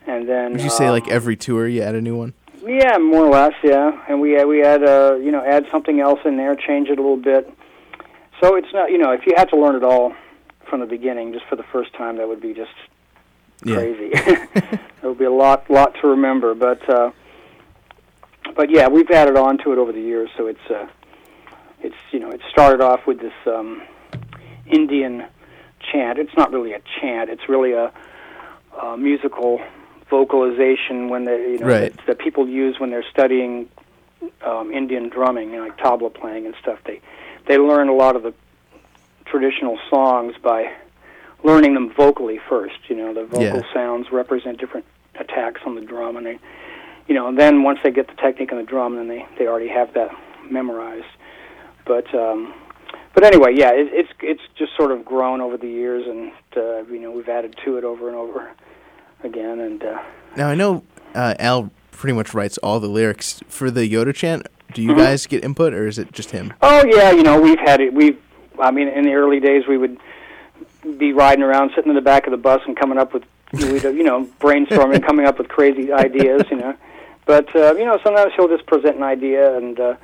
and 0.08 0.28
then 0.28 0.51
Would 0.54 0.62
you 0.62 0.69
say 0.69 0.86
um, 0.88 0.91
like 0.91 1.08
every 1.08 1.36
tour 1.36 1.67
you 1.67 1.82
add 1.82 1.95
a 1.95 2.01
new 2.01 2.15
one? 2.17 2.34
yeah 2.65 2.97
more 2.97 3.25
or 3.25 3.30
less 3.32 3.54
yeah 3.63 4.04
and 4.10 4.19
we 4.19 4.43
we 4.43 4.63
add 4.63 4.84
uh 4.84 5.15
you 5.15 5.32
know 5.32 5.43
add 5.45 5.65
something 5.71 5.99
else 6.01 6.19
in 6.25 6.36
there 6.38 6.54
change 6.56 6.89
it 6.89 6.97
a 6.99 7.01
little 7.01 7.15
bit 7.17 7.51
so 8.41 8.56
it's 8.56 8.67
not 8.73 8.91
you 8.91 8.97
know 8.97 9.12
if 9.12 9.25
you 9.25 9.34
had 9.38 9.45
to 9.49 9.56
learn 9.58 9.75
it 9.75 9.84
all 9.84 10.13
from 10.69 10.80
the 10.82 10.86
beginning 10.86 11.32
just 11.32 11.45
for 11.45 11.56
the 11.56 11.63
first 11.71 11.93
time 11.93 12.17
that 12.17 12.28
would 12.28 12.41
be 12.41 12.54
just 12.54 12.71
Yeah. 13.63 13.75
crazy. 13.75 14.10
there 14.56 14.80
will 15.10 15.13
be 15.15 15.25
a 15.25 15.32
lot, 15.32 15.69
lot 15.69 15.93
to 16.01 16.08
remember, 16.08 16.54
but 16.56 16.82
uh, 16.89 17.12
but 18.55 18.69
yeah, 18.69 18.87
we've 18.87 19.09
added 19.11 19.37
on 19.37 19.57
to 19.59 19.71
it 19.73 19.77
over 19.77 19.91
the 19.91 20.01
years. 20.01 20.29
So 20.37 20.47
it's 20.47 20.59
uh, 20.69 20.87
it's 21.81 21.95
you 22.11 22.19
know 22.19 22.29
it 22.31 22.41
started 22.49 22.81
off 22.81 23.05
with 23.07 23.19
this 23.19 23.33
um, 23.45 23.81
Indian 24.67 25.25
chant. 25.91 26.17
It's 26.19 26.35
not 26.37 26.51
really 26.51 26.73
a 26.73 26.81
chant. 26.99 27.29
It's 27.29 27.47
really 27.49 27.73
a, 27.73 27.91
a 28.81 28.97
musical 28.97 29.61
vocalization 30.09 31.09
when 31.09 31.25
they 31.25 31.51
you 31.53 31.57
know 31.59 31.67
Right. 31.67 31.95
that, 31.97 32.05
that 32.07 32.19
people 32.19 32.47
use 32.47 32.79
when 32.79 32.89
they're 32.89 33.05
studying 33.11 33.69
um, 34.43 34.71
Indian 34.71 35.09
drumming, 35.09 35.51
you 35.51 35.57
know, 35.57 35.63
like 35.63 35.77
tabla 35.77 36.13
playing 36.13 36.45
and 36.45 36.55
stuff. 36.61 36.79
They 36.85 37.01
they 37.47 37.57
learn 37.57 37.89
a 37.89 37.93
lot 37.95 38.15
of 38.15 38.23
the 38.23 38.33
traditional 39.25 39.77
songs 39.89 40.35
by 40.41 40.71
learning 41.43 41.73
them 41.73 41.91
vocally 41.93 42.39
first. 42.49 42.75
You 42.87 42.95
know, 42.95 43.13
the 43.13 43.25
vocal 43.25 43.41
Yeah. 43.41 43.73
sounds 43.73 44.11
represent 44.11 44.59
different 44.59 44.85
attacks 45.19 45.61
on 45.65 45.75
the 45.75 45.81
drum, 45.81 46.17
and 46.17 46.25
they, 46.25 46.39
you 47.07 47.13
know, 47.15 47.27
and 47.27 47.37
then 47.39 47.63
once 47.63 47.79
they 47.83 47.91
get 47.91 48.07
the 48.07 48.15
technique 48.15 48.51
on 48.51 48.57
the 48.57 48.63
drum, 48.63 48.95
then 48.95 49.07
they 49.07 49.25
they 49.37 49.47
already 49.47 49.67
have 49.69 49.93
that 49.93 50.09
memorized. 50.49 51.05
But 51.85 52.13
um, 52.15 52.53
but 53.13 53.23
anyway, 53.23 53.53
yeah, 53.55 53.71
it, 53.71 53.89
it's 53.91 54.09
it's 54.21 54.41
just 54.57 54.75
sort 54.75 54.91
of 54.91 55.05
grown 55.05 55.41
over 55.41 55.57
the 55.57 55.67
years, 55.67 56.05
and 56.07 56.31
uh, 56.57 56.83
you 56.91 56.99
know, 56.99 57.11
we've 57.11 57.29
added 57.29 57.55
to 57.65 57.77
it 57.77 57.83
over 57.83 58.07
and 58.07 58.15
over 58.17 58.51
again, 59.23 59.59
and. 59.59 59.83
Uh, 59.83 59.99
Now 60.35 60.47
I 60.49 60.55
know 60.55 60.83
uh, 61.13 61.35
Al 61.39 61.69
pretty 61.91 62.13
much 62.13 62.33
writes 62.33 62.57
all 62.59 62.79
the 62.79 62.87
lyrics 62.89 63.39
for 63.47 63.71
the 63.71 63.89
Yoda 63.91 64.13
chant. 64.13 64.47
Do 64.73 64.81
Mm-hmm. 64.81 64.89
you 64.89 64.95
guys 64.97 65.25
get 65.27 65.43
input, 65.45 65.73
or 65.73 65.87
is 65.87 65.97
it 65.97 66.11
just 66.11 66.31
him? 66.31 66.53
Oh 66.61 66.83
yeah, 66.85 67.11
you 67.11 67.23
know 67.23 67.39
we've 67.39 67.59
had 67.59 67.79
it. 67.81 67.93
We've, 67.93 68.19
I 68.59 68.71
mean, 68.71 68.87
in 68.89 69.05
the 69.05 69.13
early 69.13 69.39
days 69.39 69.63
we 69.67 69.77
would 69.77 69.97
be 70.97 71.13
riding 71.13 71.43
around, 71.43 71.71
sitting 71.75 71.89
in 71.89 71.95
the 71.95 72.01
back 72.01 72.25
of 72.27 72.31
the 72.31 72.37
bus, 72.37 72.61
and 72.67 72.75
coming 72.77 72.97
up 72.97 73.13
with, 73.13 73.23
you 73.53 74.03
know, 74.03 74.25
brainstorming, 74.41 75.05
coming 75.05 75.25
up 75.25 75.37
with 75.37 75.47
crazy 75.47 75.91
ideas, 75.93 76.41
you 76.51 76.57
know. 76.57 76.75
But 77.25 77.53
uh, 77.55 77.75
you 77.75 77.85
know, 77.85 77.99
sometimes 78.03 78.33
he'll 78.35 78.47
just 78.47 78.65
present 78.67 78.97
an 78.97 79.03
idea, 79.03 79.57
and 79.57 79.79
uh, 79.79 79.95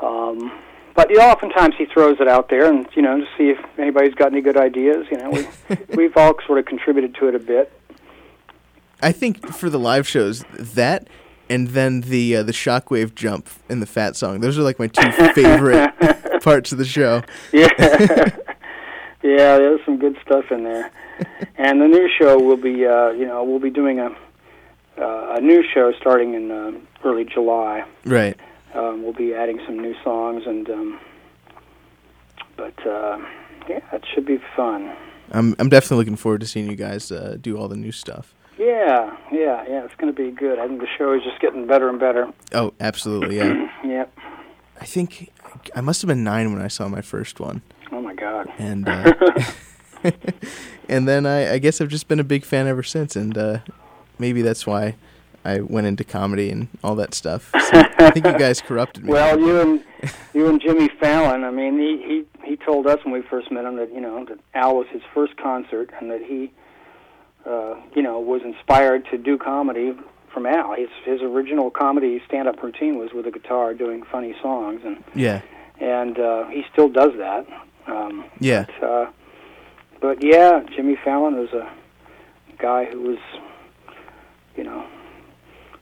um, 0.00 0.52
but 0.94 1.10
you 1.10 1.16
know, 1.16 1.28
oftentimes 1.28 1.74
he 1.76 1.86
throws 1.86 2.20
it 2.20 2.28
out 2.28 2.48
there, 2.48 2.66
and 2.66 2.86
you 2.94 3.02
know, 3.02 3.18
to 3.18 3.26
see 3.36 3.50
if 3.50 3.58
anybody's 3.78 4.14
got 4.14 4.32
any 4.32 4.40
good 4.40 4.56
ideas. 4.56 5.06
You 5.10 5.18
know, 5.18 5.30
we 5.30 5.76
we've 5.96 6.16
all 6.16 6.34
sort 6.46 6.58
of 6.58 6.66
contributed 6.66 7.14
to 7.16 7.28
it 7.28 7.34
a 7.34 7.38
bit. 7.38 7.72
I 9.02 9.12
think 9.12 9.46
for 9.54 9.70
the 9.70 9.78
live 9.78 10.06
shows, 10.06 10.44
that 10.52 11.08
and 11.48 11.68
then 11.68 12.02
the 12.02 12.36
uh, 12.36 12.42
the 12.44 12.52
shockwave 12.52 13.14
jump 13.14 13.48
in 13.68 13.80
the 13.80 13.86
Fat 13.86 14.16
song. 14.16 14.40
Those 14.40 14.56
are 14.56 14.62
like 14.62 14.78
my 14.78 14.86
two 14.86 15.10
favorite 15.34 15.92
parts 16.42 16.72
of 16.72 16.78
the 16.78 16.84
show. 16.84 17.22
Yeah. 17.52 17.68
yeah, 19.22 19.58
there's 19.58 19.80
some 19.84 19.98
good 19.98 20.16
stuff 20.24 20.50
in 20.50 20.62
there. 20.64 20.92
And 21.56 21.80
the 21.80 21.86
new 21.86 22.08
show 22.18 22.38
will 22.38 22.56
be, 22.56 22.86
uh, 22.86 23.10
you 23.10 23.26
know, 23.26 23.44
we'll 23.44 23.58
be 23.58 23.68
doing 23.68 23.98
a 23.98 24.16
uh, 25.00 25.34
a 25.36 25.40
new 25.40 25.62
show 25.74 25.92
starting 26.00 26.34
in 26.34 26.50
uh, 26.50 26.72
early 27.04 27.24
July. 27.24 27.84
Right. 28.04 28.38
Um, 28.74 29.02
we'll 29.02 29.12
be 29.12 29.34
adding 29.34 29.60
some 29.66 29.78
new 29.78 29.94
songs, 30.04 30.44
and 30.46 30.68
um, 30.70 31.00
but 32.56 32.86
uh, 32.86 33.18
yeah, 33.68 33.80
it 33.92 34.04
should 34.14 34.26
be 34.26 34.38
fun. 34.56 34.94
I'm 35.32 35.54
I'm 35.58 35.68
definitely 35.68 35.98
looking 35.98 36.16
forward 36.16 36.40
to 36.42 36.46
seeing 36.46 36.70
you 36.70 36.76
guys 36.76 37.10
uh, 37.10 37.36
do 37.40 37.56
all 37.56 37.68
the 37.68 37.76
new 37.76 37.92
stuff. 37.92 38.34
Yeah, 38.58 39.16
yeah, 39.32 39.64
yeah. 39.68 39.84
It's 39.84 39.94
going 39.96 40.14
to 40.14 40.22
be 40.22 40.30
good. 40.30 40.58
I 40.58 40.68
think 40.68 40.80
the 40.80 40.86
show 40.98 41.14
is 41.14 41.22
just 41.24 41.40
getting 41.40 41.66
better 41.66 41.88
and 41.88 41.98
better. 41.98 42.28
Oh, 42.52 42.74
absolutely, 42.80 43.36
yeah. 43.38 43.68
Yep. 43.84 44.18
I 44.80 44.84
think 44.84 45.30
I 45.74 45.80
must 45.80 46.00
have 46.02 46.08
been 46.08 46.22
nine 46.22 46.52
when 46.52 46.62
I 46.62 46.68
saw 46.68 46.86
my 46.88 47.00
first 47.00 47.40
one, 47.40 47.60
Oh 47.90 48.00
my 48.00 48.14
God. 48.14 48.46
and 48.58 48.88
uh, 48.88 49.12
and 50.88 51.08
then 51.08 51.26
I, 51.26 51.54
I 51.54 51.58
guess 51.58 51.80
I've 51.80 51.88
just 51.88 52.08
been 52.08 52.20
a 52.20 52.24
big 52.24 52.44
fan 52.44 52.66
ever 52.66 52.82
since, 52.82 53.16
and 53.16 53.36
uh, 53.36 53.58
maybe 54.20 54.42
that's 54.42 54.66
why 54.66 54.94
I 55.44 55.60
went 55.60 55.86
into 55.86 56.04
comedy 56.04 56.50
and 56.50 56.68
all 56.84 56.94
that 56.96 57.14
stuff. 57.14 57.50
So 57.70 57.78
I 57.78 58.10
think 58.10 58.26
you 58.26 58.38
guys 58.38 58.60
corrupted 58.60 59.04
me. 59.04 59.12
Well, 59.12 59.38
you 59.38 59.60
and 59.60 59.84
you 60.34 60.48
and 60.48 60.60
Jimmy 60.60 60.88
Fallon. 60.98 61.44
I 61.44 61.50
mean, 61.50 61.78
he 61.78 62.24
he 62.42 62.48
he 62.50 62.56
told 62.56 62.86
us 62.86 62.98
when 63.04 63.12
we 63.14 63.22
first 63.22 63.50
met 63.52 63.64
him 63.64 63.76
that 63.76 63.92
you 63.92 64.00
know 64.00 64.24
that 64.24 64.38
Al 64.54 64.76
was 64.76 64.86
his 64.90 65.02
first 65.14 65.36
concert, 65.36 65.90
and 66.00 66.10
that 66.10 66.20
he, 66.22 66.50
uh, 67.46 67.76
you 67.94 68.02
know, 68.02 68.18
was 68.18 68.42
inspired 68.42 69.04
to 69.10 69.18
do 69.18 69.38
comedy 69.38 69.92
from 70.32 70.46
Al. 70.46 70.74
His 70.74 70.88
his 71.04 71.20
original 71.22 71.70
comedy 71.70 72.20
stand-up 72.26 72.60
routine 72.62 72.98
was 72.98 73.12
with 73.12 73.26
a 73.26 73.30
guitar 73.30 73.72
doing 73.74 74.02
funny 74.10 74.34
songs, 74.42 74.80
and 74.84 75.04
yeah, 75.14 75.42
and 75.78 76.18
uh, 76.18 76.48
he 76.48 76.64
still 76.72 76.88
does 76.88 77.12
that. 77.18 77.46
Um, 77.86 78.24
yeah, 78.40 78.66
but, 78.80 78.86
uh, 78.88 79.10
but 80.00 80.24
yeah, 80.24 80.64
Jimmy 80.74 80.96
Fallon 81.04 81.36
was 81.36 81.52
a 81.52 81.70
guy 82.58 82.84
who 82.86 83.00
was, 83.02 83.18
you 84.60 84.66
know, 84.66 84.84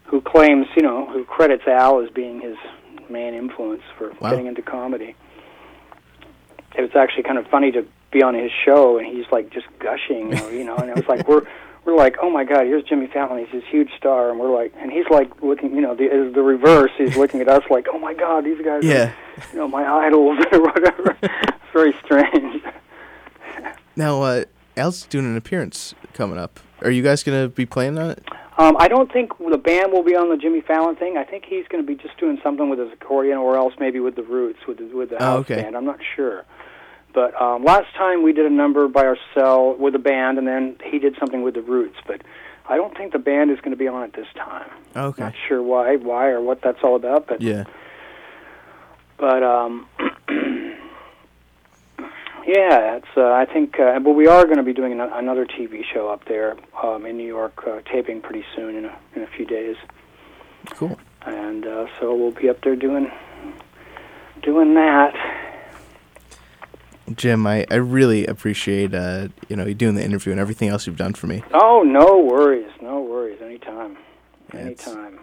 who 0.04 0.20
claims, 0.20 0.66
you 0.76 0.82
know, 0.82 1.04
who 1.10 1.24
credits 1.24 1.64
Al 1.66 1.98
as 2.00 2.10
being 2.10 2.40
his 2.40 2.56
main 3.10 3.34
influence 3.34 3.82
for 3.96 4.12
Wow. 4.20 4.30
getting 4.30 4.46
into 4.46 4.62
comedy. 4.62 5.16
It 6.76 6.82
was 6.82 6.94
actually 6.94 7.24
kind 7.24 7.38
of 7.38 7.48
funny 7.48 7.72
to 7.72 7.84
be 8.12 8.22
on 8.22 8.34
his 8.34 8.52
show, 8.64 8.98
and 8.98 9.06
he's 9.06 9.24
like 9.32 9.50
just 9.50 9.66
gushing, 9.80 10.32
or, 10.40 10.52
you 10.52 10.62
know, 10.62 10.76
and 10.76 10.90
it 10.90 10.94
was 10.94 11.08
like 11.08 11.26
we're 11.26 11.42
we're 11.84 11.96
like, 11.96 12.18
oh 12.22 12.30
my 12.30 12.44
God, 12.44 12.66
here's 12.66 12.84
Jimmy 12.84 13.08
Fallon, 13.08 13.44
he's 13.44 13.50
this 13.52 13.68
huge 13.68 13.90
star, 13.96 14.30
and 14.30 14.38
we're 14.38 14.54
like, 14.54 14.72
and 14.78 14.92
he's 14.92 15.08
like 15.10 15.42
looking, 15.42 15.74
you 15.74 15.80
know, 15.80 15.96
the 15.96 16.04
is 16.04 16.32
the 16.34 16.42
reverse, 16.42 16.92
he's 16.96 17.16
looking 17.16 17.40
at 17.40 17.48
us 17.48 17.64
like, 17.68 17.86
oh 17.92 17.98
my 17.98 18.14
God, 18.14 18.44
these 18.44 18.64
guys, 18.64 18.84
yeah. 18.84 19.06
are, 19.06 19.44
you 19.52 19.58
know, 19.58 19.66
my 19.66 19.84
idols 20.06 20.38
or 20.52 20.60
whatever. 20.62 21.16
it's 21.20 21.72
very 21.72 21.92
strange. 22.04 22.62
Now, 23.96 24.22
uh, 24.22 24.44
Al's 24.76 25.02
doing 25.06 25.24
an 25.24 25.36
appearance 25.36 25.94
coming 26.12 26.38
up. 26.38 26.60
Are 26.82 26.90
you 26.90 27.02
guys 27.02 27.24
gonna 27.24 27.48
be 27.48 27.66
playing 27.66 27.98
on 27.98 28.10
it? 28.10 28.22
Um, 28.58 28.76
I 28.80 28.88
don't 28.88 29.10
think 29.12 29.30
the 29.38 29.56
band 29.56 29.92
will 29.92 30.02
be 30.02 30.16
on 30.16 30.30
the 30.30 30.36
Jimmy 30.36 30.60
Fallon 30.60 30.96
thing. 30.96 31.16
I 31.16 31.22
think 31.24 31.44
he's 31.48 31.66
going 31.68 31.82
to 31.82 31.86
be 31.86 31.94
just 31.94 32.18
doing 32.18 32.38
something 32.42 32.68
with 32.68 32.80
his 32.80 32.92
accordion, 32.92 33.38
or 33.38 33.56
else 33.56 33.72
maybe 33.78 34.00
with 34.00 34.16
the 34.16 34.24
Roots, 34.24 34.58
with 34.66 34.78
the, 34.78 34.84
with 34.96 35.10
the 35.10 35.16
Oh, 35.16 35.24
house 35.24 35.40
okay. 35.42 35.62
band. 35.62 35.76
I'm 35.76 35.84
not 35.84 36.00
sure. 36.16 36.44
But 37.14 37.40
um, 37.40 37.64
last 37.64 37.86
time 37.96 38.22
we 38.24 38.32
did 38.32 38.46
a 38.46 38.50
number 38.50 38.88
by 38.88 39.04
ourselves 39.06 39.80
with 39.80 39.94
a 39.94 39.98
band, 40.00 40.38
and 40.38 40.46
then 40.46 40.76
he 40.84 40.98
did 40.98 41.14
something 41.20 41.42
with 41.42 41.54
the 41.54 41.62
Roots. 41.62 41.96
But 42.06 42.22
I 42.68 42.76
don't 42.76 42.96
think 42.96 43.12
the 43.12 43.18
band 43.20 43.50
is 43.52 43.58
going 43.60 43.70
to 43.70 43.76
be 43.76 43.86
on 43.86 44.02
it 44.02 44.12
this 44.14 44.26
time. 44.36 44.68
Okay. 44.96 45.22
Not 45.22 45.34
sure 45.46 45.62
why, 45.62 45.94
why 45.96 46.26
or 46.26 46.40
what 46.40 46.60
that's 46.60 46.78
all 46.82 46.96
about. 46.96 47.28
But 47.28 47.40
Yeah. 47.40 47.62
but 49.18 49.42
um, 49.44 49.86
Yeah, 52.48 52.96
it's. 52.96 53.06
Uh, 53.14 53.30
I 53.30 53.44
think, 53.44 53.78
uh, 53.78 53.98
but 53.98 54.12
we 54.12 54.26
are 54.26 54.44
going 54.46 54.56
to 54.56 54.62
be 54.62 54.72
doing 54.72 54.92
an- 54.92 55.00
another 55.12 55.44
TV 55.44 55.82
show 55.92 56.08
up 56.08 56.24
there 56.24 56.56
um, 56.82 57.04
in 57.04 57.18
New 57.18 57.26
York, 57.26 57.62
uh, 57.66 57.80
taping 57.92 58.22
pretty 58.22 58.42
soon 58.56 58.74
in 58.74 58.87
a 58.87 58.98
in 59.14 59.22
a 59.22 59.26
few 59.26 59.44
days, 59.44 59.76
Cool. 60.70 60.98
and 61.26 61.66
uh, 61.66 61.87
so 62.00 62.14
we'll 62.14 62.30
be 62.30 62.48
up 62.48 62.62
there 62.62 62.74
doing 62.74 63.11
doing 64.42 64.72
that. 64.74 65.12
Jim, 67.16 67.46
I, 67.46 67.66
I 67.70 67.74
really 67.76 68.26
appreciate 68.26 68.94
uh, 68.94 69.28
you 69.50 69.56
know 69.56 69.66
you 69.66 69.74
doing 69.74 69.94
the 69.94 70.04
interview 70.04 70.32
and 70.32 70.40
everything 70.40 70.70
else 70.70 70.87
you've 70.87 70.96
done 70.96 71.12
for 71.12 71.26
me. 71.26 71.42
Oh, 71.52 71.82
no 71.84 72.18
worries, 72.18 72.70
no 72.80 73.02
worries. 73.02 73.42
Anytime, 73.42 73.98
Yeah, 74.54 74.61
anytime. 74.61 75.20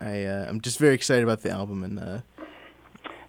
I 0.00 0.24
uh, 0.26 0.46
I'm 0.48 0.60
just 0.60 0.78
very 0.78 0.94
excited 0.94 1.24
about 1.24 1.42
the 1.42 1.50
album 1.50 1.82
and 1.82 1.98
uh, 1.98 2.18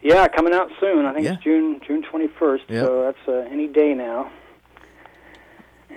Yeah, 0.08 0.26
coming 0.30 0.54
out 0.54 0.70
soon. 0.80 1.06
I 1.06 1.14
think 1.14 1.26
Yeah. 1.26 1.34
it's 1.34 1.44
June 1.44 1.82
June 1.86 2.02
twenty 2.02 2.28
first. 2.40 2.64
Yep. 2.70 2.86
So 2.86 3.02
that's 3.04 3.28
uh, 3.28 3.46
any 3.52 3.68
day 3.68 3.94
now. 3.94 4.32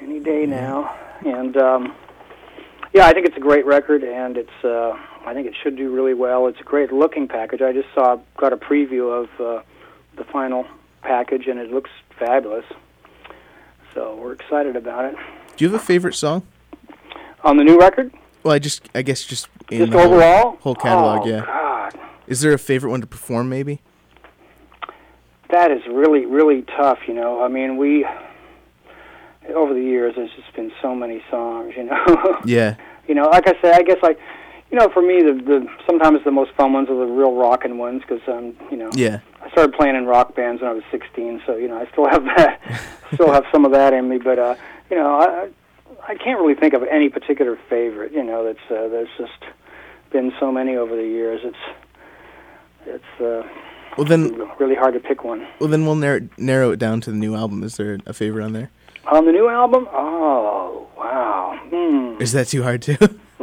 Any 0.02 0.18
day 0.18 0.46
now, 0.46 0.92
and 1.24 1.56
um, 1.56 1.94
yeah, 2.92 3.06
I 3.06 3.12
think 3.12 3.26
it's 3.26 3.36
a 3.36 3.40
great 3.40 3.64
record, 3.66 4.02
and 4.02 4.36
it's. 4.36 4.64
Uh, 4.64 4.96
I 5.26 5.32
think 5.34 5.46
it 5.46 5.54
should 5.62 5.76
do 5.76 5.90
really 5.94 6.14
well. 6.14 6.48
It's 6.48 6.58
a 6.58 6.64
great 6.64 6.90
looking 6.92 7.28
package. 7.28 7.60
I 7.62 7.72
just 7.72 7.86
saw 7.94 8.18
got 8.36 8.52
a 8.52 8.56
preview 8.56 9.12
of 9.24 9.28
uh, 9.40 9.62
the 10.16 10.24
final 10.24 10.66
package, 11.02 11.46
and 11.46 11.60
it 11.60 11.70
looks 11.70 11.90
fabulous. 12.18 12.64
So 13.94 14.16
we're 14.16 14.32
excited 14.32 14.74
about 14.74 15.04
it. 15.04 15.14
do 15.56 15.64
you 15.64 15.70
have 15.70 15.80
a 15.80 15.84
favorite 15.84 16.14
song? 16.14 16.42
On 17.44 17.56
the 17.58 17.64
new 17.64 17.78
record, 17.78 18.12
Well, 18.42 18.54
I 18.54 18.58
just 18.58 18.88
I 18.94 19.02
guess 19.02 19.22
just 19.24 19.48
in 19.70 19.78
just 19.78 19.92
the 19.92 19.98
whole- 19.98 20.14
overall, 20.14 20.56
whole 20.62 20.74
catalog, 20.74 21.26
oh, 21.26 21.30
yeah. 21.30 21.44
God. 21.44 21.98
Is 22.26 22.40
there 22.40 22.52
a 22.52 22.58
favorite 22.58 22.90
one 22.90 23.00
to 23.02 23.06
perform? 23.06 23.48
Maybe. 23.48 23.80
That 25.50 25.70
is 25.70 25.82
really, 25.88 26.26
really 26.26 26.62
tough. 26.62 26.98
You 27.08 27.14
know, 27.14 27.42
I 27.42 27.48
mean, 27.48 27.76
we 27.76 28.06
over 29.54 29.74
the 29.74 29.80
years, 29.82 30.14
there's 30.16 30.30
just 30.36 30.52
been 30.54 30.70
so 30.80 30.94
many 30.94 31.22
songs. 31.30 31.74
You 31.76 31.84
know, 31.84 32.38
Yeah. 32.44 32.76
you 33.08 33.14
know, 33.14 33.28
like 33.28 33.48
I 33.48 33.54
said, 33.60 33.74
I 33.74 33.82
guess 33.82 33.98
like, 34.02 34.18
you 34.70 34.78
know, 34.78 34.88
for 34.88 35.02
me, 35.02 35.22
the 35.22 35.32
the 35.34 35.66
sometimes 35.86 36.22
the 36.24 36.30
most 36.30 36.52
fun 36.52 36.72
ones 36.72 36.88
are 36.88 36.94
the 36.96 37.06
real 37.12 37.34
rockin' 37.34 37.78
ones 37.78 38.02
because 38.02 38.26
um, 38.28 38.54
you 38.70 38.76
know, 38.76 38.90
Yeah. 38.94 39.20
I 39.42 39.50
started 39.50 39.74
playing 39.74 39.96
in 39.96 40.06
rock 40.06 40.36
bands 40.36 40.62
when 40.62 40.70
I 40.70 40.74
was 40.74 40.84
16, 40.90 41.42
so 41.46 41.56
you 41.56 41.66
know, 41.68 41.78
I 41.78 41.90
still 41.90 42.08
have 42.08 42.24
that, 42.36 42.60
still 43.14 43.32
have 43.32 43.44
some 43.52 43.64
of 43.64 43.72
that 43.72 43.92
in 43.92 44.08
me. 44.08 44.18
But 44.18 44.38
uh, 44.38 44.54
you 44.90 44.96
know, 44.96 45.14
I 45.20 45.48
I 46.06 46.14
can't 46.14 46.40
really 46.40 46.54
think 46.54 46.74
of 46.74 46.84
any 46.84 47.08
particular 47.08 47.58
favorite. 47.68 48.12
You 48.12 48.22
know, 48.22 48.44
that's 48.44 48.70
uh, 48.70 48.88
there's 48.88 49.08
just 49.18 49.42
been 50.12 50.32
so 50.38 50.52
many 50.52 50.76
over 50.76 50.94
the 50.94 51.02
years. 51.06 51.40
It's 51.42 51.56
it's 52.86 53.20
uh, 53.20 53.42
Well 53.96 54.06
then, 54.06 54.48
really 54.58 54.74
hard 54.76 54.94
to 54.94 55.00
pick 55.00 55.24
one. 55.24 55.46
well 55.58 55.68
then 55.68 55.84
we'll 55.84 55.96
narrow 55.96 56.20
narrow 56.38 56.70
it 56.70 56.78
down 56.78 57.00
to 57.02 57.10
the 57.10 57.16
new 57.16 57.34
album. 57.34 57.62
Is 57.62 57.76
there 57.76 57.98
a 58.06 58.12
favorite 58.12 58.44
on 58.44 58.52
there? 58.52 58.70
On 59.10 59.24
the 59.26 59.32
new 59.32 59.48
album? 59.48 59.88
Oh, 59.92 60.86
wow. 60.96 61.58
Hmm. 61.70 62.20
Is 62.22 62.32
that 62.32 62.48
too 62.48 62.62
hard 62.62 62.82
to? 62.82 62.94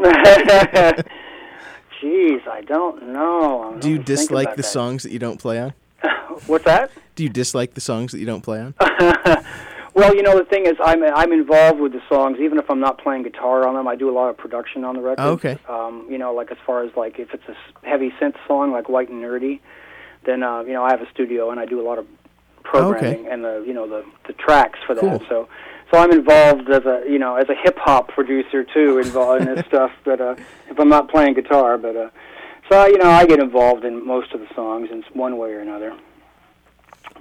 Jeez, 2.01 2.47
I 2.47 2.61
don't 2.65 3.11
know. 3.11 3.63
I'm 3.73 3.79
Do 3.79 3.89
you 3.89 3.97
dislike 3.97 4.51
the 4.51 4.61
that. 4.61 4.67
songs 4.67 5.03
that 5.03 5.11
you 5.11 5.19
don't 5.19 5.39
play 5.39 5.59
on? 5.59 5.73
What's 6.47 6.65
that? 6.65 6.91
Do 7.15 7.23
you 7.23 7.29
dislike 7.29 7.73
the 7.73 7.81
songs 7.81 8.11
that 8.11 8.19
you 8.19 8.25
don't 8.25 8.41
play 8.41 8.59
on? 8.61 8.75
Well, 9.93 10.15
you 10.15 10.21
know 10.21 10.37
the 10.37 10.45
thing 10.45 10.67
is, 10.67 10.73
I'm 10.79 11.01
I'm 11.03 11.31
involved 11.33 11.79
with 11.79 11.91
the 11.91 12.03
songs, 12.07 12.37
even 12.39 12.59
if 12.59 12.69
I'm 12.69 12.79
not 12.79 12.99
playing 12.99 13.23
guitar 13.23 13.67
on 13.67 13.73
them. 13.73 13.87
I 13.87 13.95
do 13.95 14.11
a 14.11 14.13
lot 14.13 14.29
of 14.29 14.37
production 14.37 14.83
on 14.83 14.93
the 14.95 15.01
record. 15.01 15.23
Oh, 15.23 15.31
okay. 15.31 15.57
Um, 15.67 16.05
you 16.07 16.19
know, 16.19 16.35
like 16.35 16.51
as 16.51 16.57
far 16.67 16.83
as 16.83 16.91
like 16.95 17.17
if 17.17 17.33
it's 17.33 17.45
a 17.49 17.55
heavy 17.87 18.11
synth 18.21 18.35
song 18.47 18.71
like 18.71 18.89
White 18.89 19.09
and 19.09 19.23
Nerdy, 19.23 19.59
then 20.27 20.43
uh, 20.43 20.59
you 20.59 20.73
know 20.73 20.83
I 20.83 20.91
have 20.91 21.01
a 21.01 21.09
studio 21.09 21.49
and 21.49 21.59
I 21.59 21.65
do 21.65 21.81
a 21.81 21.85
lot 21.87 21.97
of 21.97 22.05
programming 22.63 23.27
and 23.27 23.43
the 23.43 23.63
you 23.65 23.73
know 23.73 23.87
the 23.87 24.05
the 24.27 24.33
tracks 24.33 24.77
for 24.85 24.93
that. 24.93 25.01
Cool. 25.01 25.23
So 25.27 25.49
so 25.89 25.97
I'm 25.97 26.11
involved 26.11 26.69
as 26.69 26.85
a 26.85 27.03
you 27.07 27.17
know 27.17 27.35
as 27.35 27.49
a 27.49 27.55
hip 27.55 27.77
hop 27.79 28.09
producer 28.09 28.63
too, 28.63 28.99
involved 28.99 29.47
in 29.47 29.55
this 29.55 29.65
stuff. 29.71 29.91
But 30.03 30.21
uh, 30.21 30.35
if 30.69 30.79
I'm 30.79 30.89
not 30.89 31.09
playing 31.09 31.33
guitar, 31.33 31.77
but 31.77 31.95
uh, 31.95 32.09
so 32.69 32.85
you 32.85 32.97
know 32.97 33.09
I 33.09 33.25
get 33.25 33.39
involved 33.39 33.85
in 33.85 34.05
most 34.05 34.33
of 34.33 34.41
the 34.41 34.53
songs 34.53 34.89
in 34.91 35.03
one 35.13 35.37
way 35.37 35.53
or 35.53 35.61
another. 35.61 35.97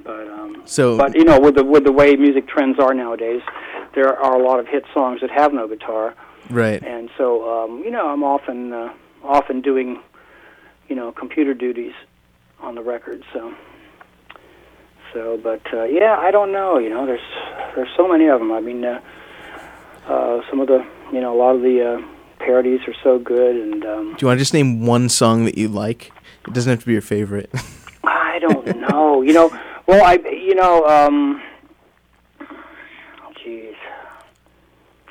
But 0.05 0.29
um, 0.29 0.62
So 0.66 0.99
but 0.99 1.14
you 1.14 1.25
know, 1.25 1.40
with 1.40 1.55
the 1.55 1.64
with 1.64 1.85
the 1.85 1.92
way 1.92 2.16
music 2.16 2.49
trends 2.49 2.79
are 2.79 2.92
nowadays, 2.92 3.42
there 3.95 4.14
are 4.19 4.38
a 4.38 4.42
lot 4.42 4.59
of 4.59 4.66
hit 4.66 4.85
songs 4.92 5.21
that 5.21 5.31
have 5.31 5.55
no 5.55 5.66
guitar, 5.69 6.14
right. 6.51 6.83
and 6.83 7.09
so 7.16 7.64
um, 7.64 7.83
you 7.85 7.90
know, 7.90 8.09
I'm 8.09 8.23
often 8.23 8.73
uh, 8.73 8.92
often 9.23 9.62
doing 9.62 10.03
you 10.88 10.97
know 10.97 11.12
computer 11.12 11.55
duties 11.55 11.95
on 12.61 12.75
the 12.75 12.83
record. 12.83 13.23
So 13.33 13.55
so, 15.16 15.40
but 15.42 15.62
uh, 15.73 15.85
yeah, 15.85 16.16
I 16.19 16.31
don't 16.31 16.53
know. 16.53 16.79
You 16.79 16.90
know, 16.90 17.07
there's 17.07 17.21
there's 17.75 17.88
so 17.97 18.07
many 18.07 18.27
of 18.27 18.38
them. 18.38 18.53
I 18.53 18.61
mean, 18.61 18.85
uh, 18.85 19.01
uh, 20.07 20.42
some 20.51 20.61
of 20.61 20.69
the 20.69 20.87
you 21.11 21.23
know 21.23 21.35
a 21.35 21.38
lot 21.38 21.55
of 21.55 21.62
the 21.62 21.83
uh, 21.83 22.07
parodies 22.38 22.81
are 22.87 22.95
so 23.03 23.19
good, 23.19 23.57
and 23.57 23.85
um, 23.87 24.11
Do 24.11 24.16
you 24.21 24.27
want 24.27 24.37
to 24.37 24.42
just 24.42 24.53
name 24.53 24.85
one 24.85 25.09
song 25.09 25.47
that 25.47 25.57
you 25.57 25.69
like? 25.69 26.12
It 26.47 26.53
doesn't 26.53 26.69
have 26.69 26.81
to 26.81 26.87
be 26.87 26.92
your 26.92 27.01
favorite. 27.01 27.51
I 28.05 28.38
don't 28.40 28.79
know. 28.81 29.23
You 29.23 29.33
know, 29.33 29.59
well, 29.87 30.05
I 30.05 30.14
you 30.14 30.55
know, 30.55 30.85
um, 30.87 31.42
jeez. 33.42 33.75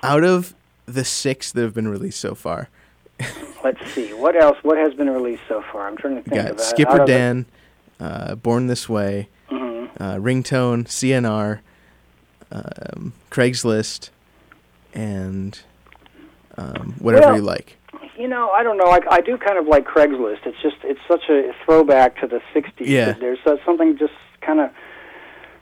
Out 0.03 0.23
of 0.23 0.53
the 0.85 1.03
six 1.03 1.51
that 1.51 1.61
have 1.63 1.73
been 1.73 1.87
released 1.87 2.19
so 2.19 2.35
far, 2.35 2.69
Let's 3.65 3.91
see. 3.93 4.13
What 4.13 4.35
else? 4.35 4.57
What 4.61 4.77
has 4.77 4.93
been 4.93 5.09
released 5.09 5.41
so 5.49 5.63
far? 5.71 5.87
I'm 5.87 5.97
trying 5.97 6.15
to 6.15 6.19
you 6.19 6.23
think 6.29 6.35
got 6.43 6.51
of. 6.51 6.57
Out 6.59 6.61
Skipper 6.61 7.05
Dan, 7.05 7.47
uh, 7.99 8.35
Born 8.35 8.67
This 8.67 8.87
Way, 8.87 9.27
Mhm. 9.51 9.89
uh, 9.99 10.15
Ringtone, 10.17 10.87
CNR, 10.87 11.61
um, 12.51 13.13
Craigslist, 13.31 14.11
and 14.93 15.59
um, 16.57 16.93
whatever 16.99 17.25
Well, 17.27 17.35
you 17.37 17.41
like. 17.41 17.77
You 18.17 18.27
know, 18.27 18.49
I 18.51 18.61
don't 18.61 18.77
know. 18.77 18.85
I, 18.85 18.99
I 19.09 19.21
do 19.21 19.35
kind 19.37 19.57
of 19.57 19.65
like 19.67 19.85
Craigslist. 19.85 20.45
It's 20.45 20.61
just 20.61 20.77
it's 20.83 20.99
such 21.07 21.23
a 21.29 21.51
throwback 21.65 22.19
to 22.21 22.27
the 22.27 22.41
'60s. 22.53 22.71
Yeah. 22.87 23.13
There's 23.13 23.39
uh, 23.47 23.57
something 23.65 23.97
just 23.97 24.13
kind 24.41 24.59
of 24.59 24.69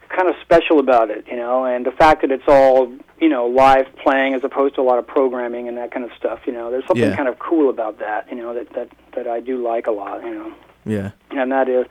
kind 0.09 0.27
of 0.27 0.35
special 0.41 0.79
about 0.79 1.09
it, 1.09 1.25
you 1.27 1.37
know, 1.37 1.63
and 1.65 1.85
the 1.85 1.91
fact 1.91 2.21
that 2.21 2.31
it's 2.31 2.43
all 2.47 2.93
you 3.23 3.29
know 3.29 3.45
live 3.47 3.87
playing 4.03 4.33
as 4.37 4.43
opposed 4.43 4.75
to 4.75 4.81
a 4.81 4.87
lot 4.91 4.99
of 4.99 5.05
programming 5.07 5.67
and 5.69 5.75
that 5.77 5.89
kind 5.93 6.05
of 6.05 6.11
stuff. 6.21 6.39
You 6.47 6.53
know, 6.57 6.69
there's 6.71 6.85
something 6.87 7.09
Yeah. 7.09 7.15
kind 7.15 7.29
of 7.29 7.39
cool 7.39 7.69
about 7.69 7.99
that. 7.99 8.21
You 8.29 8.37
know, 8.41 8.53
that 8.53 8.67
that 8.77 8.89
that 9.15 9.27
I 9.27 9.39
do 9.39 9.55
like 9.71 9.87
a 9.87 9.91
lot. 9.91 10.17
You 10.27 10.33
know. 10.39 10.49
Yeah. 10.85 11.11
and 11.31 11.49
that 11.51 11.69
is, 11.69 11.85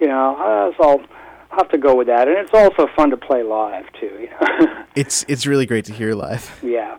you 0.00 0.08
know, 0.08 0.34
uh, 0.48 0.66
so 0.76 0.82
I'll 0.90 1.58
have 1.58 1.68
to 1.70 1.78
go 1.78 1.94
with 1.94 2.08
that. 2.08 2.26
And 2.26 2.36
it's 2.36 2.52
also 2.52 2.88
fun 2.96 3.10
to 3.10 3.16
play 3.16 3.42
live 3.44 3.86
too. 4.00 4.12
You 4.24 4.28
know, 4.30 4.84
It's 5.02 5.24
it's 5.28 5.46
really 5.46 5.66
great 5.66 5.84
to 5.86 5.92
hear 5.92 6.14
live. 6.14 6.44
yeah, 6.62 6.98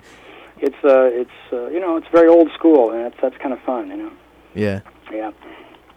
it's 0.59 0.81
uh, 0.83 1.09
it's 1.21 1.37
uh, 1.51 1.67
you 1.67 1.79
know, 1.81 1.97
it's 1.97 2.07
very 2.13 2.29
old 2.29 2.49
school, 2.57 2.91
and 2.91 2.99
that's 3.05 3.19
that's 3.21 3.37
kind 3.43 3.53
of 3.53 3.59
fun. 3.71 3.89
You 3.89 3.97
know, 3.97 4.11
Yeah. 4.53 4.79
yeah. 5.11 5.31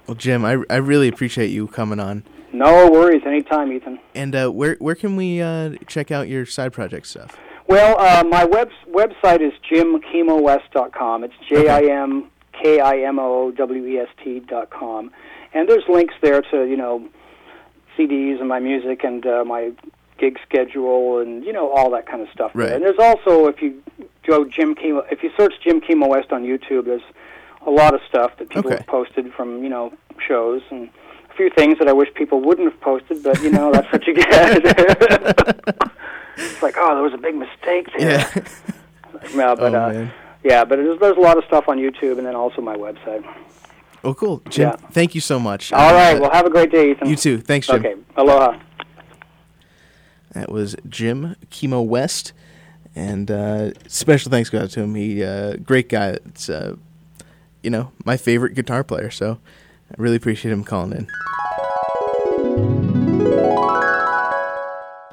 Well, 0.06 0.14
Jim, 0.16 0.44
I, 0.44 0.52
I 0.70 0.76
really 0.76 1.06
appreciate 1.08 1.48
you 1.48 1.66
coming 1.68 2.00
on. 2.00 2.24
No 2.50 2.90
worries, 2.90 3.22
anytime, 3.26 3.70
Ethan. 3.72 3.98
And 4.14 4.34
uh, 4.34 4.48
where 4.50 4.76
where 4.80 4.94
can 4.94 5.16
we 5.16 5.40
uh, 5.42 5.72
check 5.86 6.10
out 6.10 6.28
your 6.28 6.46
side 6.46 6.72
project 6.72 7.06
stuff? 7.06 7.36
Well, 7.68 8.00
uh, 8.00 8.24
my 8.24 8.44
web 8.44 8.70
website 8.90 9.40
is 9.40 9.52
jimkimowest.com. 9.70 11.24
It's 11.24 11.34
J 11.48 11.68
I 11.68 11.80
M 11.82 12.30
K 12.62 12.80
I 12.80 12.98
M 13.00 13.18
O 13.18 13.50
W 13.50 13.86
E 13.86 13.98
S 13.98 14.08
T 14.24 14.40
dot 14.40 14.70
com, 14.70 15.10
and 15.52 15.68
there's 15.68 15.84
links 15.88 16.14
there 16.22 16.40
to 16.42 16.64
you 16.64 16.76
know 16.76 17.06
CDs 17.96 18.40
and 18.40 18.48
my 18.48 18.58
music 18.58 19.04
and 19.04 19.24
uh, 19.26 19.44
my 19.44 19.72
gig 20.18 20.38
schedule 20.48 21.18
and 21.20 21.44
you 21.44 21.52
know 21.52 21.70
all 21.70 21.90
that 21.90 22.06
kind 22.06 22.22
of 22.22 22.28
stuff. 22.32 22.52
there. 22.54 22.64
Right. 22.66 22.72
And 22.74 22.82
there's 22.82 22.98
also 22.98 23.46
if 23.48 23.60
you 23.60 23.82
go 24.26 24.44
Jim 24.46 24.74
Kimo, 24.74 25.00
if 25.10 25.22
you 25.22 25.30
search 25.36 25.52
Jim 25.62 25.80
Kimo 25.80 26.08
West 26.08 26.32
on 26.32 26.44
YouTube, 26.44 26.86
there's 26.86 27.02
a 27.66 27.70
lot 27.70 27.92
of 27.94 28.00
stuff 28.08 28.32
that 28.38 28.48
people 28.48 28.70
Okay. 28.70 28.78
have 28.78 28.86
posted 28.86 29.30
from 29.34 29.62
you 29.62 29.68
know 29.68 29.92
shows 30.26 30.62
and 30.70 30.88
a 31.30 31.34
few 31.34 31.50
things 31.50 31.78
that 31.78 31.86
I 31.88 31.92
wish 31.92 32.08
people 32.14 32.40
wouldn't 32.40 32.70
have 32.72 32.80
posted, 32.80 33.22
but 33.22 33.42
you 33.42 33.50
know 33.50 33.70
that's 33.72 33.92
what 33.92 34.06
you 34.06 34.14
get. 34.14 35.82
it's 36.38 36.62
like 36.62 36.76
oh, 36.78 36.94
there 36.94 37.02
was 37.02 37.12
a 37.14 37.18
big 37.18 37.34
mistake 37.34 37.88
there. 37.98 38.18
Yeah. 38.34 38.44
Yeah, 39.34 39.54
but 39.56 39.74
oh 39.74 39.78
uh, 39.78 40.08
yeah, 40.44 40.64
but 40.64 40.76
there's, 40.76 41.00
there's 41.00 41.16
a 41.16 41.20
lot 41.20 41.38
of 41.38 41.44
stuff 41.44 41.68
on 41.68 41.78
YouTube 41.78 42.18
and 42.18 42.26
then 42.26 42.36
also 42.36 42.60
my 42.62 42.76
website. 42.76 43.24
Oh, 44.04 44.14
cool, 44.14 44.40
Jim. 44.48 44.68
yeah. 44.68 44.76
Thank 44.92 45.16
you 45.16 45.20
so 45.20 45.40
much. 45.40 45.72
All 45.72 45.92
right, 45.92 46.16
Uh, 46.16 46.20
well, 46.20 46.30
have 46.30 46.46
a 46.46 46.50
great 46.50 46.70
day, 46.70 46.92
Ethan. 46.92 47.08
you 47.08 47.16
too. 47.16 47.38
Thanks, 47.40 47.66
Jim. 47.66 47.76
Okay, 47.84 47.94
aloha. 48.16 48.56
That 50.34 50.52
was 50.52 50.76
Jim 50.88 51.34
Kimo 51.50 51.80
West, 51.82 52.32
and 52.94 53.28
uh, 53.30 53.72
special 53.88 54.30
thanks 54.30 54.50
go 54.50 54.60
out 54.60 54.70
to 54.70 54.82
him. 54.82 54.94
He 54.94 55.24
uh, 55.24 55.56
great 55.56 55.88
guy. 55.88 56.10
It's 56.26 56.48
uh, 56.48 56.76
you 57.62 57.70
know 57.70 57.90
my 58.04 58.16
favorite 58.16 58.54
guitar 58.54 58.84
player. 58.84 59.10
So 59.10 59.38
I 59.90 59.94
really 59.96 60.16
appreciate 60.16 60.52
him 60.52 60.62
calling 60.64 60.92
in. 60.92 61.08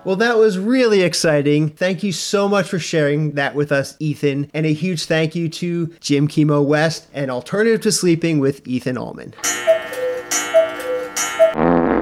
Well, 0.06 0.18
that 0.18 0.38
was 0.38 0.60
really 0.60 1.02
exciting. 1.02 1.70
Thank 1.70 2.04
you 2.04 2.12
so 2.12 2.48
much 2.48 2.70
for 2.70 2.78
sharing 2.78 3.32
that 3.32 3.56
with 3.56 3.72
us, 3.72 3.98
Ethan. 4.00 4.52
And 4.54 4.64
a 4.68 4.72
huge 4.72 5.06
thank 5.06 5.34
you 5.34 5.50
to 5.50 5.88
Jim 6.00 6.28
Kimo 6.28 6.62
West 6.62 7.08
and 7.12 7.32
Alternative 7.32 7.82
to 7.82 7.92
Sleeping 7.92 8.38
with 8.38 8.66
Ethan 8.68 9.00
Allman. 9.00 9.34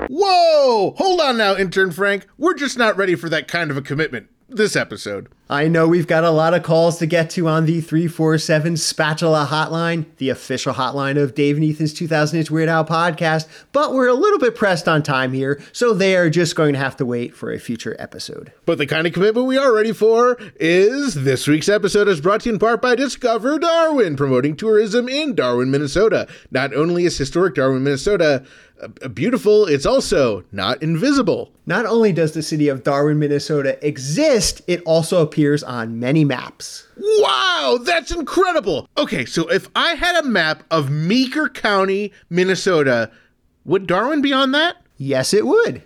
Whoa! 0.10 0.94
Hold 0.98 1.22
on 1.22 1.38
now, 1.38 1.56
intern 1.56 1.92
Frank. 1.92 2.28
We're 2.38 2.56
just 2.56 2.78
not 2.78 2.98
ready 2.98 3.16
for 3.16 3.30
that 3.30 3.48
kind 3.48 3.72
of 3.72 3.78
a 3.78 3.82
commitment 3.82 4.28
this 4.50 4.76
episode. 4.76 5.30
I 5.54 5.68
know 5.68 5.88
we've 5.88 6.08
got 6.08 6.24
a 6.24 6.32
lot 6.32 6.56
of 6.56 6.64
calls 6.64 6.98
to 6.98 7.06
get 7.06 7.30
to 7.30 7.48
on 7.48 7.68
the 7.68 7.80
347 7.80 8.76
Spatula 8.76 9.48
hotline, 9.52 10.08
the 10.18 10.30
official 10.30 10.74
hotline 10.74 11.22
of 11.22 11.36
Dave 11.36 11.58
and 11.58 11.64
Ethan's 11.64 11.94
2000 11.94 12.40
Inch 12.40 12.50
Weird 12.50 12.70
Al 12.70 12.84
podcast, 12.84 13.48
but 13.72 13.94
we're 13.94 14.08
a 14.08 14.16
little 14.16 14.40
bit 14.40 14.56
pressed 14.56 14.88
on 14.88 15.04
time 15.04 15.32
here, 15.32 15.62
so 15.72 15.94
they 15.94 16.16
are 16.16 16.32
just 16.32 16.56
going 16.56 16.74
to 16.74 16.80
have 16.80 16.98
to 16.98 17.06
wait 17.06 17.36
for 17.36 17.54
a 17.54 17.60
future 17.60 17.96
episode. 18.00 18.52
But 18.66 18.80
the 18.80 18.88
kind 18.88 19.06
of 19.06 19.14
commitment 19.14 19.46
we 19.46 19.60
are 19.60 19.72
ready 19.72 19.92
for 19.92 20.40
is 20.56 21.14
this 21.14 21.48
week's 21.48 21.70
episode 21.70 22.08
is 22.08 22.20
brought 22.20 22.42
to 22.42 22.50
you 22.50 22.54
in 22.54 22.60
part 22.60 22.82
by 22.82 22.96
Discover 22.96 23.60
Darwin, 23.60 24.16
promoting 24.16 24.56
tourism 24.56 25.08
in 25.08 25.36
Darwin, 25.36 25.70
Minnesota. 25.70 26.28
Not 26.50 26.74
only 26.74 27.06
is 27.06 27.16
historic 27.16 27.54
Darwin, 27.54 27.84
Minnesota 27.84 28.44
uh, 28.82 29.08
beautiful, 29.08 29.66
it's 29.66 29.86
also 29.86 30.44
not 30.52 30.82
invisible. 30.82 31.52
Not 31.66 31.86
only 31.86 32.12
does 32.12 32.34
the 32.34 32.42
city 32.42 32.68
of 32.68 32.84
Darwin, 32.84 33.20
Minnesota 33.20 33.78
exist, 33.86 34.62
it 34.68 34.82
also 34.82 35.22
appears 35.22 35.43
on 35.64 36.00
many 36.00 36.24
maps. 36.24 36.88
Wow, 36.98 37.80
that's 37.84 38.12
incredible. 38.12 38.88
Okay, 38.98 39.26
so 39.26 39.50
if 39.50 39.68
I 39.76 39.96
had 39.96 40.16
a 40.16 40.28
map 40.28 40.64
of 40.72 40.90
Meeker 40.90 41.50
County, 41.50 42.14
Minnesota, 42.30 43.12
would 43.66 43.88
Darwin 43.88 44.22
be 44.22 44.32
on 44.32 44.52
that? 44.52 44.78
Yes, 44.98 45.34
it 45.34 45.46
would. 45.46 45.82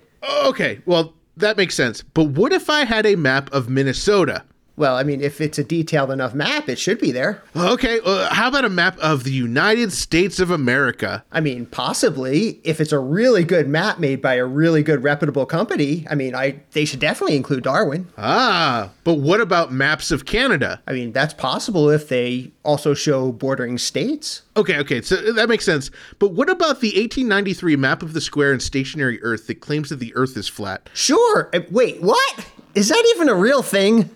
Okay, 0.46 0.82
well, 0.86 1.14
that 1.38 1.58
makes 1.58 1.76
sense. 1.76 2.04
But 2.04 2.26
what 2.26 2.54
if 2.54 2.70
I 2.70 2.86
had 2.86 3.06
a 3.06 3.16
map 3.16 3.52
of 3.52 3.70
Minnesota? 3.70 4.44
Well, 4.78 4.96
I 4.96 5.02
mean, 5.02 5.22
if 5.22 5.42
it's 5.42 5.58
a 5.58 5.64
detailed 5.64 6.12
enough 6.12 6.36
map, 6.36 6.70
it 6.70 6.78
should 6.78 7.00
be 7.00 7.12
there. 7.12 7.42
Okay, 7.56 8.00
uh, 8.06 8.32
how 8.32 8.48
about 8.48 8.64
a 8.64 8.70
map 8.70 8.96
of 9.00 9.24
the 9.24 9.32
United 9.32 9.92
States 9.92 10.40
of 10.40 10.52
America? 10.52 11.24
I 11.32 11.42
mean, 11.42 11.66
possibly 11.66 12.62
if 12.64 12.80
it's 12.80 12.92
a 12.92 13.00
really 13.00 13.44
good 13.44 13.68
map 13.68 13.98
made 13.98 14.22
by 14.22 14.36
a 14.36 14.46
really 14.46 14.84
good 14.84 15.02
reputable 15.02 15.48
company. 15.48 16.06
I 16.12 16.14
mean, 16.14 16.36
I 16.36 16.60
they 16.74 16.86
should 16.86 17.00
definitely 17.00 17.36
include 17.36 17.64
Darwin. 17.64 18.08
Ah, 18.20 18.92
but 19.04 19.16
what 19.16 19.42
about 19.42 19.74
maps 19.74 20.12
of 20.12 20.26
Canada? 20.26 20.80
I 20.88 20.94
mean, 20.94 21.12
that's 21.12 21.34
possible 21.34 21.90
if 21.90 22.08
they 22.08 22.52
also 22.64 22.94
show 22.94 23.32
bordering 23.32 23.80
states. 23.80 24.44
Okay, 24.56 24.78
okay, 24.78 25.02
so 25.02 25.16
that 25.34 25.50
makes 25.50 25.66
sense. 25.66 25.90
But 26.20 26.34
what 26.34 26.50
about 26.52 26.82
the 26.82 26.90
1893 26.90 27.76
map 27.78 28.04
of 28.04 28.14
the 28.14 28.22
square 28.22 28.52
and 28.52 28.62
stationary 28.62 29.22
Earth 29.24 29.48
that 29.48 29.60
claims 29.60 29.90
that 29.90 29.96
the 29.98 30.16
Earth 30.16 30.38
is 30.38 30.48
flat? 30.48 30.88
Sure. 30.94 31.50
Uh, 31.52 31.62
Wait, 31.72 32.00
what? 32.00 32.46
Is 32.76 32.90
that 32.90 33.14
even 33.16 33.28
a 33.28 33.34
real 33.34 33.64
thing? 33.64 34.12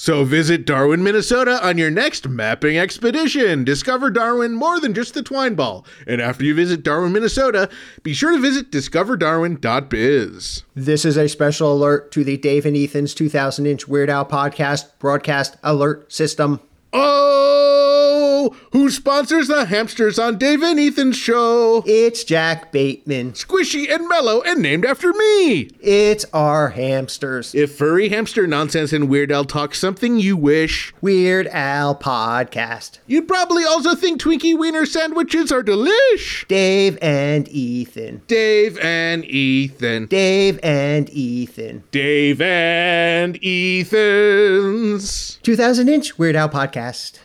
So 0.00 0.22
visit 0.22 0.64
Darwin, 0.64 1.02
Minnesota 1.02 1.58
on 1.66 1.76
your 1.76 1.90
next 1.90 2.28
mapping 2.28 2.78
expedition. 2.78 3.64
Discover 3.64 4.10
Darwin 4.10 4.54
more 4.54 4.78
than 4.78 4.94
just 4.94 5.12
the 5.12 5.24
twine 5.24 5.56
ball. 5.56 5.84
And 6.06 6.20
after 6.20 6.44
you 6.44 6.54
visit 6.54 6.84
Darwin, 6.84 7.10
Minnesota, 7.10 7.68
be 8.04 8.14
sure 8.14 8.30
to 8.30 8.38
visit 8.38 8.70
discoverdarwin.biz. 8.70 10.62
This 10.76 11.04
is 11.04 11.16
a 11.16 11.28
special 11.28 11.72
alert 11.72 12.12
to 12.12 12.22
the 12.22 12.36
Dave 12.36 12.64
and 12.64 12.76
Ethan's 12.76 13.12
2000 13.12 13.66
inch 13.66 13.88
Weird 13.88 14.08
Al 14.08 14.24
podcast 14.24 14.86
broadcast 15.00 15.56
alert 15.64 16.12
system. 16.12 16.60
Oh, 16.92 18.56
who 18.72 18.88
sponsors 18.90 19.48
the 19.48 19.66
hamsters 19.66 20.18
on 20.18 20.38
Dave 20.38 20.62
and 20.62 20.80
Ethan's 20.80 21.16
show? 21.18 21.82
It's 21.86 22.24
Jack 22.24 22.72
Bateman. 22.72 23.32
Squishy 23.32 23.92
and 23.94 24.08
mellow 24.08 24.40
and 24.42 24.62
named 24.62 24.86
after 24.86 25.12
me. 25.12 25.68
It's 25.80 26.24
our 26.32 26.70
hamsters. 26.70 27.54
If 27.54 27.76
furry 27.76 28.08
hamster 28.08 28.46
nonsense 28.46 28.92
and 28.94 29.08
Weird 29.10 29.30
Al 29.30 29.44
talk 29.44 29.74
something 29.74 30.18
you 30.18 30.36
wish, 30.36 30.94
Weird 31.02 31.46
Al 31.48 31.94
podcast. 31.94 32.98
you'd 33.06 33.28
probably 33.28 33.64
also 33.64 33.94
think 33.94 34.20
Twinkie 34.20 34.58
Wiener 34.58 34.86
sandwiches 34.86 35.52
are 35.52 35.62
delish. 35.62 36.46
Dave 36.48 36.96
and 37.02 37.48
Ethan. 37.48 38.22
Dave 38.28 38.78
and 38.78 39.24
Ethan. 39.26 40.06
Dave 40.06 40.58
and 40.62 41.10
Ethan. 41.10 41.84
Dave 41.90 42.40
and 42.40 43.38
Ethan's. 43.44 45.38
2000 45.42 45.88
inch 45.88 46.18
Weird 46.18 46.36
Al 46.36 46.48
podcast. 46.48 46.77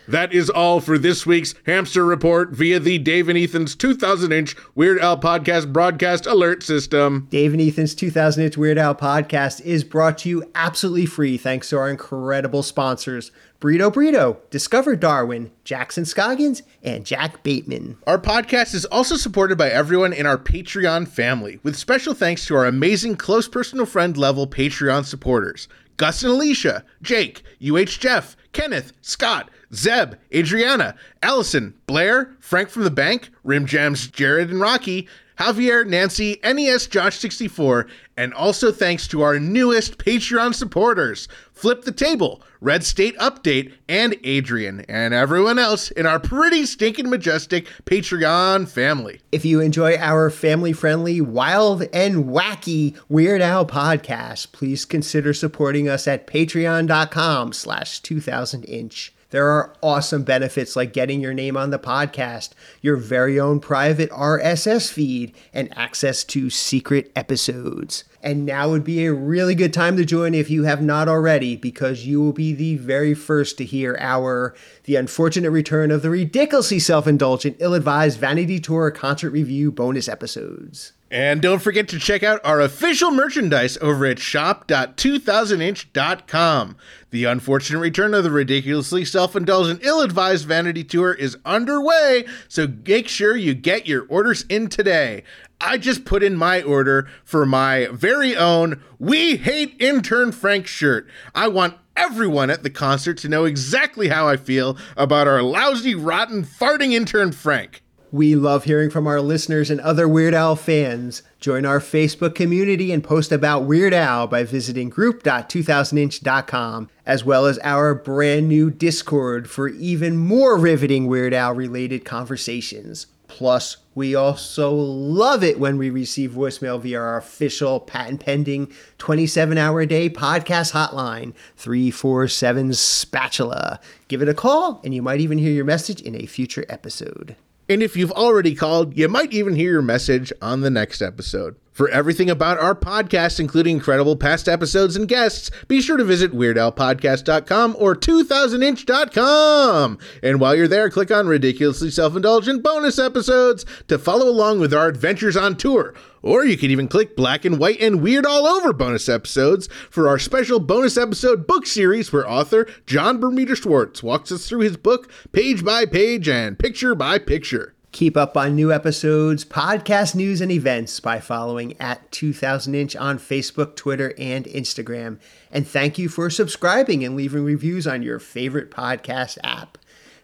That 0.08 0.34
is 0.34 0.50
all 0.50 0.80
for 0.80 0.98
this 0.98 1.26
week's 1.26 1.54
Hamster 1.66 2.04
Report 2.06 2.50
via 2.52 2.80
the 2.80 2.98
Dave 2.98 3.30
and 3.30 3.38
Ethan's 3.38 3.76
2000 3.76 4.32
inch 4.32 4.56
Weird 4.74 5.00
Al 5.00 5.20
Podcast 5.20 5.72
broadcast 5.72 6.26
alert 6.26 6.64
system. 6.64 7.28
Dave 7.30 7.54
and 7.54 7.62
Ethan's 7.62 7.94
2000 7.94 8.44
Inch 8.44 8.58
Weird 8.58 8.78
Al 8.78 8.96
podcast 8.96 9.62
is 9.62 9.84
brought 9.84 10.18
to 10.20 10.30
you 10.30 10.44
absolutely 10.56 11.06
free 11.06 11.38
thanks 11.38 11.70
to 11.70 11.78
our 11.78 11.90
incredible 11.90 12.64
sponsors 12.64 13.32
Burrito 13.64 13.94
Burrito, 13.94 14.38
Discover 14.50 14.98
Darwin, 14.98 15.50
Jackson 15.64 16.04
Scoggins, 16.04 16.64
and 16.84 17.06
Jack 17.06 17.44
Bateman. 17.44 17.98
Our 18.06 18.20
podcast 18.20 18.74
is 18.74 18.84
also 18.84 19.16
supported 19.16 19.58
by 19.58 19.70
everyone 19.70 20.12
in 20.12 20.26
our 20.26 20.38
Patreon 20.38 21.08
family, 21.08 21.60
with 21.64 21.78
special 21.78 22.14
thanks 22.14 22.46
to 22.48 22.56
our 22.56 22.66
amazing 22.66 23.16
close 23.16 23.48
personal 23.48 23.86
friend 23.86 24.18
level 24.18 24.48
Patreon 24.48 25.06
supporters 25.06 25.70
Gus 25.96 26.24
and 26.24 26.34
Alicia, 26.34 26.84
Jake, 27.02 27.44
UH 27.62 28.00
Jeff, 28.00 28.36
Kenneth, 28.54 28.94
Scott, 29.02 29.50
Zeb, 29.74 30.16
Adriana, 30.34 30.96
Allison, 31.22 31.74
Blair, 31.88 32.36
Frank 32.40 32.70
from 32.70 32.84
the 32.84 32.92
Bank, 32.92 33.30
Rim 33.44 33.66
Jams, 33.66 34.08
Jared 34.08 34.50
and 34.50 34.62
Rocky, 34.62 35.08
Javier, 35.40 35.86
Nancy, 35.86 36.40
NES 36.44 36.88
Josh 36.88 37.18
64, 37.18 37.88
and 38.16 38.34
also 38.34 38.72
thanks 38.72 39.08
to 39.08 39.22
our 39.22 39.40
newest 39.40 39.98
Patreon 39.98 40.54
supporters, 40.54 41.28
Flip 41.54 41.84
the 41.84 41.92
Table, 41.92 42.42
Red 42.62 42.84
State 42.84 43.18
Update, 43.18 43.74
and 43.90 44.16
Adrian, 44.24 44.82
and 44.88 45.14
everyone 45.14 45.60
else 45.60 45.92
in 45.92 46.06
our 46.06 46.20
pretty 46.20 46.66
stinking 46.66 47.10
majestic 47.10 47.68
Patreon 47.86 48.70
family. 48.70 49.22
If 49.32 49.46
you 49.46 49.60
enjoy 49.60 49.98
our 49.98 50.30
family 50.30 50.74
friendly, 50.74 51.22
wild, 51.22 51.84
and 51.94 52.26
wacky 52.26 52.98
Weird 53.10 53.42
Al 53.42 53.66
podcast, 53.66 54.52
please 54.52 54.86
consider 54.86 55.34
supporting 55.34 55.90
us 55.90 56.08
at 56.08 56.28
patreon.com 56.28 57.54
slash 57.54 58.00
2000 58.02 58.64
inch. 58.66 59.13
There 59.34 59.50
are 59.50 59.74
awesome 59.82 60.22
benefits 60.22 60.76
like 60.76 60.94
getting 60.94 61.20
your 61.20 61.34
name 61.34 61.58
on 61.58 61.72
the 61.72 61.80
podcast, 61.80 62.52
your 62.84 62.98
very 62.98 63.40
own 63.40 63.60
private 63.60 64.12
RSS 64.12 64.94
feed, 64.94 65.34
and 65.52 65.76
access 65.76 66.24
to 66.26 66.52
secret 66.52 67.12
episodes. 67.16 68.04
And 68.22 68.46
now 68.46 68.70
would 68.70 68.84
be 68.84 69.04
a 69.04 69.12
really 69.12 69.56
good 69.56 69.74
time 69.74 69.98
to 69.98 70.06
join 70.06 70.36
if 70.36 70.52
you 70.52 70.66
have 70.66 70.84
not 70.84 71.10
already, 71.10 71.56
because 71.56 72.06
you 72.06 72.22
will 72.22 72.32
be 72.32 72.54
the 72.54 72.78
very 72.78 73.16
first 73.16 73.58
to 73.58 73.66
hear 73.66 73.98
our 74.00 74.54
The 74.84 74.98
Unfortunate 74.98 75.50
Return 75.50 75.90
of 75.90 76.04
the 76.04 76.12
Ridiculously 76.12 76.78
Self 76.78 77.08
Indulgent, 77.08 77.58
Ill 77.58 77.74
Advised 77.74 78.20
Vanity 78.20 78.60
Tour 78.60 78.92
concert 78.92 79.32
review 79.32 79.72
bonus 79.72 80.08
episodes. 80.08 80.94
And 81.14 81.42
don't 81.44 81.62
forget 81.62 81.88
to 81.90 82.00
check 82.00 82.24
out 82.24 82.42
our 82.44 82.60
official 82.60 83.12
merchandise 83.12 83.78
over 83.82 84.08
at 84.08 84.18
shop.2000inch.com. 84.18 86.76
The 87.12 87.26
unfortunate 87.26 87.78
return 87.78 88.16
of 88.16 88.24
the 88.24 88.32
ridiculously 88.32 89.06
self 89.06 89.36
indulgent, 89.36 89.82
ill 89.84 90.02
advised 90.02 90.48
vanity 90.48 90.84
tour 90.84 91.14
is 91.14 91.38
underway, 91.46 92.26
so 92.48 92.68
make 92.88 93.08
sure 93.08 93.38
you 93.38 93.54
get 93.54 93.86
your 93.86 94.08
orders 94.10 94.42
in 94.50 94.70
today. 94.70 95.22
I 95.62 95.78
just 95.78 96.04
put 96.04 96.24
in 96.24 96.36
my 96.36 96.64
order 96.64 97.08
for 97.24 97.46
my 97.46 97.90
very 97.92 98.36
own 98.36 98.82
We 98.98 99.38
Hate 99.38 99.76
Intern 99.80 100.32
Frank 100.32 100.66
shirt. 100.66 101.08
I 101.36 101.48
want 101.48 101.78
everyone 101.96 102.50
at 102.50 102.64
the 102.64 102.72
concert 102.72 103.20
to 103.20 103.30
know 103.30 103.46
exactly 103.46 104.08
how 104.08 104.28
I 104.28 104.36
feel 104.36 104.80
about 104.98 105.28
our 105.28 105.44
lousy, 105.44 105.94
rotten, 105.94 106.44
farting 106.44 106.94
intern 106.94 107.34
Frank. 107.34 107.84
We 108.14 108.36
love 108.36 108.66
hearing 108.66 108.92
from 108.92 109.08
our 109.08 109.20
listeners 109.20 109.72
and 109.72 109.82
other 109.82 110.08
Weird 110.08 110.36
Al 110.36 110.56
fans. 110.56 111.24
Join 111.40 111.66
our 111.66 111.80
Facebook 111.80 112.36
community 112.36 112.92
and 112.92 113.04
post 113.04 113.32
about 113.32 113.64
Weird 113.64 113.92
Al 113.92 114.28
by 114.28 114.44
visiting 114.44 114.90
group.2000inch.com, 114.90 116.92
as 117.08 117.26
well 117.26 117.48
as 117.48 117.58
our 117.64 117.96
brand 117.96 118.48
new 118.48 118.70
Discord 118.70 119.50
for 119.50 119.68
even 119.68 120.16
more 120.16 120.60
riveting 120.60 121.08
Weird 121.08 121.34
Al 121.34 121.56
related 121.56 122.06
conversations. 122.06 123.08
Plus, 123.28 123.78
we 123.96 124.14
also 124.14 124.72
love 124.72 125.44
it 125.44 125.60
when 125.60 125.80
we 125.80 125.90
receive 125.90 126.34
voicemail 126.34 126.80
via 126.80 127.00
our 127.00 127.18
official 127.18 127.80
patent 127.80 128.20
pending 128.20 128.72
27 129.00 129.58
hour 129.58 129.82
a 129.82 129.88
day 129.88 130.08
podcast 130.08 130.74
hotline 130.74 131.34
347 131.58 132.74
Spatula. 132.74 133.80
Give 134.08 134.22
it 134.22 134.30
a 134.30 134.36
call, 134.36 134.82
and 134.84 134.94
you 134.94 135.02
might 135.02 135.20
even 135.20 135.40
hear 135.40 135.52
your 135.52 135.66
message 135.66 136.00
in 136.00 136.14
a 136.14 136.28
future 136.28 136.68
episode. 136.70 137.36
And 137.70 137.82
if 137.82 137.96
you've 137.96 138.12
already 138.12 138.56
called, 138.56 138.98
you 138.98 139.08
might 139.08 139.32
even 139.32 139.56
hear 139.56 139.72
your 139.72 139.82
message 139.82 140.34
on 140.42 140.62
the 140.62 140.70
next 140.70 141.02
episode. 141.02 141.56
For 141.74 141.90
everything 141.90 142.30
about 142.30 142.60
our 142.60 142.76
podcast, 142.76 143.40
including 143.40 143.78
incredible 143.78 144.16
past 144.16 144.48
episodes 144.48 144.96
and 144.96 145.08
guests, 145.08 145.50
be 145.68 145.82
sure 145.82 145.98
to 145.98 146.04
visit 146.04 146.32
WeirdAlPodcast.com 146.32 147.76
or 147.80 147.96
2000inch.com. 147.96 149.98
And 150.22 150.40
while 150.40 150.56
you're 150.56 150.68
there, 150.68 150.92
click 150.92 151.10
on 151.10 151.26
Ridiculously 151.26 151.90
Self 151.90 152.16
Indulgent 152.16 152.62
bonus 152.62 153.00
episodes 153.00 153.66
to 153.88 153.98
follow 153.98 154.30
along 154.30 154.60
with 154.60 154.72
our 154.72 154.88
adventures 154.88 155.36
on 155.36 155.56
tour. 155.56 155.96
Or 156.22 156.46
you 156.46 156.58
can 156.58 156.70
even 156.70 156.88
click 156.88 157.16
black 157.16 157.44
and 157.44 157.58
white 157.58 157.82
and 157.82 158.04
weird 158.04 158.28
all 158.28 158.46
over 158.46 158.72
bonus 158.72 159.10
episodes 159.10 159.68
for 159.90 160.08
our 160.08 160.20
special 160.20 160.60
bonus 160.60 160.96
episode 160.96 161.48
book 161.48 161.66
series 161.66 162.14
where 162.14 162.30
author 162.30 162.68
Jon 162.86 163.20
Bermuda 163.20 163.56
Schwartz 163.56 164.04
walks 164.04 164.32
us 164.32 164.48
through 164.48 164.62
his 164.62 164.78
book 164.78 165.12
page 165.32 165.66
by 165.66 165.86
page 165.86 166.30
and 166.30 166.60
picture 166.60 166.94
by 166.94 167.18
picture. 167.18 167.74
Keep 167.94 168.18
up 168.18 168.36
on 168.36 168.56
new 168.56 168.74
episodes, 168.74 169.46
podcast 169.46 170.16
news, 170.16 170.42
and 170.42 170.52
events 170.52 171.00
by 171.00 171.20
following 171.20 171.80
at 171.80 172.12
2000 172.12 172.74
Inch 172.74 172.96
on 172.96 173.20
Facebook, 173.20 173.76
Twitter, 173.76 174.16
and 174.18 174.46
Instagram. 174.46 175.20
And 175.52 175.68
thank 175.68 176.00
you 176.00 176.10
for 176.10 176.32
subscribing 176.32 177.06
and 177.06 177.16
leaving 177.16 177.44
reviews 177.44 177.86
on 177.86 178.02
your 178.02 178.18
favorite 178.18 178.72
podcast 178.72 179.38
app. 179.44 179.78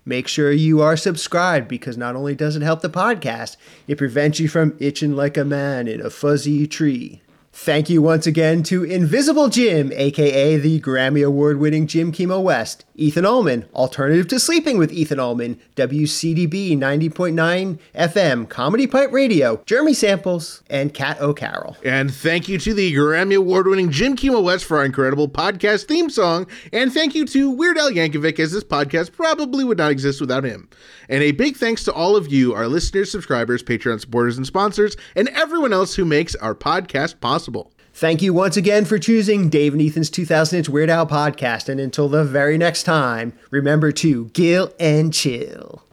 Make 0.03 0.27
sure 0.27 0.51
you 0.51 0.81
are 0.81 0.97
subscribed 0.97 1.67
because 1.67 1.95
not 1.95 2.15
only 2.15 2.33
does 2.33 2.55
it 2.55 2.63
help 2.63 2.81
the 2.81 2.89
podcast, 2.89 3.55
it 3.87 3.99
prevents 3.99 4.39
you 4.39 4.47
from 4.47 4.75
itching 4.79 5.15
like 5.15 5.37
a 5.37 5.45
man 5.45 5.87
in 5.87 6.01
a 6.01 6.09
fuzzy 6.09 6.65
tree. 6.65 7.21
Thank 7.61 7.89
you 7.89 8.01
once 8.01 8.25
again 8.25 8.63
to 8.63 8.85
Invisible 8.85 9.49
Jim, 9.49 9.91
aka 9.93 10.55
the 10.55 10.79
Grammy 10.79 11.27
Award 11.27 11.59
winning 11.59 11.87
Jim 11.87 12.13
Kimo 12.13 12.39
West, 12.39 12.85
Ethan 12.95 13.25
Ullman, 13.25 13.65
Alternative 13.75 14.25
to 14.29 14.39
Sleeping 14.39 14.77
with 14.77 14.93
Ethan 14.93 15.19
Ullman, 15.19 15.59
WCDB 15.75 16.77
90.9 16.77 17.77
FM, 17.93 18.47
Comedy 18.47 18.87
Pipe 18.87 19.11
Radio, 19.11 19.61
Jeremy 19.65 19.93
Samples, 19.93 20.63
and 20.69 20.93
Kat 20.93 21.19
O'Carroll. 21.19 21.75
And 21.83 22.13
thank 22.13 22.47
you 22.47 22.57
to 22.59 22.73
the 22.73 22.93
Grammy 22.93 23.35
Award 23.35 23.67
winning 23.67 23.91
Jim 23.91 24.15
Kimo 24.15 24.39
West 24.39 24.63
for 24.63 24.77
our 24.77 24.85
incredible 24.85 25.27
podcast 25.27 25.85
theme 25.85 26.09
song. 26.09 26.47
And 26.71 26.93
thank 26.93 27.13
you 27.13 27.25
to 27.25 27.51
Weird 27.51 27.77
Al 27.77 27.91
Yankovic, 27.91 28.39
as 28.39 28.53
this 28.53 28.63
podcast 28.63 29.11
probably 29.11 29.65
would 29.65 29.77
not 29.77 29.91
exist 29.91 30.21
without 30.21 30.45
him. 30.45 30.69
And 31.09 31.21
a 31.23 31.31
big 31.31 31.57
thanks 31.57 31.83
to 31.85 31.93
all 31.93 32.15
of 32.15 32.31
you, 32.31 32.53
our 32.53 32.69
listeners, 32.69 33.11
subscribers, 33.11 33.61
Patreon 33.61 33.99
supporters, 33.99 34.37
and 34.37 34.47
sponsors, 34.47 34.95
and 35.17 35.27
everyone 35.29 35.73
else 35.73 35.93
who 35.93 36.05
makes 36.05 36.35
our 36.35 36.55
podcast 36.55 37.19
possible. 37.19 37.48
Thank 37.93 38.21
you 38.21 38.33
once 38.33 38.55
again 38.55 38.85
for 38.85 38.97
choosing 38.97 39.49
Dave 39.49 39.73
and 39.73 39.81
Ethan's 39.81 40.09
2000 40.09 40.57
Inch 40.59 40.69
Weird 40.69 40.89
Al 40.89 41.05
podcast. 41.05 41.67
And 41.67 41.79
until 41.81 42.07
the 42.07 42.23
very 42.23 42.57
next 42.57 42.83
time, 42.83 43.33
remember 43.51 43.91
to 43.91 44.25
gill 44.27 44.73
and 44.79 45.13
chill. 45.13 45.83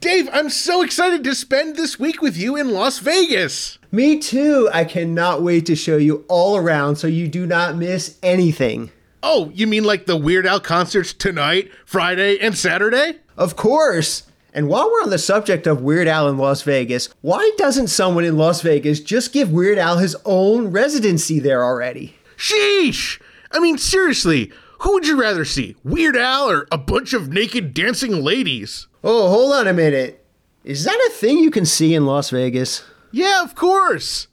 Dave, 0.00 0.28
I'm 0.32 0.50
so 0.50 0.82
excited 0.82 1.24
to 1.24 1.34
spend 1.34 1.74
this 1.74 1.98
week 1.98 2.20
with 2.20 2.36
you 2.36 2.56
in 2.56 2.70
Las 2.70 2.98
Vegas. 2.98 3.78
Me 3.90 4.18
too. 4.18 4.68
I 4.72 4.84
cannot 4.84 5.42
wait 5.42 5.66
to 5.66 5.74
show 5.74 5.96
you 5.96 6.24
all 6.28 6.56
around 6.56 6.96
so 6.96 7.06
you 7.06 7.26
do 7.26 7.46
not 7.46 7.74
miss 7.74 8.18
anything. 8.22 8.90
Oh, 9.22 9.50
you 9.54 9.66
mean 9.66 9.84
like 9.84 10.06
the 10.06 10.16
Weird 10.16 10.46
Al 10.46 10.60
concerts 10.60 11.12
tonight, 11.12 11.72
Friday, 11.84 12.38
and 12.38 12.56
Saturday? 12.56 13.18
Of 13.36 13.56
course. 13.56 14.27
And 14.52 14.68
while 14.68 14.90
we're 14.90 15.02
on 15.02 15.10
the 15.10 15.18
subject 15.18 15.66
of 15.66 15.82
Weird 15.82 16.08
Al 16.08 16.28
in 16.28 16.38
Las 16.38 16.62
Vegas, 16.62 17.08
why 17.20 17.50
doesn't 17.58 17.88
someone 17.88 18.24
in 18.24 18.38
Las 18.38 18.62
Vegas 18.62 19.00
just 19.00 19.32
give 19.32 19.52
Weird 19.52 19.78
Al 19.78 19.98
his 19.98 20.16
own 20.24 20.68
residency 20.68 21.38
there 21.38 21.62
already? 21.62 22.16
Sheesh! 22.36 23.20
I 23.52 23.58
mean, 23.60 23.78
seriously, 23.78 24.52
who 24.80 24.92
would 24.94 25.06
you 25.06 25.20
rather 25.20 25.44
see, 25.44 25.76
Weird 25.84 26.16
Al 26.16 26.50
or 26.50 26.68
a 26.72 26.78
bunch 26.78 27.12
of 27.12 27.28
naked 27.28 27.74
dancing 27.74 28.22
ladies? 28.24 28.86
Oh, 29.04 29.28
hold 29.28 29.52
on 29.52 29.66
a 29.66 29.72
minute. 29.72 30.24
Is 30.64 30.84
that 30.84 31.08
a 31.08 31.12
thing 31.12 31.38
you 31.38 31.50
can 31.50 31.66
see 31.66 31.94
in 31.94 32.06
Las 32.06 32.30
Vegas? 32.30 32.84
Yeah, 33.10 33.42
of 33.42 33.54
course. 33.54 34.28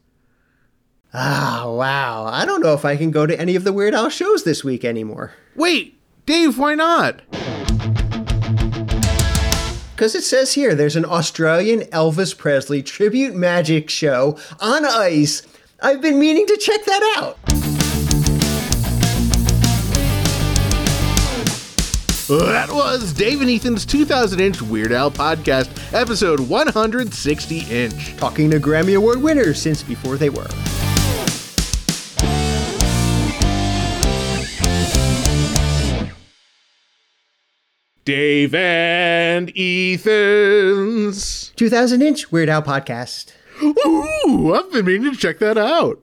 Ah, 1.14 1.64
wow. 1.68 2.26
I 2.26 2.46
don't 2.46 2.62
know 2.62 2.74
if 2.74 2.84
I 2.84 2.98
can 2.98 3.12
go 3.12 3.26
to 3.26 3.40
any 3.40 3.56
of 3.56 3.64
the 3.64 3.74
Weird 3.74 3.94
Al 3.94 4.10
shows 4.10 4.44
this 4.44 4.64
week 4.64 4.84
anymore. 4.84 5.34
Wait, 5.56 5.98
Dave, 6.26 6.58
why 6.58 6.76
not? 6.76 7.22
Because 9.96 10.14
it 10.14 10.24
says 10.26 10.54
here 10.54 10.76
there's 10.76 10.98
an 10.98 11.06
Australian 11.06 11.80
Elvis 11.84 12.38
Presley 12.38 12.84
tribute 12.84 13.34
magic 13.34 13.90
show 13.90 14.38
on 14.60 14.84
ice. 14.84 15.42
I've 15.82 16.02
been 16.02 16.20
meaning 16.20 16.46
to 16.48 16.58
check 16.58 16.84
that 16.84 17.16
out. 17.18 17.38
That 22.28 22.70
was 22.72 23.14
Dave 23.14 23.40
and 23.40 23.50
Ethan's 23.50 23.86
2000 23.86 24.42
inch 24.42 24.62
Weird 24.62 24.92
Al 24.92 25.12
podcast, 25.12 25.70
episode 25.94 26.42
160 26.42 27.60
inch. 27.60 28.18
Talking 28.18 28.52
to 28.52 28.60
Grammy 28.60 28.98
Award 28.98 29.22
winners 29.22 29.62
since 29.62 29.82
before 29.82 30.18
they 30.18 30.30
were. 30.30 30.50
Dave 38.06 38.54
and 38.54 39.52
Ethan's. 39.58 41.50
2000 41.56 42.04
Inch 42.04 42.32
Weird 42.32 42.50
Al 42.50 42.62
podcast. 42.62 43.32
Ooh, 43.64 44.54
I've 44.54 44.72
been 44.72 44.86
meaning 44.86 45.12
to 45.12 45.18
check 45.18 45.40
that 45.40 45.58
out. 45.58 46.00